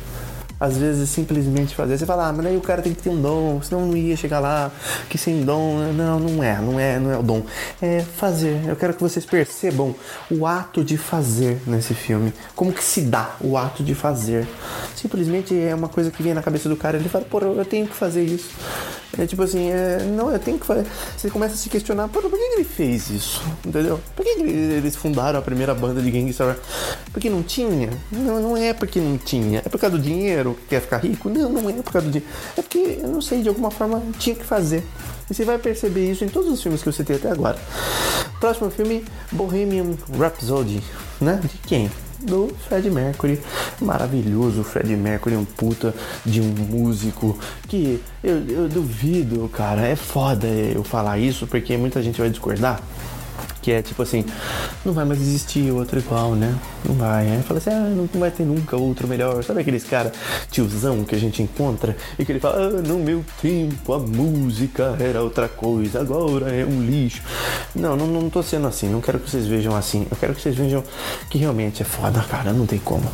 [0.60, 1.98] às vezes simplesmente fazer.
[1.98, 4.16] Você fala, ah, mas aí o cara tem que ter um dom, senão não ia
[4.16, 4.72] chegar lá,
[5.10, 5.94] que sem dom.
[5.94, 7.44] Não, não é, não é, não é o dom.
[7.82, 8.62] É fazer.
[8.68, 9.96] Eu quero que vocês percebam
[10.30, 12.34] o ato de fazer nesse filme.
[12.56, 14.48] Como que se dá o ato de fazer.
[14.96, 17.88] Simplesmente é uma coisa que vem na cabeça do cara, ele fala, pô, eu tenho
[17.88, 18.50] que fazer isso.
[19.18, 20.86] É tipo assim, é, não, eu tenho que fazer.
[21.16, 23.42] Você começa a se questionar, por que ele fez isso?
[23.66, 24.00] Entendeu?
[24.16, 26.56] Por que eles fundaram a primeira banda de gangster?
[27.12, 27.90] Porque não tinha?
[28.12, 29.60] Não, não é porque não tinha.
[29.66, 31.30] É por causa do dinheiro que quer ficar rico?
[31.30, 32.34] Não, não é por causa do dinheiro.
[32.58, 34.84] É porque, eu não sei, de alguma forma tinha que fazer.
[35.30, 37.58] E você vai perceber isso em todos os filmes que eu citei até agora.
[38.40, 40.82] Próximo filme, Bohemian Rhapsody,
[41.20, 41.40] né?
[41.42, 41.92] De quem?
[42.20, 43.40] do Fred Mercury.
[43.80, 45.94] Maravilhoso, Fred Mercury um puta
[46.26, 47.38] de um músico
[47.68, 49.88] que eu, eu duvido, cara.
[49.88, 52.82] É foda eu falar isso porque muita gente vai discordar
[53.68, 54.24] que é tipo assim,
[54.86, 56.58] não vai mais existir outro igual, né?
[56.86, 57.30] Não vai.
[57.30, 59.44] Aí fala assim, ah, não vai ter nunca outro melhor.
[59.44, 60.10] Sabe aqueles cara
[60.50, 64.96] tiozão que a gente encontra e que ele fala, ah, no meu tempo a música
[65.02, 67.22] era outra coisa, agora é um lixo.
[67.76, 70.08] Não, não, não tô sendo assim, não quero que vocês vejam assim.
[70.10, 70.82] Eu quero que vocês vejam
[71.30, 73.12] que realmente é foda, cara, não tem como.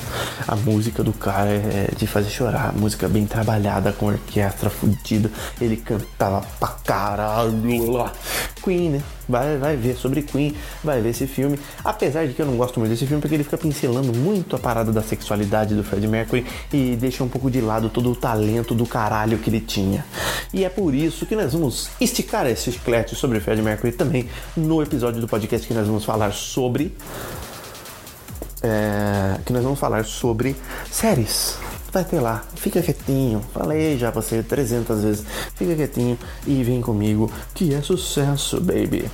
[0.47, 5.31] A música do cara é de fazer chorar, música bem trabalhada, com orquestra fudida.
[5.59, 8.13] Ele cantava pra caralho lá.
[8.63, 9.03] Queen, né?
[9.27, 11.59] Vai, vai ver sobre Queen, vai ver esse filme.
[11.83, 14.59] Apesar de que eu não gosto muito desse filme, porque ele fica pincelando muito a
[14.59, 18.75] parada da sexualidade do Fred Mercury e deixa um pouco de lado todo o talento
[18.75, 20.05] do caralho que ele tinha.
[20.53, 24.81] E é por isso que nós vamos esticar esse chiclete sobre Fred Mercury também no
[24.81, 26.95] episódio do podcast que nós vamos falar sobre.
[28.61, 30.55] É, que nós vamos falar sobre
[30.89, 31.57] séries
[31.93, 32.43] vai ter lá.
[32.55, 33.41] Fica quietinho.
[33.53, 35.25] Falei já você 300 vezes.
[35.55, 36.17] Fica quietinho
[36.47, 39.09] e vem comigo que é sucesso, baby.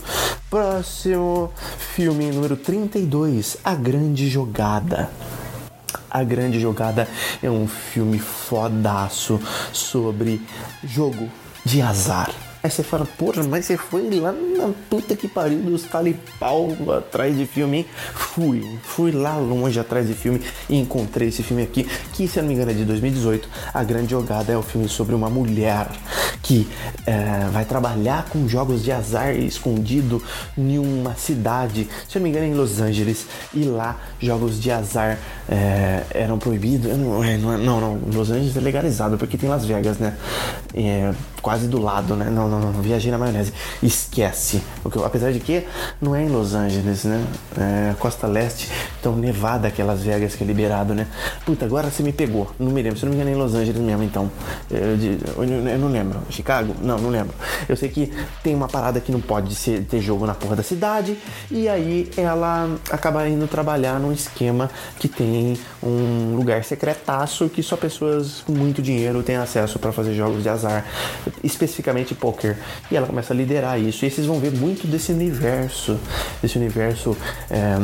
[0.49, 5.10] Próximo filme número 32, A Grande Jogada.
[6.10, 7.07] A Grande Jogada
[7.43, 9.39] é um filme fodaço
[9.73, 10.41] sobre
[10.84, 11.30] jogo
[11.65, 12.48] de azar.
[12.61, 17.38] Aí você fala, porra, mas você foi lá na puta que pariu dos talipau atrás
[17.38, 17.86] de filme, hein?
[18.14, 22.44] Fui, fui lá longe atrás de filme e encontrei esse filme aqui, que se eu
[22.44, 23.48] não me engano é de 2018.
[23.73, 25.88] A Grande Jogada é o filme sobre uma mulher
[26.44, 26.68] que
[27.06, 30.22] é, vai trabalhar com jogos de azar escondido
[30.57, 34.60] em uma cidade, se eu não me engano é em Los Angeles, e lá jogos
[34.60, 35.18] de azar
[35.48, 36.98] é, eram proibidos.
[36.98, 40.18] Não, é, não, não, não, Los Angeles é legalizado porque tem Las Vegas, né?
[41.39, 42.29] É, quase do lado, né?
[42.29, 43.53] Não, não, não, viajei na maionese.
[43.81, 44.61] Esquece.
[44.83, 45.65] Porque, apesar de que
[46.01, 47.25] não é em Los Angeles, né?
[47.57, 51.07] É Costa Leste, então Nevada, aquelas Vegas que é liberado, né?
[51.45, 52.51] Puta, agora você me pegou.
[52.59, 52.99] Não me lembro.
[52.99, 54.29] Se não me engano é em Los Angeles mesmo, então.
[54.69, 56.19] Eu, eu, eu, não lembro.
[56.29, 56.75] Chicago?
[56.81, 57.33] Não, não lembro.
[57.67, 58.11] Eu sei que
[58.43, 61.17] tem uma parada que não pode ser, ter jogo na porra da cidade.
[61.49, 67.75] E aí ela acaba indo trabalhar num esquema que tem um lugar secretaço que só
[67.75, 70.85] pessoas com muito dinheiro têm acesso para fazer jogos de azar
[71.43, 72.57] especificamente poker.
[72.91, 74.06] E ela começa a liderar isso.
[74.06, 75.99] E vocês vão ver muito desse universo,
[76.41, 77.15] desse universo.
[77.49, 77.77] É,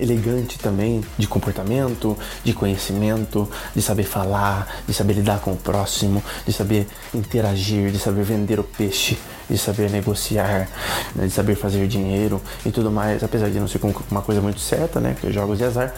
[0.00, 6.22] elegante também de comportamento, de conhecimento, de saber falar, de saber lidar com o próximo,
[6.46, 9.18] de saber interagir, de saber vender o peixe,
[9.50, 10.68] de saber negociar,
[11.14, 13.80] né, de saber fazer dinheiro e tudo mais, apesar de não ser
[14.10, 15.92] uma coisa muito certa, né, que é jogos de azar,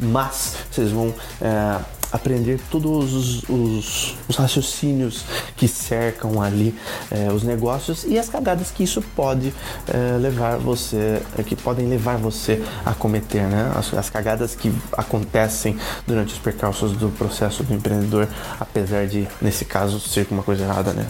[0.00, 1.78] mas vocês vão é,
[2.12, 5.24] aprender todos os, os, os, raciocínios
[5.56, 6.74] que cercam ali
[7.10, 9.52] é, os negócios e as cagadas que isso pode
[9.86, 13.72] é, levar você, é, que podem levar você a cometer, né?
[13.76, 15.76] As, as, cagadas que acontecem
[16.06, 18.28] durante os percalços do processo do empreendedor,
[18.58, 21.06] apesar de, nesse caso, ser uma coisa errada, né?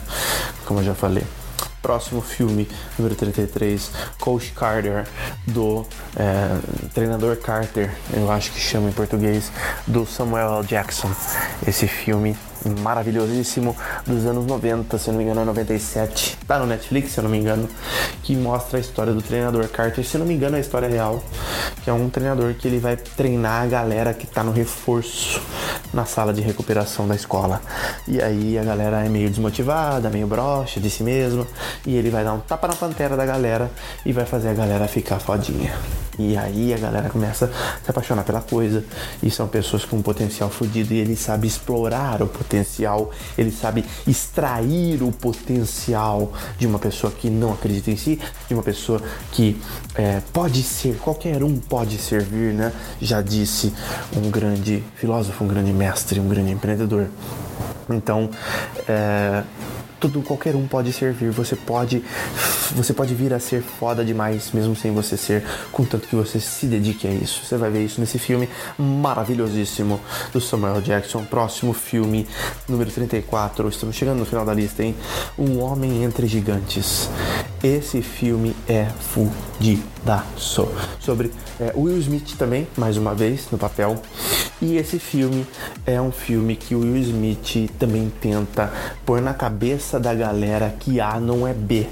[0.67, 1.25] Como eu já falei
[1.83, 2.69] próximo filme,
[2.99, 5.07] número 33, Coach Carter,
[5.47, 5.87] do
[6.17, 6.59] é,
[6.93, 9.51] treinador Carter, eu acho que chama em português,
[9.87, 10.67] do Samuel L.
[10.67, 11.11] Jackson.
[11.67, 12.37] Esse filme
[12.81, 13.77] maravilhosíssimo
[14.07, 16.39] dos anos 90, se eu não me engano, é 97.
[16.47, 17.69] Tá no Netflix, se eu não me engano,
[18.23, 20.05] que mostra a história do treinador Carter.
[20.05, 21.23] Se eu não me engano, é a história real,
[21.83, 25.41] que é um treinador que ele vai treinar a galera que tá no reforço
[25.93, 27.61] na sala de recuperação da escola.
[28.07, 31.47] E aí a galera é meio desmotivada, meio broxa de si mesmo,
[31.87, 33.71] e ele vai dar um tapa na pantera da galera
[34.05, 35.75] e vai fazer a galera ficar fodinha.
[36.19, 38.85] E aí a galera começa a se apaixonar pela coisa.
[39.23, 42.48] E são pessoas com um potencial fodido e ele sabe explorar o potencial,
[43.37, 48.63] ele sabe extrair o potencial de uma pessoa que não acredita em si, de uma
[48.63, 49.01] pessoa
[49.33, 49.61] que
[49.95, 52.73] é, pode ser, qualquer um pode servir, né?
[53.01, 53.73] Já disse
[54.17, 57.09] um grande filósofo, um grande mestre, um grande empreendedor.
[57.91, 58.31] Então,
[58.87, 59.43] é,
[60.01, 61.31] tudo qualquer um pode servir.
[61.31, 62.03] Você pode
[62.75, 65.43] você pode vir a ser foda demais mesmo sem você ser,
[65.73, 67.45] contanto que você se dedique a isso.
[67.45, 68.49] Você vai ver isso nesse filme
[68.79, 70.01] maravilhosíssimo
[70.33, 71.25] do Samuel Jackson.
[71.25, 72.27] Próximo filme,
[72.69, 73.69] número 34.
[73.69, 74.95] Estamos chegando no final da lista, hein?
[75.39, 77.09] Um Homem entre Gigantes.
[77.63, 78.87] Esse filme é
[79.99, 80.69] fudidaço.
[81.01, 84.01] Sobre é, Will Smith também, mais uma vez, no papel.
[84.61, 85.47] E esse filme
[85.87, 88.73] é um filme que o Will Smith também tenta
[89.05, 91.87] pôr na cabeça da galera que A não é B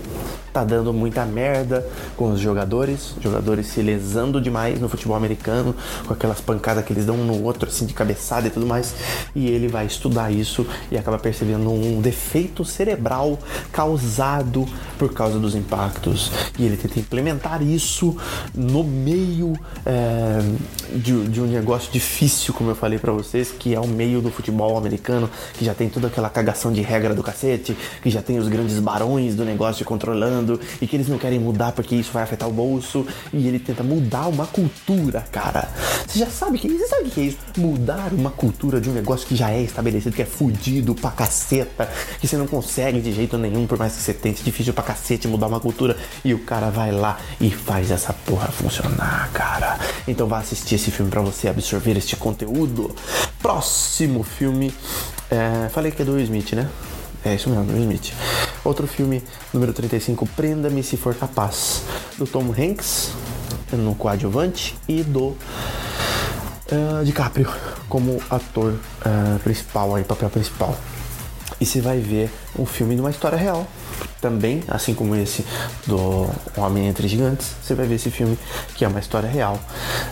[0.57, 5.77] tá dando muita merda com os jogadores, jogadores se lesando demais no futebol americano,
[6.07, 8.95] com aquelas pancadas que eles dão um no outro, assim, de cabeçada e tudo mais.
[9.35, 13.39] E ele vai estudar isso e acaba percebendo um defeito cerebral
[13.71, 14.67] causado
[14.99, 16.33] por causa dos impactos.
[16.59, 18.17] E ele tenta implementar isso
[18.55, 20.39] no meio é,
[20.95, 24.31] de, de um negócio difícil, como eu falei para vocês, que é o meio do
[24.31, 28.39] futebol americano, que já tem toda aquela cagação de regra do cacete, que já tem
[28.39, 30.46] os grandes barões do negócio controlando
[30.81, 33.83] e que eles não querem mudar porque isso vai afetar o bolso e ele tenta
[33.83, 35.69] mudar uma cultura, cara.
[36.07, 37.39] Você já sabe que você sabe o que é isso?
[37.59, 41.91] Mudar uma cultura de um negócio que já é estabelecido, que é fudido pra caceta,
[42.21, 45.29] que você não consegue de jeito nenhum, por mais que você tente, difícil pra cacete
[45.29, 49.79] mudar uma cultura e o cara vai lá e faz essa porra funcionar, cara.
[50.07, 52.95] Então vá assistir esse filme para você absorver este conteúdo.
[53.41, 54.73] Próximo filme,
[55.31, 56.69] é, falei que é do Will Smith, né?
[57.25, 58.13] É isso mesmo, Will Smith.
[58.67, 59.23] Outro filme,
[59.55, 61.83] número 35, Prenda-me se for capaz,
[62.19, 63.13] do Tom Hanks
[63.73, 67.49] no coadjuvante e do uh, DiCaprio
[67.89, 70.77] como ator uh, principal, aí, papel principal.
[71.61, 72.29] E você vai ver
[72.59, 73.65] um filme de uma história real.
[74.21, 75.47] Também, assim como esse
[75.87, 78.37] do Homem Entre Gigantes, você vai ver esse filme
[78.75, 79.61] que é uma história real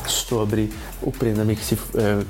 [0.06, 0.72] sobre
[1.02, 1.74] o Prenda-me que se.
[1.74, 2.24] Uh,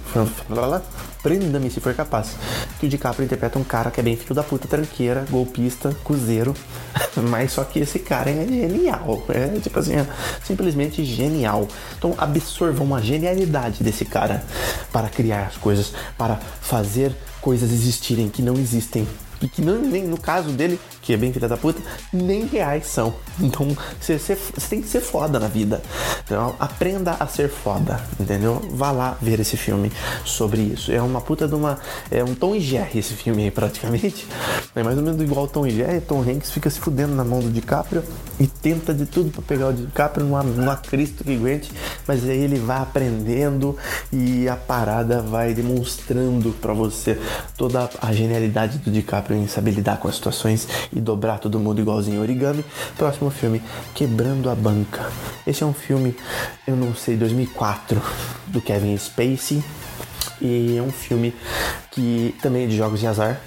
[1.25, 2.37] Prenda-me se for capaz.
[2.79, 6.55] Que o DiCaprio interpreta um cara que é bem filho da puta, tranqueira, golpista, cozeiro.
[7.31, 9.25] Mas só que esse cara é genial.
[9.31, 10.07] É tipo assim, é
[10.45, 11.67] simplesmente genial.
[11.97, 14.45] Então absorvam a genialidade desse cara
[14.93, 19.09] para criar as coisas, para fazer coisas existirem que não existem
[19.45, 22.87] e que não, nem no caso dele, que é bem filha da puta, nem reais
[22.87, 23.15] são.
[23.39, 24.19] Então você
[24.71, 25.83] tem que ser foda na vida.
[26.25, 28.63] Então aprenda a ser foda, entendeu?
[28.71, 29.93] Vá lá ver esse filme
[30.25, 30.91] sobre isso.
[30.91, 31.79] É uma puta de uma.
[32.11, 34.27] É um Tom e Jerry esse filme aí, praticamente.
[34.75, 36.01] É mais ou menos igual Tom e Jerry.
[36.01, 38.03] Tom Hanks fica se fudendo na mão do DiCaprio
[38.41, 41.71] e tenta de tudo para pegar o DiCaprio numa, numa Cristo que aguente,
[42.07, 43.77] mas aí ele vai aprendendo
[44.11, 47.21] e a parada vai demonstrando para você
[47.59, 51.81] toda a genialidade do DiCaprio em saber lidar com as situações e dobrar todo mundo
[51.81, 52.65] igualzinho origami.
[52.97, 53.63] Próximo filme,
[53.95, 55.11] Quebrando a Banca.
[55.47, 56.17] Esse é um filme,
[56.67, 58.01] eu não sei, 2004,
[58.47, 59.63] do Kevin Spacey.
[60.45, 61.35] E é um filme
[61.91, 63.41] que também é de jogos de azar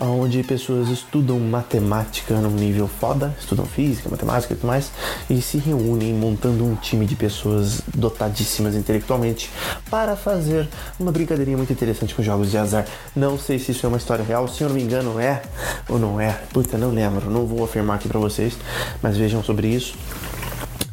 [0.00, 4.90] onde pessoas estudam matemática num nível foda, estudam física, matemática e tudo mais,
[5.30, 9.50] e se reúnem montando um time de pessoas dotadíssimas intelectualmente
[9.88, 12.86] para fazer uma brincadeirinha muito interessante com jogos de azar.
[13.14, 15.42] Não sei se isso é uma história real, se eu não me engano é
[15.88, 18.54] ou não é, puta, não lembro, não vou afirmar aqui para vocês,
[19.00, 19.94] mas vejam sobre isso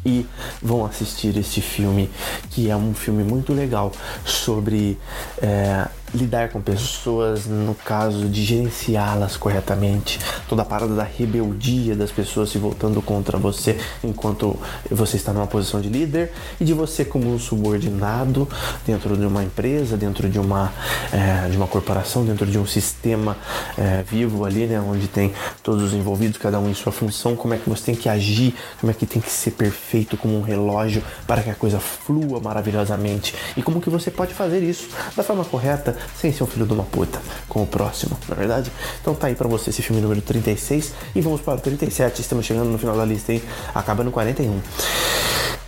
[0.06, 0.26] e
[0.62, 2.10] vão assistir este filme,
[2.50, 3.92] que é um filme muito legal
[4.26, 4.98] sobre
[5.42, 12.12] é, lidar com pessoas, no caso de gerenciá-las corretamente, toda a parada da rebeldia das
[12.12, 14.58] pessoas se voltando contra você enquanto
[14.90, 18.48] você está numa posição de líder e de você como um subordinado
[18.86, 20.72] dentro de uma empresa, dentro de uma,
[21.12, 23.38] é, de uma corporação, dentro de um sistema
[23.78, 25.34] é, vivo ali, né, onde tem
[25.64, 28.54] todos os envolvidos, cada um em sua função, como é que você tem que agir,
[28.80, 32.40] como é que tem que ser perfeito como um relógio para que a coisa flua
[32.40, 33.34] maravilhosamente?
[33.56, 36.74] E como que você pode fazer isso da forma correta sem ser um filho de
[36.74, 38.72] uma puta com o próximo, na é verdade?
[39.02, 42.46] Então tá aí pra você esse filme número 36 e vamos para o 37, estamos
[42.46, 43.42] chegando no final da lista, hein?
[43.74, 44.60] Acaba no 41.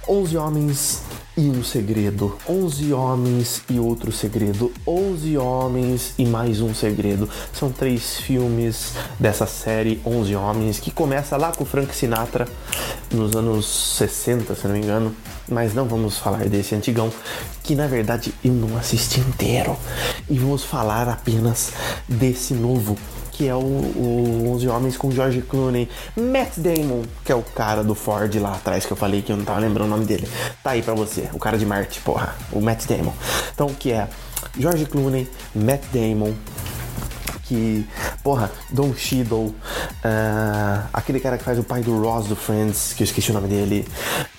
[0.08, 1.02] 11 homens
[1.36, 2.38] e um segredo.
[2.48, 4.72] 11 homens e outro segredo.
[4.86, 7.30] 11 homens e mais um segredo.
[7.52, 12.48] São três filmes dessa série 11 homens que começa lá com Frank Sinatra
[13.12, 13.66] nos anos
[13.98, 15.16] 60, se não me engano.
[15.50, 17.12] Mas não vamos falar desse antigão,
[17.64, 19.76] que na verdade eu não assisti inteiro.
[20.30, 21.74] E vamos falar apenas
[22.08, 22.98] desse novo
[23.34, 27.84] que é o, o 11 Homens com George Clooney, Matt Damon, que é o cara
[27.84, 30.28] do Ford lá atrás que eu falei que eu não tava lembrando o nome dele.
[30.64, 33.14] Tá aí pra você, o cara de Marte, porra, o Matt Damon.
[33.54, 34.08] Então, que é
[34.58, 36.34] George Clooney, Matt Damon,
[38.24, 39.54] porra, Don Cheadle, uh,
[40.94, 43.48] aquele cara que faz o pai do Ross do Friends, que eu esqueci o nome
[43.48, 43.88] dele.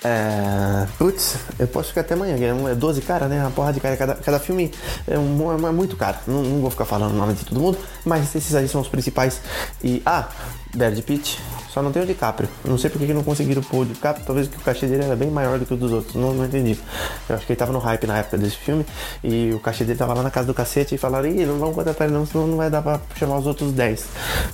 [0.03, 2.35] Uh, putz, eu posso ficar até amanhã,
[2.69, 3.41] é 12 cara, né?
[3.41, 4.71] Uma porra de cara, cada, cada filme
[5.07, 6.17] é, um, é muito caro.
[6.27, 8.87] Não, não, vou ficar falando o nome de todo mundo, mas esses aí são os
[8.87, 9.41] principais.
[9.83, 10.27] E, ah,
[10.75, 11.39] Brad Pitt,
[11.75, 12.47] só não tem o DiCaprio.
[12.63, 14.25] Não sei porque que não conseguiram pôr o DiCaprio.
[14.25, 16.15] Talvez que o cachê dele era bem maior do que o dos outros.
[16.15, 16.79] Não, não entendi.
[17.27, 18.85] Eu acho que ele tava no hype na época desse filme.
[19.21, 21.75] E o cachê dele tava lá na casa do cacete e falaram: Ih, não vamos
[21.75, 24.05] contratar ele não, senão não vai dar pra chamar os outros 10.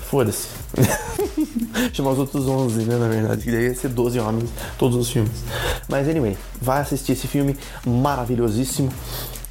[0.09, 0.47] Foda-se.
[1.93, 2.95] chamar os outros 11, né?
[2.95, 3.43] Na verdade.
[3.43, 4.49] Que daí ia ser 12 homens,
[4.79, 5.43] todos os filmes.
[5.87, 8.91] Mas anyway, vai assistir esse filme maravilhosíssimo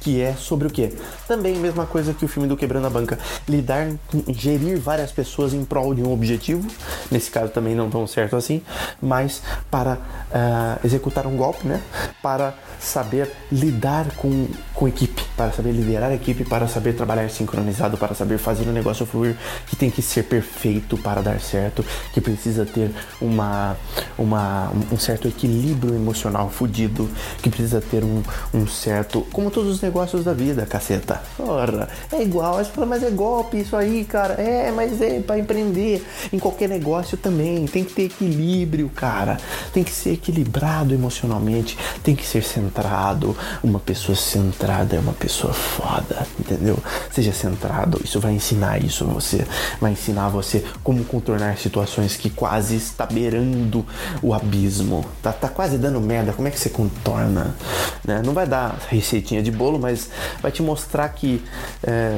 [0.01, 0.91] que é sobre o que?
[1.27, 3.17] Também a mesma coisa que o filme do Quebrando a Banca,
[3.47, 3.87] lidar,
[4.29, 6.67] gerir várias pessoas em prol de um objetivo,
[7.09, 8.63] nesse caso também não tão certo assim,
[8.99, 11.79] mas para uh, executar um golpe, né?
[12.21, 17.95] Para saber lidar com, com equipe, para saber liderar a equipe, para saber trabalhar sincronizado,
[17.95, 19.37] para saber fazer o negócio fluir,
[19.67, 22.91] que tem que ser perfeito para dar certo, que precisa ter
[23.21, 23.77] uma,
[24.17, 27.07] uma, um certo equilíbrio emocional fudido,
[27.43, 29.21] que precisa ter um, um certo.
[29.31, 29.90] Como todos os negócios
[30.23, 31.21] da vida, caceta.
[31.37, 32.63] Ora, é igual.
[32.65, 34.33] Fala, mas é golpe isso aí, cara.
[34.33, 36.05] É, mas é para empreender.
[36.31, 37.65] Em qualquer negócio também.
[37.65, 39.37] Tem que ter equilíbrio, cara.
[39.73, 41.77] Tem que ser equilibrado emocionalmente.
[42.03, 43.35] Tem que ser centrado.
[43.63, 46.77] Uma pessoa centrada é uma pessoa foda, entendeu?
[47.11, 48.01] Seja centrado.
[48.03, 49.45] Isso vai ensinar isso a você.
[49.79, 53.85] Vai ensinar você como contornar situações que quase está beirando
[54.21, 55.05] o abismo.
[55.21, 56.33] Tá, tá quase dando merda.
[56.33, 57.55] Como é que você contorna?
[58.03, 58.21] Né?
[58.25, 60.09] Não vai dar receitinha de bolo, mas
[60.41, 61.43] vai te mostrar que
[61.83, 62.17] é,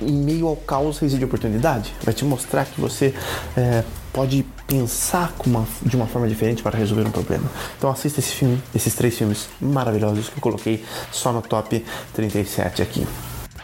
[0.00, 1.92] em meio ao caos reside oportunidade.
[2.02, 3.14] Vai te mostrar que você
[3.56, 7.50] é, pode pensar uma, de uma forma diferente para resolver um problema.
[7.76, 11.84] Então assista esse filme, esses três filmes maravilhosos que eu coloquei só no top
[12.14, 13.06] 37 aqui.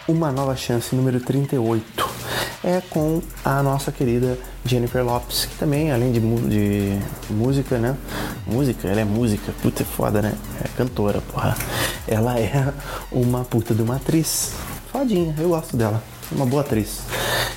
[0.09, 2.09] Uma nova chance número 38
[2.65, 6.19] é com a nossa querida Jennifer Lopes, que também, além de,
[6.49, 6.99] de
[7.29, 7.95] música, né?
[8.47, 10.33] Música, ela é música, puta foda, né?
[10.65, 11.55] É cantora, porra.
[12.07, 12.73] Ela é
[13.13, 14.55] uma puta de uma atriz.
[14.91, 16.03] Fodinha, eu gosto dela.
[16.33, 17.01] Uma boa atriz.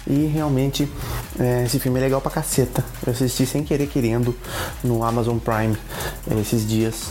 [0.06, 0.92] E realmente
[1.40, 2.84] é, esse filme é legal pra caceta.
[3.08, 4.36] Eu assisti sem querer querendo
[4.84, 5.78] no Amazon Prime
[6.30, 7.06] é, esses dias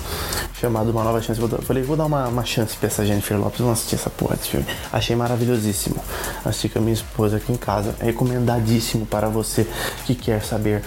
[0.60, 1.40] chamado Uma Nova Chance.
[1.40, 4.36] Eu falei, vou dar uma, uma chance pra essa Jennifer Lopes, vamos assistir essa porra
[4.36, 4.66] desse filme.
[4.92, 5.96] Achei maravilhosíssimo.
[6.44, 7.94] Assisti com a minha esposa aqui em casa.
[7.98, 9.66] Recomendadíssimo para você
[10.04, 10.82] que quer saber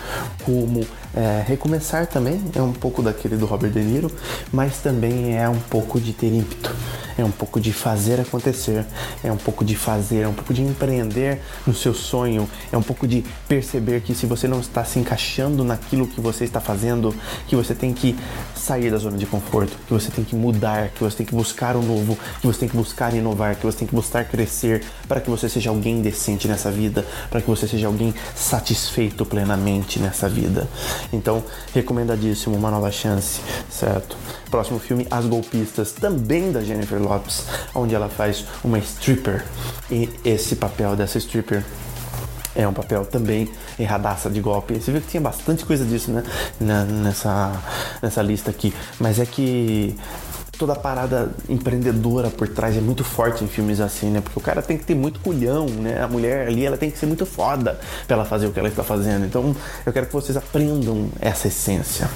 [0.45, 0.85] como
[1.15, 2.41] é, recomeçar também.
[2.56, 4.11] É um pouco daquele do Robert De Niro,
[4.52, 6.73] mas também é um pouco de ter ímpeto.
[7.18, 8.85] É um pouco de fazer acontecer,
[9.23, 12.81] é um pouco de fazer, é um pouco de empreender no seu sonho, é um
[12.81, 17.14] pouco de perceber que se você não está se encaixando naquilo que você está fazendo,
[17.48, 18.15] que você tem que
[18.56, 21.76] sair da zona de conforto, que você tem que mudar, que você tem que buscar
[21.76, 25.22] o novo, que você tem que buscar inovar, que você tem que buscar crescer para
[25.22, 30.27] que você seja alguém decente nessa vida, para que você seja alguém satisfeito plenamente nessa
[30.27, 30.68] vida.
[31.11, 31.43] Então,
[31.73, 34.15] recomendadíssimo uma nova chance, certo?
[34.49, 39.43] Próximo filme, As Golpistas, também da Jennifer Lopes, onde ela faz uma stripper.
[39.91, 41.63] E esse papel dessa stripper
[42.55, 43.49] é um papel também
[43.80, 44.75] erradaça de golpe.
[44.75, 46.23] Você viu que tinha bastante coisa disso, né?
[46.59, 47.51] nessa,
[48.01, 48.73] nessa lista aqui.
[48.99, 49.95] Mas é que
[50.57, 54.21] toda a parada empreendedora por trás é muito forte em filmes assim, né?
[54.21, 56.01] Porque o cara tem que ter muito culhão, né?
[56.01, 58.69] A mulher ali, ela tem que ser muito foda pra ela fazer o que ela
[58.69, 59.25] está fazendo.
[59.25, 59.55] Então,
[59.85, 62.09] eu quero que vocês aprendam essa essência.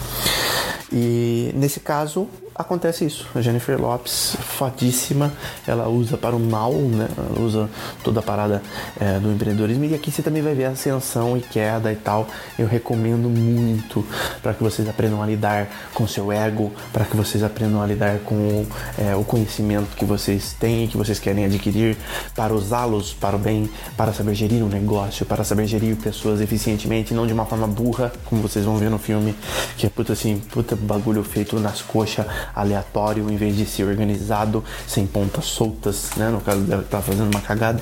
[0.91, 3.27] E nesse caso, acontece isso.
[3.35, 5.31] A Jennifer Lopes, fadíssima,
[5.67, 7.07] ela usa para o mal, né?
[7.17, 7.69] Ela usa
[8.03, 8.61] toda a parada
[8.99, 12.27] é, do empreendedorismo e aqui você também vai ver ascensão e queda e tal.
[12.57, 14.05] Eu recomendo muito
[14.41, 18.19] para que vocês aprendam a lidar com seu ego, para que vocês aprendam a lidar
[18.19, 18.65] com
[18.97, 21.97] é, o conhecimento que vocês têm que vocês querem adquirir,
[22.35, 27.13] para usá-los para o bem, para saber gerir um negócio, para saber gerir pessoas eficientemente,
[27.13, 29.35] não de uma forma burra, como vocês vão ver no filme,
[29.77, 32.25] que é puta assim, puta bagulho feito nas coxas
[32.55, 36.29] aleatório em vez de ser organizado, sem pontas soltas, né?
[36.29, 37.81] No caso dela tá fazendo uma cagada,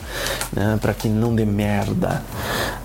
[0.53, 0.77] né?
[0.81, 2.21] Para que não dê merda,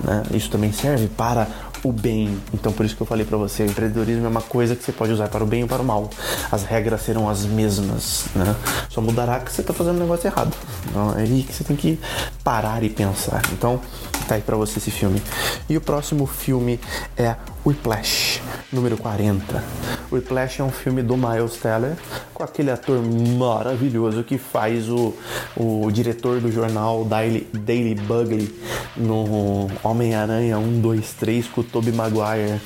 [0.02, 0.22] né?
[0.32, 1.46] Isso também serve para
[1.82, 2.38] o bem.
[2.52, 4.92] Então por isso que eu falei para você, o empreendedorismo é uma coisa que você
[4.92, 6.10] pode usar para o bem ou para o mal.
[6.50, 8.54] As regras serão as mesmas, né?
[8.88, 10.54] Só mudará que você está fazendo um negócio errado.
[10.88, 11.98] Então, é aí que você tem que
[12.42, 13.42] parar e pensar.
[13.52, 13.80] Então,
[14.26, 15.22] tá aí para você esse filme.
[15.68, 16.80] E o próximo filme
[17.16, 18.40] é Whiplash,
[18.72, 19.62] número 40.
[20.10, 21.96] Whiplash é um filme do Miles Teller
[22.32, 23.00] com aquele ator
[23.38, 25.14] maravilhoso que faz o,
[25.56, 28.48] o diretor do jornal Daily, Daily Bugle
[28.96, 32.60] no Homem-Aranha 1, 2, 3 com o Tobey Maguire,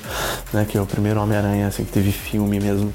[0.53, 2.93] né, que é o primeiro Homem-Aranha assim, que teve filme mesmo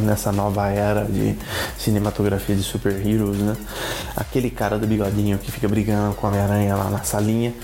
[0.00, 1.36] nessa nova era de
[1.78, 3.56] cinematografia de super-heroes, né?
[4.16, 7.54] Aquele cara do bigodinho que fica brigando com a Homem-Aranha lá na salinha,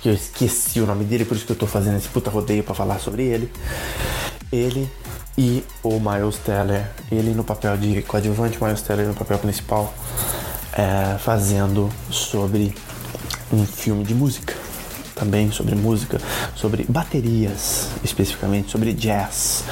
[0.00, 2.62] que eu esqueci o nome dele, por isso que eu tô fazendo esse puta rodeio
[2.62, 3.50] para falar sobre ele.
[4.52, 4.90] Ele
[5.36, 9.92] e o Miles Teller, ele no papel de coadjuvante, Miles Teller no papel principal,
[10.74, 12.74] é, fazendo sobre
[13.52, 14.54] um filme de música
[15.22, 16.20] também sobre música,
[16.56, 19.62] sobre baterias, especificamente sobre jazz.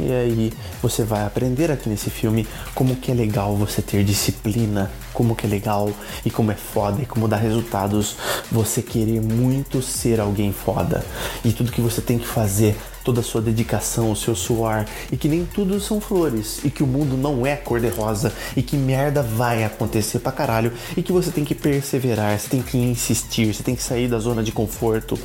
[0.00, 4.90] E aí você vai aprender aqui nesse filme como que é legal você ter disciplina,
[5.12, 5.92] como que é legal
[6.24, 8.16] e como é foda e como dá resultados
[8.50, 11.04] você querer muito ser alguém foda.
[11.44, 12.74] E tudo que você tem que fazer
[13.04, 16.82] toda a sua dedicação, o seu suor e que nem tudo são flores e que
[16.82, 21.30] o mundo não é cor-de-rosa e que merda vai acontecer pra caralho e que você
[21.30, 25.18] tem que perseverar, você tem que insistir, você tem que sair da zona de conforto.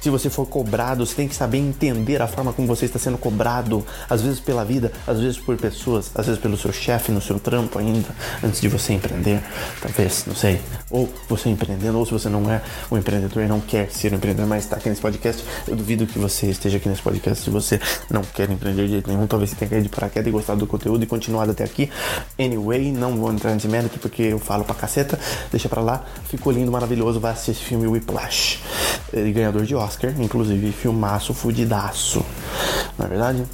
[0.00, 3.18] Se você for cobrado, você tem que saber entender a forma como você está sendo
[3.18, 7.20] cobrado, às vezes pela vida, às vezes por pessoas, às vezes pelo seu chefe no
[7.20, 8.08] seu trampo ainda,
[8.42, 9.40] antes de você empreender,
[9.80, 10.60] talvez, não sei.
[10.90, 14.16] Ou você empreendendo, ou se você não é um empreendedor e não quer ser um
[14.16, 17.44] empreendedor, mas está aqui nesse podcast, eu duvido que você esteja aqui nesse podcast podcast.
[17.44, 17.80] Se você
[18.10, 20.66] não quer empreender de jeito nenhum, talvez você tenha caído de paraquedas e gostado do
[20.66, 21.90] conteúdo e continuado até aqui.
[22.38, 25.18] Anyway, não vou entrar nesse mérito porque eu falo pra caceta.
[25.50, 26.04] Deixa pra lá.
[26.28, 27.18] Ficou lindo, maravilhoso.
[27.18, 28.60] Vai assistir esse filme Whiplash.
[29.12, 32.24] Ele ganhador de Oscar, inclusive filmaço fudidaço.
[32.98, 33.44] Não é verdade?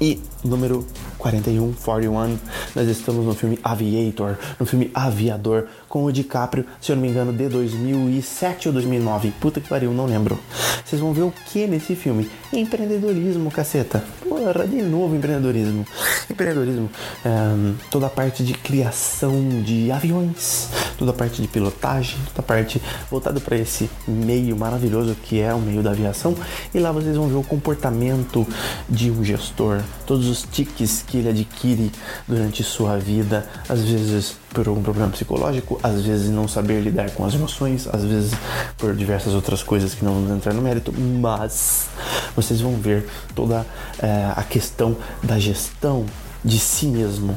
[0.00, 0.86] E número
[1.18, 2.38] 41, 41,
[2.74, 7.08] nós estamos no filme Aviator, no filme Aviador, com o DiCaprio, se eu não me
[7.08, 9.30] engano, de 2007 ou 2009.
[9.40, 10.36] Puta que pariu, não lembro.
[10.84, 12.28] Vocês vão ver o que nesse filme?
[12.52, 14.02] Empreendedorismo, caceta.
[14.28, 15.86] Porra, de novo empreendedorismo.
[16.28, 16.90] Empreendedorismo,
[17.24, 20.68] é, toda a parte de criação de aviões,
[20.98, 25.54] toda a parte de pilotagem, toda a parte voltada para esse meio maravilhoso que é
[25.54, 26.34] o meio da aviação.
[26.74, 28.44] E lá vocês vão ver o comportamento
[28.88, 31.92] de um gestor, todos os tiques que ele adquire
[32.26, 37.24] durante sua vida, às vezes por um problema psicológico, às vezes não saber lidar com
[37.26, 38.32] as emoções, às vezes
[38.78, 41.88] por diversas outras coisas que não vamos entrar no mérito, mas
[42.36, 43.66] vocês vão ver toda
[43.98, 46.06] é, a questão da gestão
[46.44, 47.34] de si mesmo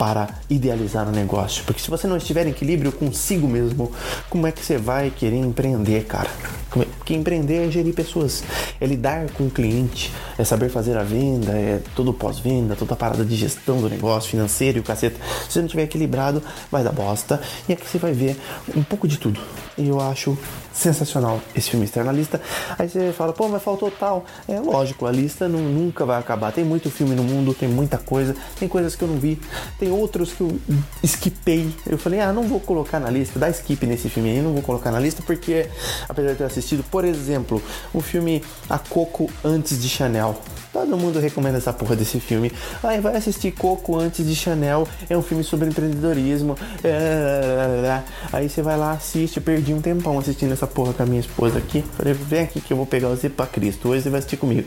[0.00, 1.62] para idealizar o um negócio.
[1.64, 3.92] Porque se você não estiver em equilíbrio consigo mesmo,
[4.30, 6.30] como é que você vai querer empreender, cara?
[6.74, 6.84] É?
[6.96, 8.42] Porque empreender é gerir pessoas,
[8.80, 12.96] é lidar com o cliente, é saber fazer a venda, é todo pós-venda, toda a
[12.96, 15.20] parada de gestão do negócio financeiro e o caceta.
[15.46, 17.38] Se você não estiver equilibrado, vai dar bosta.
[17.68, 18.40] E aqui você vai ver
[18.74, 19.38] um pouco de tudo.
[19.76, 20.38] E eu acho
[20.80, 22.40] sensacional esse filme estar na lista.
[22.78, 24.24] Aí você fala, pô, mas faltou tal.
[24.48, 26.52] É lógico, a lista não, nunca vai acabar.
[26.52, 29.40] Tem muito filme no mundo, tem muita coisa, tem coisas que eu não vi,
[29.78, 30.58] tem outros que eu
[31.04, 31.72] skipei.
[31.86, 34.62] Eu falei, ah, não vou colocar na lista, dá skip nesse filme aí, não vou
[34.62, 35.68] colocar na lista, porque
[36.08, 37.62] apesar de ter assistido, por exemplo,
[37.92, 40.40] o filme A Coco Antes de Chanel.
[40.80, 42.50] Todo mundo recomenda essa porra desse filme.
[42.82, 44.88] Aí vai assistir Coco antes de Chanel.
[45.10, 46.56] É um filme sobre empreendedorismo.
[46.82, 48.00] É...
[48.32, 49.36] Aí você vai lá, assiste.
[49.36, 51.84] Eu perdi um tempão assistindo essa porra com a minha esposa aqui.
[51.98, 53.90] Falei, vem aqui que eu vou pegar você pra Cristo.
[53.90, 54.66] Hoje você vai assistir comigo.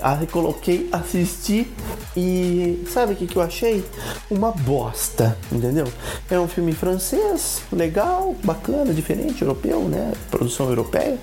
[0.00, 1.70] Aí coloquei, assisti
[2.16, 3.84] e sabe o que, que eu achei?
[4.30, 5.86] Uma bosta, entendeu?
[6.30, 10.12] É um filme francês, legal, bacana, diferente, europeu, né?
[10.30, 11.18] Produção europeia.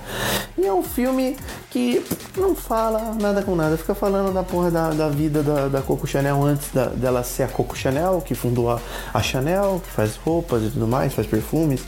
[0.55, 1.35] E é um filme
[1.71, 2.05] que
[2.37, 6.05] não fala nada com nada, fica falando da porra da, da vida da, da Coco
[6.05, 8.79] Chanel antes da, dela ser a Coco Chanel, que fundou a,
[9.13, 11.81] a Chanel, que faz roupas e tudo mais, faz perfumes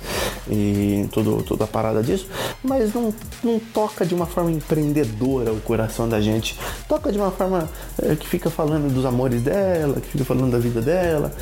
[0.49, 2.27] e tudo, toda a parada disso,
[2.63, 3.13] mas não,
[3.43, 7.69] não toca de uma forma empreendedora o coração da gente, toca de uma forma
[8.01, 11.33] é, que fica falando dos amores dela, que fica falando da vida dela,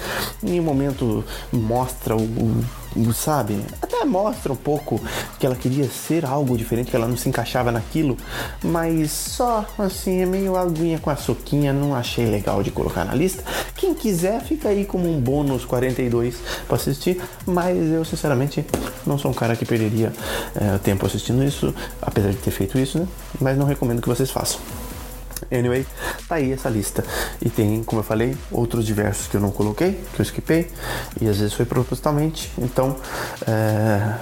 [0.43, 2.63] em um momento mostra o, o
[3.13, 3.63] sabe?
[3.81, 5.01] Até mostra um pouco
[5.39, 8.17] que ela queria ser algo diferente, que ela não se encaixava naquilo,
[8.63, 13.43] mas só assim, é meio aguinha com açuquinha, não achei legal de colocar na lista.
[13.75, 16.35] Quem quiser, fica aí como um bônus 42
[16.67, 18.65] para assistir, mas eu sinceramente
[19.05, 20.11] não sou um cara que perderia
[20.55, 23.07] é, tempo assistindo isso, apesar de ter feito isso, né?
[23.39, 24.59] Mas não recomendo que vocês façam.
[25.51, 25.85] Anyway,
[26.27, 27.03] tá aí essa lista.
[27.41, 30.69] E tem, como eu falei, outros diversos que eu não coloquei, que eu esquipei,
[31.19, 32.51] e às vezes foi propositalmente.
[32.57, 32.95] Então,
[33.47, 34.15] é...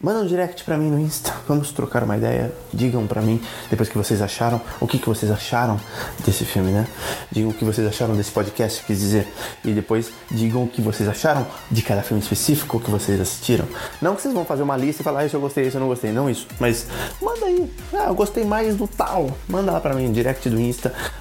[0.00, 2.52] manda um direct pra mim no Insta, vamos trocar uma ideia.
[2.72, 3.40] Digam pra mim,
[3.70, 5.80] depois que vocês acharam, o que, que vocês acharam
[6.24, 6.86] desse filme, né?
[7.30, 9.28] Digam o que vocês acharam desse podcast, quis dizer.
[9.64, 13.66] E depois digam o que vocês acharam de cada filme específico que vocês assistiram.
[14.00, 15.80] Não que vocês vão fazer uma lista e falar, ah, isso eu gostei, isso eu
[15.80, 16.10] não gostei.
[16.10, 16.46] Não isso.
[16.58, 16.86] Mas
[17.20, 17.70] manda aí.
[17.92, 19.30] Ah, eu gostei mais do tal.
[19.48, 20.71] Manda lá pra mim, direct do Insta.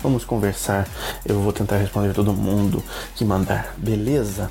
[0.01, 0.87] Vamos conversar.
[1.25, 2.83] Eu vou tentar responder todo mundo
[3.15, 3.73] que mandar.
[3.77, 4.49] Beleza?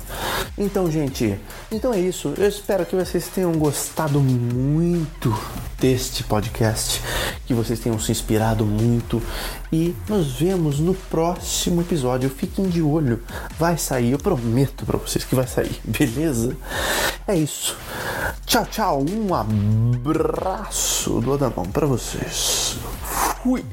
[0.57, 1.39] Então, gente,
[1.71, 2.33] então é isso.
[2.37, 5.35] Eu espero que vocês tenham gostado muito
[5.79, 7.01] deste podcast,
[7.45, 9.21] que vocês tenham se inspirado muito
[9.73, 12.29] e nos vemos no próximo episódio.
[12.29, 13.23] Fiquem de olho,
[13.57, 16.55] vai sair, eu prometo para vocês que vai sair, beleza?
[17.27, 17.75] É isso.
[18.45, 19.05] Tchau, tchau.
[19.09, 22.77] Um abraço do Adamão para vocês.
[23.41, 23.63] Fui.